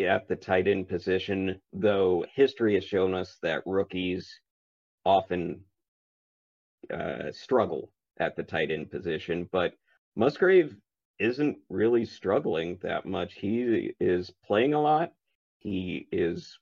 at 0.00 0.28
the 0.28 0.36
tight 0.36 0.68
end 0.68 0.88
position, 0.88 1.60
though 1.72 2.26
history 2.34 2.74
has 2.74 2.84
shown 2.84 3.14
us 3.14 3.38
that 3.42 3.62
rookies 3.66 4.40
often 5.04 5.64
uh, 6.92 7.30
struggle 7.32 7.90
at 8.18 8.36
the 8.36 8.42
tight 8.42 8.70
end 8.70 8.90
position. 8.90 9.48
But 9.52 9.74
Musgrave 10.16 10.76
isn't 11.18 11.58
really 11.68 12.04
struggling 12.04 12.78
that 12.82 13.06
much. 13.06 13.34
He 13.34 13.94
is 14.00 14.32
playing 14.44 14.74
a 14.74 14.80
lot. 14.80 15.12
He 15.58 16.08
is 16.10 16.58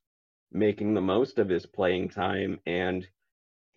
making 0.53 0.95
the 0.95 1.01
most 1.01 1.39
of 1.39 1.49
his 1.49 1.67
playing 1.67 2.11
time, 2.11 2.61
and 2.67 3.07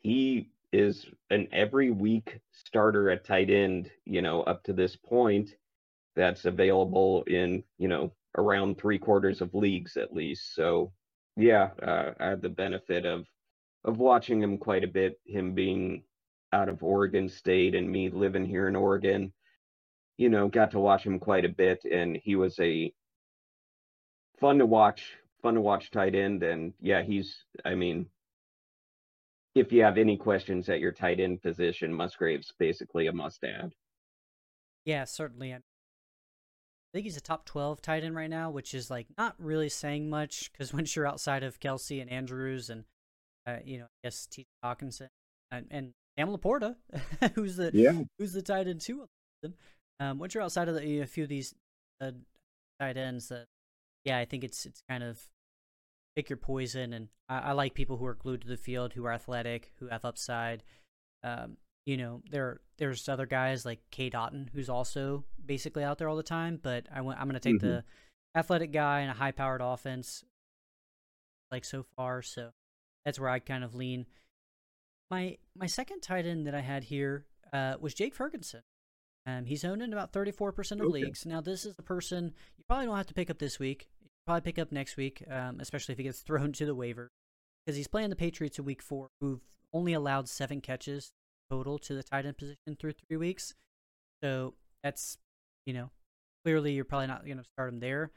he 0.02 0.50
is 0.72 1.06
an 1.30 1.48
every 1.52 1.92
week 1.92 2.40
starter 2.52 3.10
at 3.10 3.26
tight 3.26 3.50
end, 3.50 3.92
you 4.06 4.22
know, 4.22 4.42
up 4.44 4.64
to 4.64 4.74
this 4.74 4.96
point 4.96 5.52
that's 6.16 6.46
available 6.46 7.24
in, 7.28 7.64
you 7.78 7.88
know, 7.88 8.12
around 8.38 8.78
three 8.78 8.98
quarters 8.98 9.42
of 9.42 9.54
leagues 9.54 9.98
at 9.98 10.14
least. 10.14 10.56
So 10.56 10.92
yeah, 11.38 11.70
uh, 11.82 12.12
I 12.20 12.30
had 12.30 12.42
the 12.42 12.50
benefit 12.50 13.06
of 13.06 13.26
of 13.86 14.00
watching 14.00 14.42
him 14.42 14.58
quite 14.58 14.84
a 14.84 14.88
bit, 14.88 15.20
him 15.26 15.54
being 15.54 16.04
out 16.54 16.70
of 16.70 16.84
Oregon 16.84 17.28
State 17.28 17.76
and 17.76 17.90
me 17.90 18.10
living 18.10 18.46
here 18.46 18.68
in 18.68 18.76
Oregon. 18.76 19.34
You 20.18 20.30
know, 20.30 20.48
got 20.48 20.72
to 20.72 20.80
watch 20.80 21.04
him 21.04 21.20
quite 21.20 21.44
a 21.44 21.50
bit 21.50 21.84
and 21.84 22.18
he 22.24 22.36
was 22.36 22.58
a 22.60 22.94
fun 24.40 24.60
to 24.60 24.66
watch, 24.66 25.18
fun 25.42 25.56
to 25.56 25.62
watch 25.62 25.90
tight 25.92 26.16
end 26.16 26.44
and 26.44 26.74
yeah, 26.80 27.02
he's 27.02 27.36
I 27.66 27.76
mean, 27.76 28.06
if 29.56 29.72
you 29.72 29.84
have 29.84 29.98
any 29.98 30.18
questions 30.18 30.70
at 30.70 30.80
your 30.80 30.92
tight 30.92 31.20
end 31.20 31.42
position, 31.42 31.94
Musgrave's 31.94 32.54
basically 32.58 33.08
a 33.08 33.14
must 33.14 33.44
add. 33.44 33.74
Yeah, 34.86 35.06
certainly. 35.06 35.54
I 35.54 35.60
think 36.94 37.06
he's 37.06 37.18
a 37.18 37.22
top 37.22 37.46
12 37.46 37.82
tight 37.82 38.04
end 38.04 38.16
right 38.16 38.30
now, 38.30 38.52
which 38.52 38.76
is 38.76 38.92
like 38.92 39.08
not 39.18 39.36
really 39.40 39.70
saying 39.70 40.10
much 40.10 40.52
because 40.52 40.74
once 40.74 40.96
you're 40.96 41.08
outside 41.08 41.44
of 41.44 41.60
Kelce 41.60 42.00
and 42.00 42.12
Andrews 42.12 42.70
and, 42.70 42.84
uh, 43.48 43.58
you 43.66 43.80
know, 43.80 43.86
I 43.86 44.08
guess 44.08 44.28
T. 44.28 44.46
Hockenson 44.64 45.08
and, 45.52 45.66
and 45.72 45.94
Sam 46.18 46.30
LaPorta, 46.30 46.76
who's 47.36 47.56
the 47.56 47.72
yeah. 47.74 47.94
who's 48.18 48.34
the 48.34 48.42
tight 48.42 48.68
end 48.68 48.82
too. 48.82 49.08
Um, 50.00 50.20
once 50.20 50.34
you're 50.34 50.44
outside 50.44 50.68
of 50.68 50.76
the, 50.76 51.00
a 51.00 51.06
few 51.06 51.24
of 51.24 51.30
these 51.30 51.54
uh, 52.02 52.12
tight 52.80 52.98
ends, 52.98 53.30
that 53.30 53.46
yeah, 54.06 54.18
I 54.18 54.26
think 54.26 54.44
it's 54.44 54.66
it's 54.66 54.82
kind 54.90 55.04
of 55.04 55.20
pick 56.16 56.30
your 56.30 56.38
poison. 56.38 56.94
And 56.94 57.08
I, 57.30 57.40
I, 57.40 57.52
like 57.54 57.74
people 57.74 57.98
who 57.98 58.06
are 58.06 58.16
glued 58.16 58.42
to 58.42 58.48
the 58.48 58.58
field, 58.58 58.94
who 58.94 59.06
are 59.06 59.14
athletic, 59.14 59.72
who 59.80 59.88
have 59.88 60.06
upside. 60.06 60.64
Um, 61.24 61.58
you 61.86 61.98
know, 61.98 62.22
there 62.30 62.60
there's 62.78 63.10
other 63.10 63.26
guys 63.26 63.66
like 63.66 63.80
Cade 63.92 64.14
Otton, 64.14 64.50
who's 64.54 64.70
also 64.70 65.26
basically 65.44 65.84
out 65.84 65.98
there 65.98 66.10
all 66.10 66.16
the 66.16 66.24
time. 66.24 66.60
But 66.62 66.88
I 66.94 67.02
went, 67.02 67.20
I'm 67.20 67.28
going 67.28 67.40
to 67.40 67.40
take 67.40 67.60
mm-hmm. 67.60 67.68
the 67.68 67.84
athletic 68.36 68.72
guy 68.72 69.02
and 69.02 69.12
a 69.12 69.14
high 69.14 69.32
powered 69.32 69.62
offense, 69.62 70.24
like 71.52 71.66
so 71.66 71.86
far. 71.96 72.22
So 72.22 72.52
that's 73.06 73.20
where 73.20 73.30
I 73.30 73.40
kind 73.40 73.64
of 73.64 73.76
lean. 73.76 74.06
My 75.14 75.38
my 75.56 75.68
second 75.68 76.02
tight 76.02 76.26
end 76.26 76.48
that 76.48 76.56
I 76.56 76.62
had 76.62 76.86
here 76.86 77.26
uh, 77.54 77.76
was 77.80 77.94
Jake 77.94 78.16
Ferguson. 78.16 78.62
Um, 79.28 79.46
he's 79.46 79.64
owned 79.64 79.84
in 79.84 79.94
about 79.94 80.12
34% 80.12 80.72
of 80.72 80.82
okay. 80.82 80.90
leagues. 80.90 81.24
Now, 81.26 81.40
this 81.40 81.66
is 81.66 81.76
the 81.76 81.84
person 81.84 82.34
you 82.58 82.64
probably 82.68 82.88
don't 82.88 82.98
have 82.98 83.06
to 83.08 83.14
pick 83.14 83.30
up 83.30 83.38
this 83.38 83.60
week 83.60 83.88
You 84.02 84.10
probably 84.26 84.42
pick 84.42 84.58
up 84.58 84.72
next 84.72 84.98
week, 84.98 85.24
um, 85.30 85.60
especially 85.60 85.94
if 85.94 86.00
he 86.00 86.04
gets 86.04 86.20
thrown 86.28 86.52
to 86.54 86.66
the 86.66 86.74
waiver, 86.74 87.12
because 87.64 87.78
he's 87.78 87.88
playing 87.88 88.10
the 88.10 88.16
Patriots 88.16 88.58
in 88.58 88.66
Week 88.66 88.82
Four, 88.82 89.10
who've 89.22 89.40
only 89.72 89.94
allowed 89.94 90.28
seven 90.28 90.62
catches 90.62 91.12
total 91.52 91.78
to 91.78 91.94
the 91.94 92.04
tight 92.04 92.26
end 92.26 92.38
position 92.40 92.76
through 92.80 92.94
three 92.94 93.18
weeks. 93.18 93.54
So 94.24 94.56
that's 94.82 95.20
you 95.68 95.74
know 95.76 95.92
clearly 96.44 96.74
you're 96.74 96.86
probably 96.86 97.08
not 97.08 97.24
going 97.24 97.38
to 97.38 97.44
start 97.44 97.72
him 97.72 97.82
there, 97.82 98.12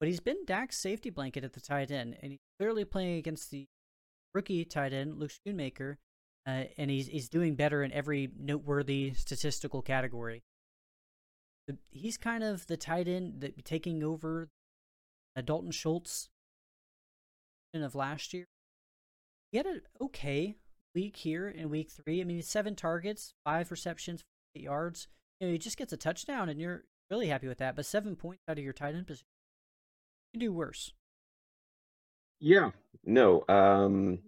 but 0.00 0.08
he's 0.08 0.20
been 0.20 0.44
Dak's 0.44 0.76
safety 0.76 1.10
blanket 1.10 1.44
at 1.44 1.52
the 1.52 1.60
tight 1.60 1.92
end, 1.92 2.16
and 2.20 2.32
he's 2.32 2.40
clearly 2.58 2.84
playing 2.84 3.18
against 3.18 3.52
the 3.52 3.68
rookie 4.34 4.64
tight 4.64 4.92
end 4.92 5.20
Luke 5.20 5.30
Schoonmaker, 5.30 5.96
uh, 6.46 6.64
and 6.76 6.90
he's 6.90 7.08
he's 7.08 7.28
doing 7.28 7.54
better 7.54 7.82
in 7.82 7.92
every 7.92 8.30
noteworthy 8.38 9.14
statistical 9.14 9.82
category. 9.82 10.42
He's 11.90 12.18
kind 12.18 12.44
of 12.44 12.66
the 12.66 12.76
tight 12.76 13.08
end 13.08 13.40
that 13.40 13.64
taking 13.64 14.02
over 14.02 14.50
uh, 15.36 15.40
Dalton 15.40 15.70
Schultz 15.70 16.28
of 17.82 17.94
last 17.94 18.32
year. 18.32 18.44
He 19.50 19.58
had 19.58 19.66
an 19.66 19.80
okay 20.00 20.56
week 20.94 21.16
here 21.16 21.48
in 21.48 21.70
week 21.70 21.90
three. 21.90 22.20
I 22.20 22.24
mean, 22.24 22.42
seven 22.42 22.76
targets, 22.76 23.34
five 23.44 23.70
receptions, 23.70 24.22
eight 24.54 24.62
yards. 24.62 25.08
You 25.40 25.48
know, 25.48 25.52
he 25.52 25.58
just 25.58 25.76
gets 25.76 25.92
a 25.92 25.96
touchdown, 25.96 26.48
and 26.48 26.60
you're 26.60 26.84
really 27.10 27.28
happy 27.28 27.48
with 27.48 27.58
that. 27.58 27.74
But 27.74 27.86
seven 27.86 28.14
points 28.14 28.42
out 28.48 28.58
of 28.58 28.64
your 28.64 28.72
tight 28.72 28.94
end 28.94 29.06
position, 29.06 29.26
you 30.32 30.40
can 30.40 30.46
do 30.48 30.52
worse. 30.52 30.92
Yeah, 32.40 32.70
no. 33.04 33.44
Um, 33.48 34.20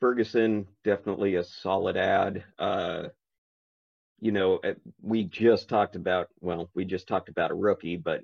Ferguson 0.00 0.66
definitely 0.84 1.36
a 1.36 1.44
solid 1.44 1.96
ad. 1.96 2.44
Uh, 2.58 3.04
you 4.20 4.32
know, 4.32 4.60
we 5.02 5.24
just 5.24 5.68
talked 5.68 5.96
about 5.96 6.28
well, 6.40 6.70
we 6.74 6.84
just 6.84 7.06
talked 7.06 7.28
about 7.28 7.50
a 7.50 7.54
rookie, 7.54 7.96
but 7.96 8.22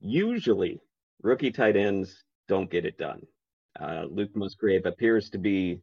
usually 0.00 0.80
rookie 1.22 1.50
tight 1.50 1.76
ends 1.76 2.24
don't 2.48 2.70
get 2.70 2.84
it 2.84 2.98
done. 2.98 3.22
Uh, 3.78 4.04
Luke 4.08 4.34
Musgrave 4.36 4.86
appears 4.86 5.30
to 5.30 5.38
be 5.38 5.80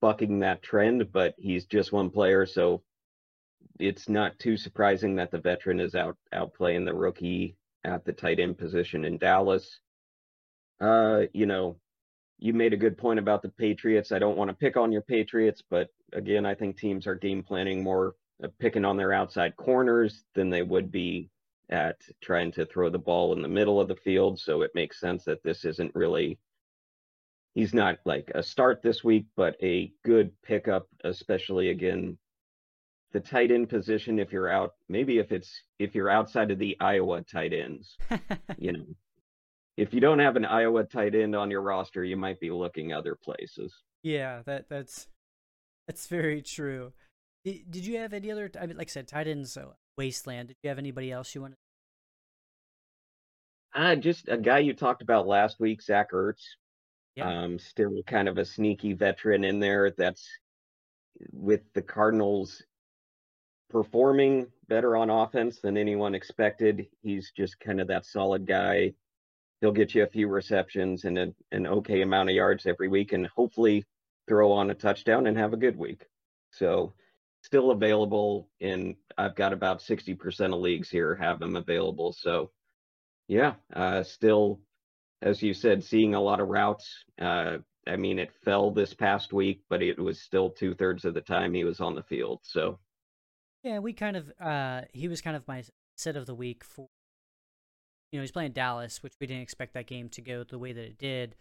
bucking 0.00 0.40
that 0.40 0.62
trend, 0.62 1.12
but 1.12 1.34
he's 1.38 1.66
just 1.66 1.92
one 1.92 2.10
player, 2.10 2.46
so 2.46 2.82
it's 3.78 4.08
not 4.08 4.38
too 4.38 4.56
surprising 4.56 5.16
that 5.16 5.30
the 5.30 5.38
veteran 5.38 5.80
is 5.80 5.94
out 5.94 6.16
outplaying 6.34 6.84
the 6.84 6.94
rookie 6.94 7.56
at 7.84 8.04
the 8.04 8.12
tight 8.12 8.40
end 8.40 8.58
position 8.58 9.04
in 9.04 9.18
Dallas. 9.18 9.80
Uh, 10.80 11.22
you 11.32 11.46
know, 11.46 11.76
you 12.38 12.52
made 12.52 12.72
a 12.72 12.76
good 12.76 12.96
point 12.96 13.18
about 13.18 13.42
the 13.42 13.48
Patriots. 13.48 14.12
I 14.12 14.18
don't 14.18 14.36
want 14.36 14.48
to 14.48 14.56
pick 14.56 14.76
on 14.76 14.92
your 14.92 15.02
Patriots, 15.02 15.62
but 15.68 15.88
again, 16.12 16.46
I 16.46 16.54
think 16.54 16.76
teams 16.76 17.06
are 17.06 17.14
game 17.14 17.42
planning 17.42 17.82
more 17.82 18.14
uh, 18.42 18.48
picking 18.60 18.84
on 18.84 18.96
their 18.96 19.12
outside 19.12 19.56
corners 19.56 20.24
than 20.34 20.48
they 20.48 20.62
would 20.62 20.92
be 20.92 21.30
at 21.70 22.00
trying 22.22 22.52
to 22.52 22.64
throw 22.64 22.88
the 22.88 22.98
ball 22.98 23.32
in 23.32 23.42
the 23.42 23.48
middle 23.48 23.80
of 23.80 23.88
the 23.88 23.96
field. 23.96 24.38
So 24.38 24.62
it 24.62 24.70
makes 24.74 25.00
sense 25.00 25.24
that 25.24 25.42
this 25.42 25.64
isn't 25.64 25.94
really, 25.94 26.38
he's 27.54 27.74
not 27.74 27.98
like 28.04 28.30
a 28.34 28.42
start 28.42 28.82
this 28.82 29.02
week, 29.02 29.26
but 29.36 29.56
a 29.62 29.92
good 30.04 30.30
pickup, 30.42 30.86
especially 31.04 31.70
again, 31.70 32.16
the 33.12 33.20
tight 33.20 33.50
end 33.50 33.68
position. 33.68 34.18
If 34.18 34.32
you're 34.32 34.50
out, 34.50 34.74
maybe 34.88 35.18
if 35.18 35.32
it's, 35.32 35.62
if 35.78 35.94
you're 35.94 36.10
outside 36.10 36.52
of 36.52 36.58
the 36.58 36.76
Iowa 36.80 37.22
tight 37.22 37.52
ends, 37.52 37.96
you 38.58 38.72
know, 38.72 38.86
if 39.78 39.94
you 39.94 40.00
don't 40.00 40.18
have 40.18 40.34
an 40.34 40.44
Iowa 40.44 40.82
tight 40.82 41.14
end 41.14 41.36
on 41.36 41.52
your 41.52 41.62
roster, 41.62 42.04
you 42.04 42.16
might 42.16 42.40
be 42.40 42.50
looking 42.50 42.92
other 42.92 43.14
places. 43.14 43.72
Yeah, 44.02 44.42
that 44.44 44.68
that's 44.68 45.06
that's 45.86 46.08
very 46.08 46.42
true. 46.42 46.92
Did, 47.44 47.70
did 47.70 47.86
you 47.86 47.98
have 47.98 48.12
any 48.12 48.32
other? 48.32 48.50
I 48.60 48.66
mean, 48.66 48.76
like 48.76 48.88
I 48.88 48.90
said, 48.90 49.06
tight 49.06 49.28
ends. 49.28 49.52
So 49.52 49.74
Wasteland. 49.96 50.48
Did 50.48 50.56
you 50.62 50.68
have 50.68 50.78
anybody 50.78 51.12
else 51.12 51.32
you 51.32 51.42
wanted? 51.42 51.58
Uh, 53.72 53.94
just 53.94 54.28
a 54.28 54.36
guy 54.36 54.58
you 54.58 54.74
talked 54.74 55.02
about 55.02 55.28
last 55.28 55.60
week, 55.60 55.80
Zach 55.80 56.10
Ertz. 56.10 56.42
Yeah. 57.14 57.28
Um, 57.28 57.58
still 57.60 58.02
kind 58.04 58.28
of 58.28 58.36
a 58.36 58.44
sneaky 58.44 58.94
veteran 58.94 59.44
in 59.44 59.60
there. 59.60 59.92
That's 59.96 60.28
with 61.32 61.60
the 61.74 61.82
Cardinals 61.82 62.64
performing 63.70 64.46
better 64.68 64.96
on 64.96 65.08
offense 65.08 65.60
than 65.60 65.76
anyone 65.76 66.16
expected. 66.16 66.86
He's 67.02 67.30
just 67.36 67.60
kind 67.60 67.80
of 67.80 67.86
that 67.88 68.06
solid 68.06 68.44
guy. 68.44 68.94
He'll 69.60 69.72
get 69.72 69.94
you 69.94 70.02
a 70.02 70.08
few 70.08 70.28
receptions 70.28 71.04
and 71.04 71.18
a, 71.18 71.34
an 71.52 71.66
okay 71.66 72.02
amount 72.02 72.30
of 72.30 72.36
yards 72.36 72.66
every 72.66 72.88
week, 72.88 73.12
and 73.12 73.26
hopefully 73.26 73.84
throw 74.28 74.52
on 74.52 74.70
a 74.70 74.74
touchdown 74.74 75.26
and 75.26 75.36
have 75.36 75.52
a 75.52 75.58
good 75.58 75.76
week. 75.76 76.04
So 76.52 76.94
still 77.42 77.70
available 77.70 78.48
in 78.60 78.96
I've 79.16 79.34
got 79.34 79.52
about 79.52 79.80
60% 79.80 80.54
of 80.54 80.60
leagues 80.60 80.90
here 80.90 81.16
have 81.16 81.40
them 81.40 81.56
available. 81.56 82.12
So 82.12 82.50
yeah, 83.26 83.54
uh, 83.74 84.02
still, 84.04 84.60
as 85.22 85.42
you 85.42 85.54
said, 85.54 85.84
seeing 85.84 86.14
a 86.14 86.20
lot 86.20 86.40
of 86.40 86.48
routes. 86.48 87.04
Uh, 87.20 87.58
I 87.86 87.96
mean, 87.96 88.18
it 88.18 88.32
fell 88.44 88.70
this 88.70 88.94
past 88.94 89.32
week, 89.32 89.62
but 89.68 89.82
it 89.82 89.98
was 89.98 90.20
still 90.20 90.50
two 90.50 90.74
thirds 90.74 91.04
of 91.04 91.14
the 91.14 91.20
time 91.20 91.54
he 91.54 91.64
was 91.64 91.80
on 91.80 91.94
the 91.94 92.02
field. 92.02 92.40
So 92.42 92.78
yeah, 93.62 93.78
we 93.80 93.92
kind 93.92 94.16
of 94.16 94.30
uh, 94.40 94.82
he 94.92 95.08
was 95.08 95.20
kind 95.20 95.36
of 95.36 95.46
my 95.48 95.64
set 95.96 96.16
of 96.16 96.26
the 96.26 96.34
week 96.34 96.64
for 96.64 96.88
you 98.12 98.18
know 98.18 98.22
he's 98.22 98.32
playing 98.32 98.52
Dallas, 98.52 99.02
which 99.02 99.14
we 99.20 99.26
didn't 99.26 99.42
expect 99.42 99.74
that 99.74 99.86
game 99.86 100.08
to 100.10 100.22
go 100.22 100.44
the 100.44 100.58
way 100.58 100.72
that 100.72 100.84
it 100.84 100.98
did. 100.98 101.34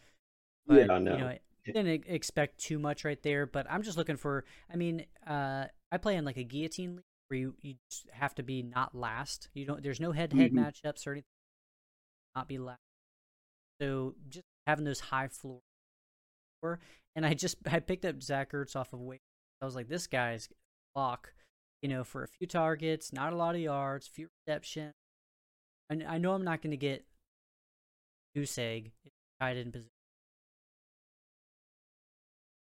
But, 0.66 0.88
yeah, 0.88 0.98
no. 0.98 1.14
You 1.14 1.18
know, 1.18 1.38
didn't 1.66 2.06
expect 2.08 2.60
too 2.60 2.80
much 2.80 3.04
right 3.04 3.22
there, 3.24 3.46
but 3.46 3.68
I'm 3.70 3.84
just 3.84 3.98
looking 3.98 4.18
for. 4.18 4.46
I 4.72 4.76
mean, 4.76 5.06
uh, 5.26 5.66
I 5.92 5.98
play 5.98 6.16
in 6.16 6.26
like 6.26 6.38
a 6.38 6.44
guillotine 6.44 6.96
league 6.96 7.04
where 7.28 7.40
you, 7.40 7.56
you 7.62 7.76
have 8.12 8.36
to 8.36 8.44
be 8.44 8.64
not 8.64 8.96
last. 8.96 9.50
You 9.54 9.66
don't. 9.66 9.84
There's 9.84 10.00
no 10.00 10.12
head 10.12 10.32
to 10.32 10.38
head 10.38 10.54
matchups 10.54 11.06
or 11.06 11.12
anything. 11.12 11.26
Not 12.36 12.48
be 12.48 12.58
last. 12.58 12.80
So 13.82 14.16
just 14.30 14.46
having 14.66 14.86
those 14.86 15.00
high 15.00 15.28
floor, 15.28 15.60
and 17.16 17.26
I 17.26 17.34
just 17.34 17.58
I 17.70 17.80
picked 17.80 18.06
up 18.06 18.22
Zach 18.22 18.52
Ertz 18.52 18.76
off 18.76 18.94
of 18.94 19.00
weight. 19.00 19.22
I 19.62 19.66
was 19.66 19.76
like, 19.76 19.88
this 19.88 20.08
guy's 20.08 20.50
lock. 20.96 21.34
You 21.82 21.90
know, 21.90 22.04
for 22.04 22.24
a 22.24 22.28
few 22.28 22.48
targets, 22.48 23.14
not 23.14 23.34
a 23.34 23.36
lot 23.36 23.56
of 23.56 23.62
yards, 23.62 24.08
few 24.08 24.30
reception. 24.48 24.94
And 25.90 26.04
I 26.04 26.18
know 26.18 26.34
I'm 26.34 26.44
not 26.44 26.62
going 26.62 26.72
to 26.72 26.78
get 26.78 27.06
Newsag 28.36 28.92
tied 29.40 29.58
in 29.58 29.72
position. 29.72 29.90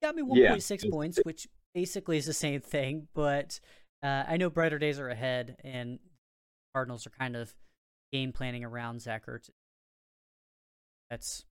Got 0.02 0.14
me 0.14 0.22
1.6 0.22 0.84
yeah. 0.84 0.90
points, 0.90 1.18
which 1.24 1.46
basically 1.74 2.16
is 2.16 2.26
the 2.26 2.32
same 2.32 2.60
thing, 2.60 3.08
but 3.14 3.60
uh, 4.02 4.24
I 4.26 4.36
know 4.38 4.48
brighter 4.48 4.78
days 4.78 4.98
are 4.98 5.08
ahead, 5.08 5.56
and 5.62 5.98
Cardinals 6.74 7.06
are 7.06 7.10
kind 7.10 7.36
of 7.36 7.52
game 8.12 8.32
planning 8.32 8.64
around 8.64 9.02
Zach 9.02 9.26
Ertz. 9.26 9.50
That's 11.10 11.44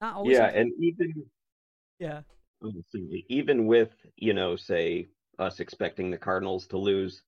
not 0.00 0.16
always. 0.16 0.36
Yeah, 0.36 0.46
and 0.46 0.70
even 0.78 1.12
yeah, 1.98 2.20
even 3.28 3.66
with 3.66 3.90
you 4.16 4.32
know, 4.32 4.56
say 4.56 5.08
us 5.38 5.60
expecting 5.60 6.10
the 6.10 6.18
Cardinals 6.18 6.66
to 6.68 6.78
lose, 6.78 7.22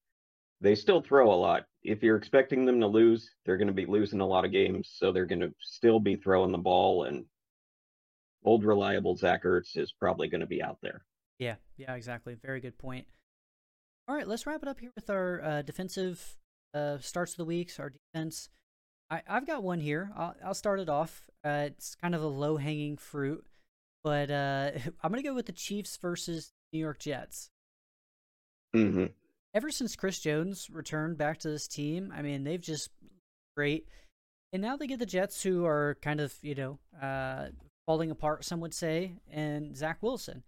they 0.61 0.75
still 0.75 1.01
throw 1.01 1.33
a 1.33 1.35
lot. 1.35 1.65
If 1.87 2.03
you're 2.03 2.17
expecting 2.17 2.65
them 2.65 2.81
to 2.81 2.87
lose, 2.87 3.31
they're 3.45 3.57
going 3.57 3.69
to 3.69 3.75
be 3.75 3.87
losing 3.87 4.21
a 4.21 4.27
lot 4.27 4.45
of 4.45 4.53
games, 4.53 4.91
so 4.93 5.13
they're 5.13 5.27
going 5.27 5.41
to 5.41 5.55
still 5.61 6.01
be 6.01 6.17
throwing 6.17 6.53
the 6.53 6.59
ball. 6.59 7.05
And 7.05 7.25
old 8.45 8.65
reliable 8.65 9.17
Zach 9.17 9.45
Ertz 9.45 9.77
is 9.77 9.93
probably 9.93 10.29
going 10.29 10.41
to 10.41 10.47
be 10.47 10.63
out 10.63 10.79
there. 10.83 11.05
Yeah, 11.39 11.57
yeah, 11.77 11.95
exactly. 11.95 12.37
Very 12.43 12.61
good 12.61 12.79
point. 12.79 13.07
All 14.09 14.15
right, 14.15 14.27
let's 14.27 14.47
wrap 14.47 14.63
it 14.63 14.69
up 14.69 14.81
here 14.81 14.93
with 14.95 15.11
our 15.11 15.43
uh, 15.43 15.63
defensive 15.63 16.37
uh, 16.75 16.99
starts 16.99 17.33
of 17.33 17.39
the 17.39 17.45
weeks. 17.45 17.79
Our 17.79 17.91
defense. 17.91 18.49
I, 19.09 19.23
I've 19.29 19.47
got 19.47 19.63
one 19.63 19.81
here. 19.81 20.11
I'll, 20.17 20.35
I'll 20.45 20.55
start 20.55 20.81
it 20.81 20.89
off. 20.89 21.29
Uh, 21.45 21.65
it's 21.67 21.95
kind 21.95 22.15
of 22.15 22.23
a 22.23 22.27
low 22.27 22.57
hanging 22.57 22.97
fruit, 22.97 23.45
but 24.03 24.31
uh, 24.31 24.73
I'm 25.03 25.13
gonna 25.13 25.23
go 25.23 25.35
with 25.35 25.47
the 25.47 25.53
Chiefs 25.53 25.97
versus 25.97 26.53
New 26.73 26.81
York 26.81 26.99
Jets. 26.99 27.51
Mm-hmm 28.75 29.07
ever 29.57 29.71
since 29.71 29.97
Chris 29.97 30.19
Jones 30.19 30.69
returned 30.71 31.17
back 31.17 31.39
to 31.39 31.49
this 31.49 31.67
team, 31.67 32.13
I 32.15 32.21
mean, 32.21 32.45
they've 32.45 32.61
just 32.61 32.91
great. 33.57 33.89
And 34.53 34.61
now 34.61 34.77
they 34.77 34.87
get 34.87 34.99
the 34.99 35.07
Jets, 35.07 35.43
who 35.43 35.65
are 35.65 35.97
kind 36.03 36.21
of, 36.21 36.35
you 36.43 36.55
know, 36.55 36.79
uh, 37.03 37.47
falling 37.87 38.11
apart, 38.11 38.45
some 38.45 38.61
would 38.61 38.75
say, 38.75 39.15
and 39.33 39.75
Zach 39.75 40.03
Wilson. 40.03 40.43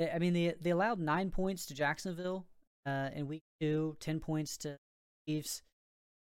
I 0.00 0.18
mean, 0.18 0.32
they 0.32 0.54
they 0.60 0.70
allowed 0.70 0.98
nine 0.98 1.30
points 1.30 1.66
to 1.66 1.74
Jacksonville 1.74 2.46
uh, 2.86 3.10
in 3.14 3.26
week 3.26 3.42
two, 3.60 3.96
ten 4.00 4.20
points 4.20 4.56
to 4.58 4.78
Chiefs. 5.28 5.62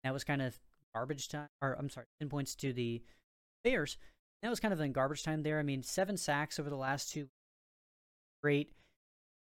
That 0.04 0.14
was 0.14 0.24
kind 0.24 0.42
of 0.42 0.60
garbage 0.94 1.30
time, 1.30 1.48
or 1.62 1.74
I'm 1.74 1.90
sorry, 1.90 2.06
ten 2.20 2.30
points 2.30 2.56
to 2.56 2.74
the 2.74 3.02
Bears. 3.64 3.98
That 4.42 4.50
was 4.50 4.60
kind 4.60 4.74
of 4.74 4.82
in 4.82 4.92
garbage 4.92 5.24
time 5.24 5.42
there. 5.42 5.60
I 5.60 5.64
mean, 5.64 5.84
seven 5.84 6.18
sacks 6.18 6.60
over 6.60 6.70
the 6.70 6.76
last 6.76 7.12
two. 7.12 7.30
Great, 8.44 8.72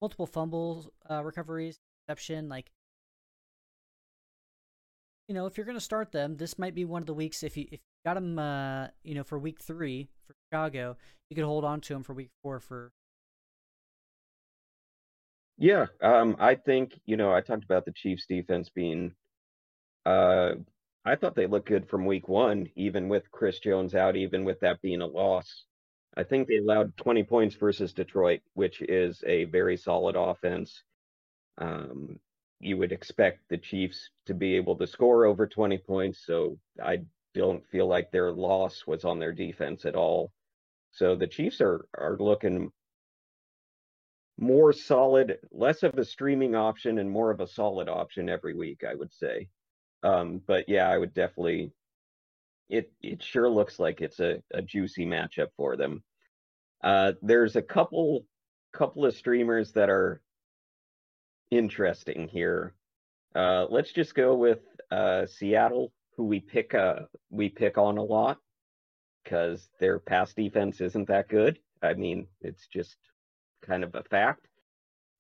multiple 0.02 0.26
fumble 0.26 0.92
uh, 1.10 1.24
recoveries, 1.24 1.80
exception. 2.10 2.50
Like, 2.50 2.72
you 5.28 5.36
know, 5.36 5.46
if 5.46 5.58
you're 5.58 5.66
going 5.66 5.78
to 5.78 5.84
start 5.84 6.12
them, 6.12 6.38
this 6.38 6.58
might 6.58 6.76
be 6.76 6.86
one 6.86 7.02
of 7.02 7.08
the 7.08 7.14
weeks. 7.14 7.44
If 7.44 7.56
you 7.56 7.66
if 7.72 7.80
you 7.80 7.80
got 8.06 8.16
them, 8.16 8.40
uh, 8.40 8.88
you 9.04 9.16
know, 9.16 9.24
for 9.24 9.38
week 9.38 9.60
three 9.62 10.10
for 10.28 10.36
Chicago, 10.48 10.98
you 11.30 11.36
could 11.36 11.46
hold 11.46 11.66
on 11.66 11.82
to 11.82 11.94
them 11.94 12.04
for 12.04 12.14
week 12.14 12.30
four 12.42 12.60
for. 12.60 12.92
Yeah, 15.58 15.88
um, 16.02 16.38
I 16.40 16.56
think 16.56 17.00
you 17.06 17.18
know 17.18 17.34
I 17.34 17.42
talked 17.42 17.64
about 17.64 17.86
the 17.86 17.92
Chiefs' 17.92 18.26
defense 18.28 18.70
being. 18.70 19.14
Uh, 20.06 20.54
I 21.06 21.16
thought 21.16 21.36
they 21.36 21.48
looked 21.48 21.68
good 21.68 21.88
from 21.88 22.06
week 22.06 22.28
one, 22.28 22.70
even 22.76 23.10
with 23.10 23.30
Chris 23.32 23.60
Jones 23.60 23.94
out, 23.94 24.16
even 24.16 24.44
with 24.44 24.60
that 24.62 24.82
being 24.82 25.02
a 25.02 25.06
loss. 25.06 25.66
I 26.18 26.24
think 26.24 26.48
they 26.48 26.58
allowed 26.58 26.98
20 26.98 27.24
points 27.24 27.56
versus 27.56 27.94
Detroit, 27.94 28.42
which 28.54 28.82
is 28.82 29.24
a 29.28 29.46
very 29.46 29.78
solid 29.78 30.16
offense. 30.16 30.84
Um, 31.60 32.20
you 32.60 32.78
would 32.78 32.92
expect 32.92 33.48
the 33.50 33.58
Chiefs 33.58 34.10
to 34.26 34.34
be 34.34 34.56
able 34.56 34.76
to 34.78 34.88
score 34.88 35.26
over 35.26 35.48
20 35.48 35.78
points, 35.80 36.26
so 36.26 36.58
I 36.84 37.04
don't 37.34 37.66
feel 37.68 37.88
like 37.88 38.12
their 38.12 38.32
loss 38.32 38.86
was 38.88 39.06
on 39.06 39.20
their 39.20 39.32
defense 39.32 39.86
at 39.86 39.96
all. 39.96 40.32
So 40.92 41.16
the 41.16 41.28
Chiefs 41.28 41.62
are 41.62 41.86
are 41.98 42.18
looking 42.20 42.72
more 44.38 44.74
solid, 44.74 45.38
less 45.52 45.84
of 45.84 45.98
a 45.98 46.06
streaming 46.06 46.56
option 46.56 46.98
and 46.98 47.12
more 47.12 47.30
of 47.30 47.42
a 47.42 47.48
solid 47.48 47.90
option 47.90 48.30
every 48.30 48.56
week, 48.56 48.84
I 48.90 48.96
would 48.96 49.14
say. 49.14 49.50
Um, 50.02 50.42
but 50.46 50.70
yeah, 50.70 50.90
I 50.90 50.98
would 50.98 51.14
definitely 51.14 51.72
it 52.70 52.92
it 53.02 53.22
sure 53.24 53.50
looks 53.50 53.80
like 53.80 54.02
it's 54.02 54.20
a, 54.20 54.42
a 54.54 54.62
juicy 54.62 55.06
matchup 55.06 55.50
for 55.58 55.76
them. 55.76 56.04
Uh, 56.84 57.14
there's 57.22 57.56
a 57.56 57.62
couple 57.62 58.26
couple 58.74 59.06
of 59.06 59.16
streamers 59.16 59.74
that 59.74 59.90
are 59.90 60.22
interesting 61.52 62.28
here. 62.28 62.74
Uh, 63.36 63.66
let's 63.70 63.92
just 63.92 64.16
go 64.16 64.36
with 64.36 64.60
uh, 64.92 65.26
Seattle, 65.26 65.92
who 66.16 66.26
we 66.26 66.40
pick 66.40 66.74
uh, 66.74 67.02
we 67.30 67.50
pick 67.50 67.78
on 67.78 67.98
a 67.98 68.04
lot 68.04 68.38
because 69.24 69.70
their 69.80 70.00
pass 70.00 70.34
defense 70.34 70.82
isn't 70.82 71.08
that 71.08 71.28
good. 71.28 71.60
I 71.82 71.94
mean, 71.94 72.28
it's 72.42 72.68
just 72.68 72.98
kind 73.62 73.84
of 73.84 73.96
a 73.96 74.04
fact. 74.04 74.48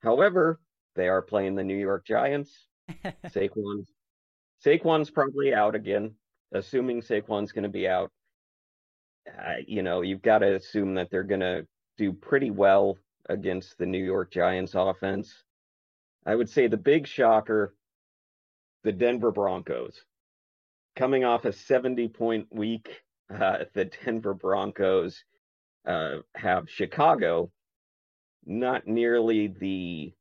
However, 0.02 0.60
they 0.96 1.08
are 1.08 1.22
playing 1.22 1.56
the 1.56 1.64
New 1.64 1.78
York 1.78 2.06
Giants. 2.06 2.68
Saquon's 3.28 3.90
Saquon's 4.66 5.10
probably 5.10 5.54
out 5.54 5.76
again. 5.76 6.16
Assuming 6.52 7.02
Saquon's 7.02 7.52
going 7.52 7.64
to 7.64 7.70
be 7.70 7.88
out, 7.88 8.12
uh, 9.28 9.58
you 9.68 9.84
know, 9.84 10.02
you've 10.02 10.24
got 10.24 10.40
to 10.40 10.56
assume 10.56 10.96
that 10.96 11.12
they're 11.12 11.24
going 11.24 11.40
to 11.42 11.68
do 11.98 12.12
pretty 12.12 12.50
well 12.50 12.98
against 13.30 13.78
the 13.78 13.86
New 13.86 14.04
York 14.04 14.32
Giants 14.32 14.74
offense. 14.76 15.32
I 16.30 16.36
would 16.36 16.48
say 16.48 16.68
the 16.68 16.78
big 16.78 17.08
shocker, 17.08 17.74
the 18.84 18.92
Denver 18.92 19.32
Broncos. 19.32 20.00
Coming 20.96 21.26
off 21.26 21.46
a 21.46 21.52
70 21.52 22.08
point 22.10 22.46
week, 22.52 23.02
uh, 23.34 23.66
the 23.74 23.86
Denver 23.86 24.36
Broncos 24.36 25.24
uh, 25.88 26.18
have 26.36 26.70
Chicago, 26.70 27.50
not 28.46 28.86
nearly 28.86 29.48
the 29.48 30.14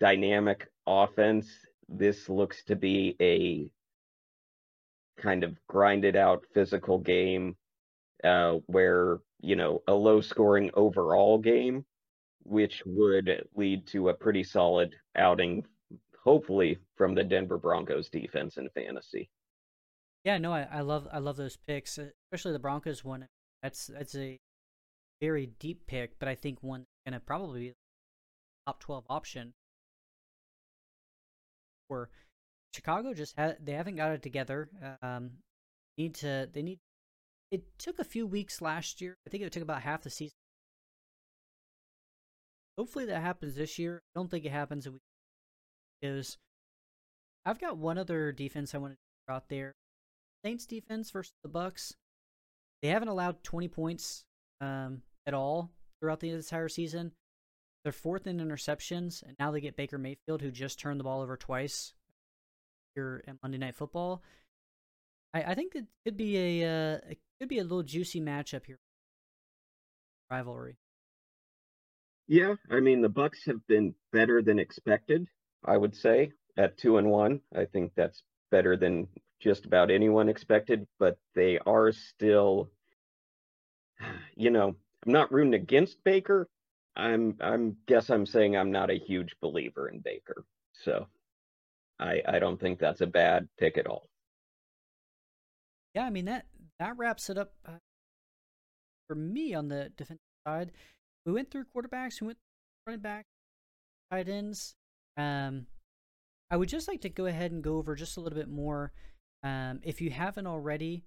dynamic 0.00 0.66
offense. 0.86 1.46
This 1.90 2.30
looks 2.30 2.64
to 2.64 2.74
be 2.74 3.14
a 3.20 3.68
kind 5.20 5.44
of 5.44 5.58
grinded 5.66 6.16
out 6.16 6.46
physical 6.54 6.98
game 6.98 7.54
uh, 8.24 8.54
where, 8.64 9.18
you 9.42 9.56
know, 9.56 9.82
a 9.88 9.92
low 9.92 10.22
scoring 10.22 10.70
overall 10.72 11.36
game 11.36 11.84
which 12.44 12.82
would 12.86 13.46
lead 13.54 13.86
to 13.88 14.10
a 14.10 14.14
pretty 14.14 14.44
solid 14.44 14.94
outing, 15.16 15.64
hopefully, 16.22 16.78
from 16.96 17.14
the 17.14 17.24
Denver 17.24 17.58
Broncos 17.58 18.08
defense 18.08 18.56
in 18.56 18.68
fantasy. 18.70 19.30
Yeah, 20.24 20.38
no, 20.38 20.52
I, 20.52 20.66
I 20.70 20.80
love 20.80 21.06
I 21.12 21.18
love 21.18 21.36
those 21.36 21.58
picks, 21.66 21.98
especially 21.98 22.52
the 22.52 22.58
Broncos 22.58 23.04
one. 23.04 23.28
That's 23.62 23.86
that's 23.86 24.14
a 24.14 24.38
very 25.20 25.46
deep 25.58 25.86
pick, 25.86 26.18
but 26.18 26.28
I 26.28 26.34
think 26.34 26.62
one 26.62 26.86
gonna 27.06 27.20
probably 27.20 27.60
be 27.60 27.72
top 28.66 28.80
twelve 28.80 29.04
option. 29.08 29.52
Where 31.88 32.08
Chicago 32.74 33.12
just 33.12 33.34
ha- 33.38 33.54
they 33.62 33.72
haven't 33.72 33.96
got 33.96 34.12
it 34.12 34.22
together. 34.22 34.68
Um, 35.02 35.32
need 35.98 36.14
to 36.16 36.48
they 36.52 36.62
need. 36.62 36.78
It 37.50 37.64
took 37.78 37.98
a 37.98 38.04
few 38.04 38.26
weeks 38.26 38.62
last 38.62 39.00
year. 39.00 39.14
I 39.26 39.30
think 39.30 39.42
it 39.42 39.52
took 39.52 39.62
about 39.62 39.82
half 39.82 40.02
the 40.02 40.10
season 40.10 40.36
Hopefully 42.76 43.06
that 43.06 43.22
happens 43.22 43.54
this 43.54 43.78
year. 43.78 44.02
I 44.14 44.18
don't 44.18 44.30
think 44.30 44.44
it 44.44 44.52
happens 44.52 44.88
because 46.00 46.38
I've 47.44 47.60
got 47.60 47.76
one 47.76 47.98
other 47.98 48.32
defense 48.32 48.74
I 48.74 48.78
want 48.78 48.94
to 48.94 48.98
throw 49.26 49.36
out 49.36 49.48
there. 49.48 49.74
Saints 50.44 50.66
defense 50.66 51.10
versus 51.10 51.32
the 51.42 51.48
Bucs. 51.48 51.94
They 52.82 52.88
haven't 52.88 53.08
allowed 53.08 53.42
20 53.44 53.68
points 53.68 54.24
um, 54.60 55.02
at 55.26 55.34
all 55.34 55.70
throughout 56.00 56.20
the 56.20 56.30
entire 56.30 56.68
season. 56.68 57.12
They're 57.82 57.92
fourth 57.92 58.26
in 58.26 58.38
interceptions, 58.38 59.22
and 59.22 59.36
now 59.38 59.50
they 59.50 59.60
get 59.60 59.76
Baker 59.76 59.98
Mayfield, 59.98 60.42
who 60.42 60.50
just 60.50 60.80
turned 60.80 60.98
the 60.98 61.04
ball 61.04 61.20
over 61.20 61.36
twice 61.36 61.92
here 62.94 63.22
at 63.26 63.36
Monday 63.42 63.58
Night 63.58 63.76
Football. 63.76 64.22
I, 65.34 65.42
I 65.42 65.54
think 65.54 65.74
it 65.74 65.84
could 66.04 66.16
be 66.16 66.62
a 66.62 66.94
uh, 66.94 66.98
it 67.10 67.18
could 67.40 67.48
be 67.48 67.58
a 67.58 67.62
little 67.62 67.82
juicy 67.82 68.20
matchup 68.20 68.64
here. 68.66 68.78
Rivalry. 70.30 70.78
Yeah, 72.26 72.54
I 72.70 72.80
mean 72.80 73.02
the 73.02 73.10
Bucs 73.10 73.46
have 73.46 73.66
been 73.66 73.94
better 74.12 74.42
than 74.42 74.58
expected. 74.58 75.26
I 75.64 75.76
would 75.76 75.94
say 75.94 76.32
at 76.56 76.78
two 76.78 76.98
and 76.98 77.10
one. 77.10 77.40
I 77.54 77.64
think 77.66 77.92
that's 77.94 78.22
better 78.50 78.76
than 78.76 79.08
just 79.40 79.66
about 79.66 79.90
anyone 79.90 80.28
expected. 80.28 80.86
But 80.98 81.18
they 81.34 81.58
are 81.66 81.92
still, 81.92 82.70
you 84.36 84.50
know, 84.50 84.74
I'm 85.06 85.12
not 85.12 85.32
rooting 85.32 85.54
against 85.54 86.02
Baker. 86.04 86.48
I'm 86.96 87.36
I'm 87.40 87.76
guess 87.86 88.08
I'm 88.08 88.26
saying 88.26 88.56
I'm 88.56 88.72
not 88.72 88.90
a 88.90 88.98
huge 88.98 89.34
believer 89.40 89.88
in 89.88 90.00
Baker. 90.00 90.44
So 90.72 91.08
I 91.98 92.22
I 92.26 92.38
don't 92.38 92.60
think 92.60 92.78
that's 92.78 93.00
a 93.00 93.06
bad 93.06 93.48
pick 93.58 93.76
at 93.76 93.86
all. 93.86 94.08
Yeah, 95.94 96.04
I 96.04 96.10
mean 96.10 96.24
that 96.24 96.46
that 96.78 96.96
wraps 96.96 97.28
it 97.28 97.36
up 97.36 97.52
uh, 97.66 97.78
for 99.08 99.14
me 99.14 99.54
on 99.54 99.68
the 99.68 99.92
defensive 99.96 100.20
side 100.46 100.72
we 101.26 101.32
went 101.32 101.50
through 101.50 101.64
quarterbacks, 101.74 102.20
we 102.20 102.28
went 102.28 102.38
running 102.86 103.00
back, 103.00 103.26
tight 104.10 104.28
ends. 104.28 104.74
Um, 105.16 105.66
I 106.50 106.56
would 106.56 106.68
just 106.68 106.88
like 106.88 107.00
to 107.02 107.08
go 107.08 107.26
ahead 107.26 107.52
and 107.52 107.62
go 107.62 107.76
over 107.76 107.94
just 107.94 108.16
a 108.16 108.20
little 108.20 108.38
bit 108.38 108.48
more. 108.48 108.92
Um, 109.42 109.80
if 109.82 110.00
you 110.00 110.10
haven't 110.10 110.46
already, 110.46 111.04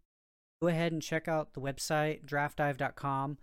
go 0.61 0.68
ahead 0.68 0.91
and 0.91 1.01
check 1.01 1.28
out 1.28 1.53
the 1.53 1.61
website, 1.61 2.26
draftdive.com. 2.26 3.38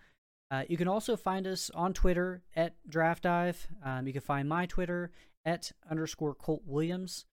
Uh, 0.50 0.62
you 0.68 0.76
can 0.76 0.88
also 0.88 1.16
find 1.16 1.46
us 1.46 1.70
on 1.70 1.92
Twitter 1.92 2.42
at 2.54 2.74
draftdive. 2.88 3.56
Um, 3.84 4.06
you 4.06 4.12
can 4.12 4.22
find 4.22 4.48
my 4.48 4.66
Twitter 4.66 5.10
at 5.44 5.72
underscore 5.90 6.34
Colt 6.34 6.62
Williams. 6.66 7.24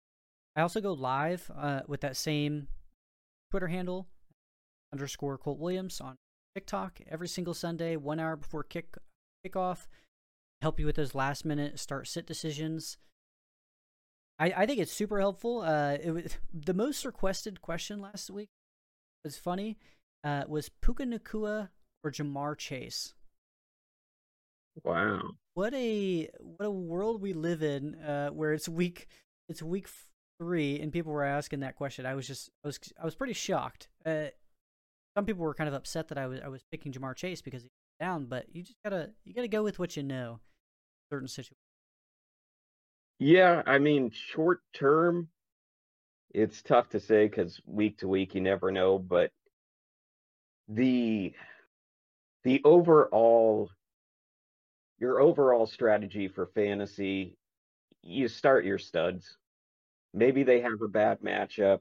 I 0.57 0.62
also 0.62 0.80
go 0.80 0.93
live 0.93 1.51
uh, 1.57 1.80
with 1.86 2.01
that 2.01 2.16
same 2.16 2.68
Twitter 3.51 3.68
handle, 3.68 4.09
underscore 4.93 5.38
Colt 5.38 5.59
Williams, 5.59 6.01
on 6.01 6.16
TikTok 6.55 7.01
every 7.09 7.28
single 7.28 7.55
Sunday, 7.55 7.97
one 7.97 8.20
hour 8.20 8.36
before 8.36 8.62
kick 8.62 8.97
kickoff. 9.47 9.86
Help 10.62 10.78
you 10.78 10.86
with 10.86 10.97
those 10.97 11.14
last 11.14 11.45
minute 11.45 11.78
start 11.78 12.07
sit 12.07 12.26
decisions. 12.26 12.99
I, 14.38 14.53
I 14.57 14.66
think 14.66 14.78
it's 14.78 14.93
super 14.93 15.20
helpful. 15.20 15.61
Uh, 15.61 15.97
it 16.03 16.11
was 16.11 16.38
the 16.55 16.74
most 16.74 17.05
requested 17.05 17.61
question 17.61 18.01
last 18.01 18.30
week. 18.30 18.49
Was 19.24 19.36
funny. 19.36 19.76
Uh, 20.24 20.45
was 20.49 20.70
Puka 20.82 21.05
Nacua 21.05 21.68
or 22.03 22.11
Ja'Marr 22.11 22.57
Chase? 22.57 23.14
Wow. 24.82 25.20
What 25.55 25.74
a 25.74 26.30
what 26.41 26.64
a 26.64 26.70
world 26.70 27.20
we 27.20 27.32
live 27.32 27.62
in, 27.62 27.97
uh, 27.97 28.30
where 28.30 28.53
it's 28.53 28.68
week 28.68 29.09
it's 29.49 29.62
week 29.62 29.88
three, 30.38 30.80
and 30.80 30.93
people 30.93 31.12
were 31.12 31.24
asking 31.24 31.61
that 31.61 31.76
question. 31.76 32.07
I 32.07 32.14
was 32.14 32.26
just 32.26 32.51
I 32.64 32.68
was 32.68 32.78
I 33.01 33.05
was 33.05 33.14
pretty 33.14 33.34
shocked. 33.34 33.88
Uh, 34.07 34.26
some 35.16 35.26
people 35.26 35.45
were 35.45 35.55
kind 35.55 35.68
of 35.68 35.74
upset 35.74 36.09
that 36.09 36.18
I 36.18 36.26
was 36.26 36.41
I 36.43 36.49
was 36.49 36.62
picking 36.70 36.93
Ja'Marr 36.93 37.16
Chase 37.16 37.43
because 37.43 37.62
he's 37.62 37.70
down, 38.01 38.26
but 38.26 38.46
you 38.53 38.62
just 38.62 38.78
gotta 38.82 39.11
you 39.24 39.34
gotta 39.34 39.48
go 39.48 39.62
with 39.62 39.78
what 39.78 39.96
you 39.96 40.03
know. 40.03 40.40
Certain 41.11 41.28
situations. 41.28 41.57
Yeah, 43.18 43.62
I 43.66 43.78
mean, 43.78 44.11
short 44.11 44.61
term, 44.72 45.28
it's 46.32 46.62
tough 46.62 46.88
to 46.90 47.01
say 47.01 47.26
because 47.26 47.61
week 47.66 47.98
to 47.98 48.09
week 48.09 48.34
you 48.34 48.40
never 48.40 48.70
know. 48.70 48.98
But 48.98 49.30
the 50.68 51.34
the 52.44 52.61
overall 52.64 53.70
your 54.98 55.20
overall 55.20 55.66
strategy 55.66 56.28
for 56.28 56.46
fantasy, 56.55 57.36
you 58.03 58.28
start 58.28 58.64
your 58.64 58.78
studs. 58.78 59.36
Maybe 60.12 60.42
they 60.42 60.61
have 60.61 60.80
a 60.82 60.88
bad 60.88 61.20
matchup. 61.20 61.80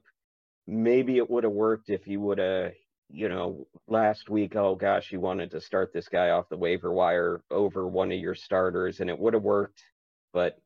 Maybe 0.66 1.18
it 1.18 1.28
would 1.28 1.44
have 1.44 1.52
worked 1.52 1.90
if 1.90 2.06
you 2.06 2.20
would 2.20 2.38
have, 2.38 2.72
you 3.12 3.28
know, 3.28 3.66
last 3.88 4.30
week, 4.30 4.56
oh 4.56 4.74
gosh, 4.74 5.12
you 5.12 5.20
wanted 5.20 5.50
to 5.52 5.60
start 5.60 5.92
this 5.92 6.08
guy 6.08 6.30
off 6.30 6.48
the 6.48 6.56
waiver 6.56 6.92
wire 6.92 7.42
over 7.50 7.86
one 7.86 8.12
of 8.12 8.18
your 8.18 8.34
starters 8.34 9.00
and 9.00 9.10
it 9.10 9.18
would 9.18 9.34
have 9.34 9.42
worked. 9.42 9.82
But 10.32 10.58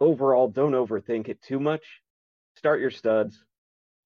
overall, 0.00 0.48
don't 0.48 0.72
overthink 0.72 1.28
it 1.28 1.42
too 1.42 1.60
much. 1.60 1.84
Start 2.56 2.80
your 2.80 2.90
studs. 2.90 3.44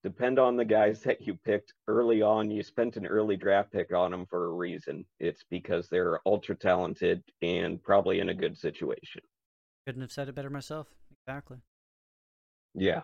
Depend 0.05 0.39
on 0.39 0.57
the 0.57 0.65
guys 0.65 1.01
that 1.05 1.27
you 1.27 1.35
picked 1.35 1.75
early 1.87 2.23
on. 2.23 2.51
You 2.51 2.63
spent 2.63 2.97
an 2.97 3.07
early 3.07 3.37
draft 3.37 3.73
pick 3.73 3.93
on 3.93 4.11
them 4.11 4.27
for 4.27 4.47
a 4.47 4.53
reason. 4.53 5.05
It's 5.19 5.45
because 5.51 5.89
they're 5.89 6.21
ultra 6.27 6.57
talented 6.57 7.23
and 7.43 7.83
probably 7.83 8.21
in 8.21 8.29
a 8.29 8.35
good 8.35 8.57
situation. 8.57 9.23
Couldn't 9.87 10.03
have 10.03 10.13
said 10.13 10.29
it 10.29 10.35
better 10.35 10.51
myself. 10.51 10.89
Exactly. 11.11 11.59
Yeah. 12.75 13.03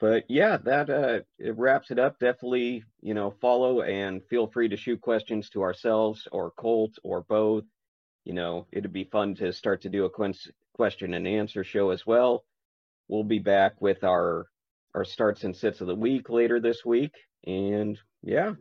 But 0.00 0.24
yeah, 0.28 0.56
that 0.64 0.88
uh 0.88 1.20
it 1.38 1.56
wraps 1.56 1.90
it 1.90 1.98
up. 1.98 2.18
Definitely, 2.18 2.84
you 3.02 3.14
know, 3.14 3.34
follow 3.40 3.82
and 3.82 4.24
feel 4.28 4.46
free 4.46 4.68
to 4.68 4.76
shoot 4.76 5.00
questions 5.00 5.50
to 5.50 5.62
ourselves 5.62 6.26
or 6.32 6.50
Colt 6.52 6.92
or 7.04 7.22
both. 7.22 7.64
You 8.24 8.32
know, 8.32 8.66
it'd 8.72 8.92
be 8.92 9.04
fun 9.04 9.34
to 9.36 9.52
start 9.52 9.82
to 9.82 9.90
do 9.90 10.06
a 10.06 10.32
question 10.74 11.14
and 11.14 11.26
answer 11.28 11.64
show 11.64 11.90
as 11.90 12.06
well. 12.06 12.44
We'll 13.08 13.24
be 13.24 13.38
back 13.38 13.80
with 13.80 14.02
our 14.02 14.46
our 14.94 15.04
starts 15.04 15.44
and 15.44 15.54
sits 15.54 15.80
of 15.80 15.86
the 15.86 15.94
week 15.94 16.30
later 16.30 16.60
this 16.60 16.84
week. 16.84 17.14
And 17.46 17.98
yeah, 18.22 18.54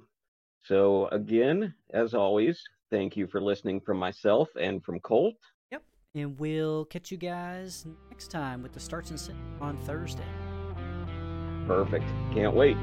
so 0.65 1.07
again, 1.07 1.73
as 1.93 2.13
always, 2.13 2.61
thank 2.91 3.15
you 3.15 3.27
for 3.27 3.41
listening 3.41 3.79
from 3.79 3.97
myself 3.97 4.49
and 4.59 4.83
from 4.83 4.99
Colt. 4.99 5.35
Yep. 5.71 5.83
And 6.15 6.37
we'll 6.39 6.85
catch 6.85 7.11
you 7.11 7.17
guys 7.17 7.85
next 8.09 8.29
time 8.29 8.61
with 8.61 8.73
the 8.73 8.79
starts 8.79 9.09
and 9.09 9.19
sits 9.19 9.37
on 9.61 9.77
Thursday. 9.77 10.48
Perfect. 11.69 12.05
Can't 12.33 12.55
wait. 12.55 12.75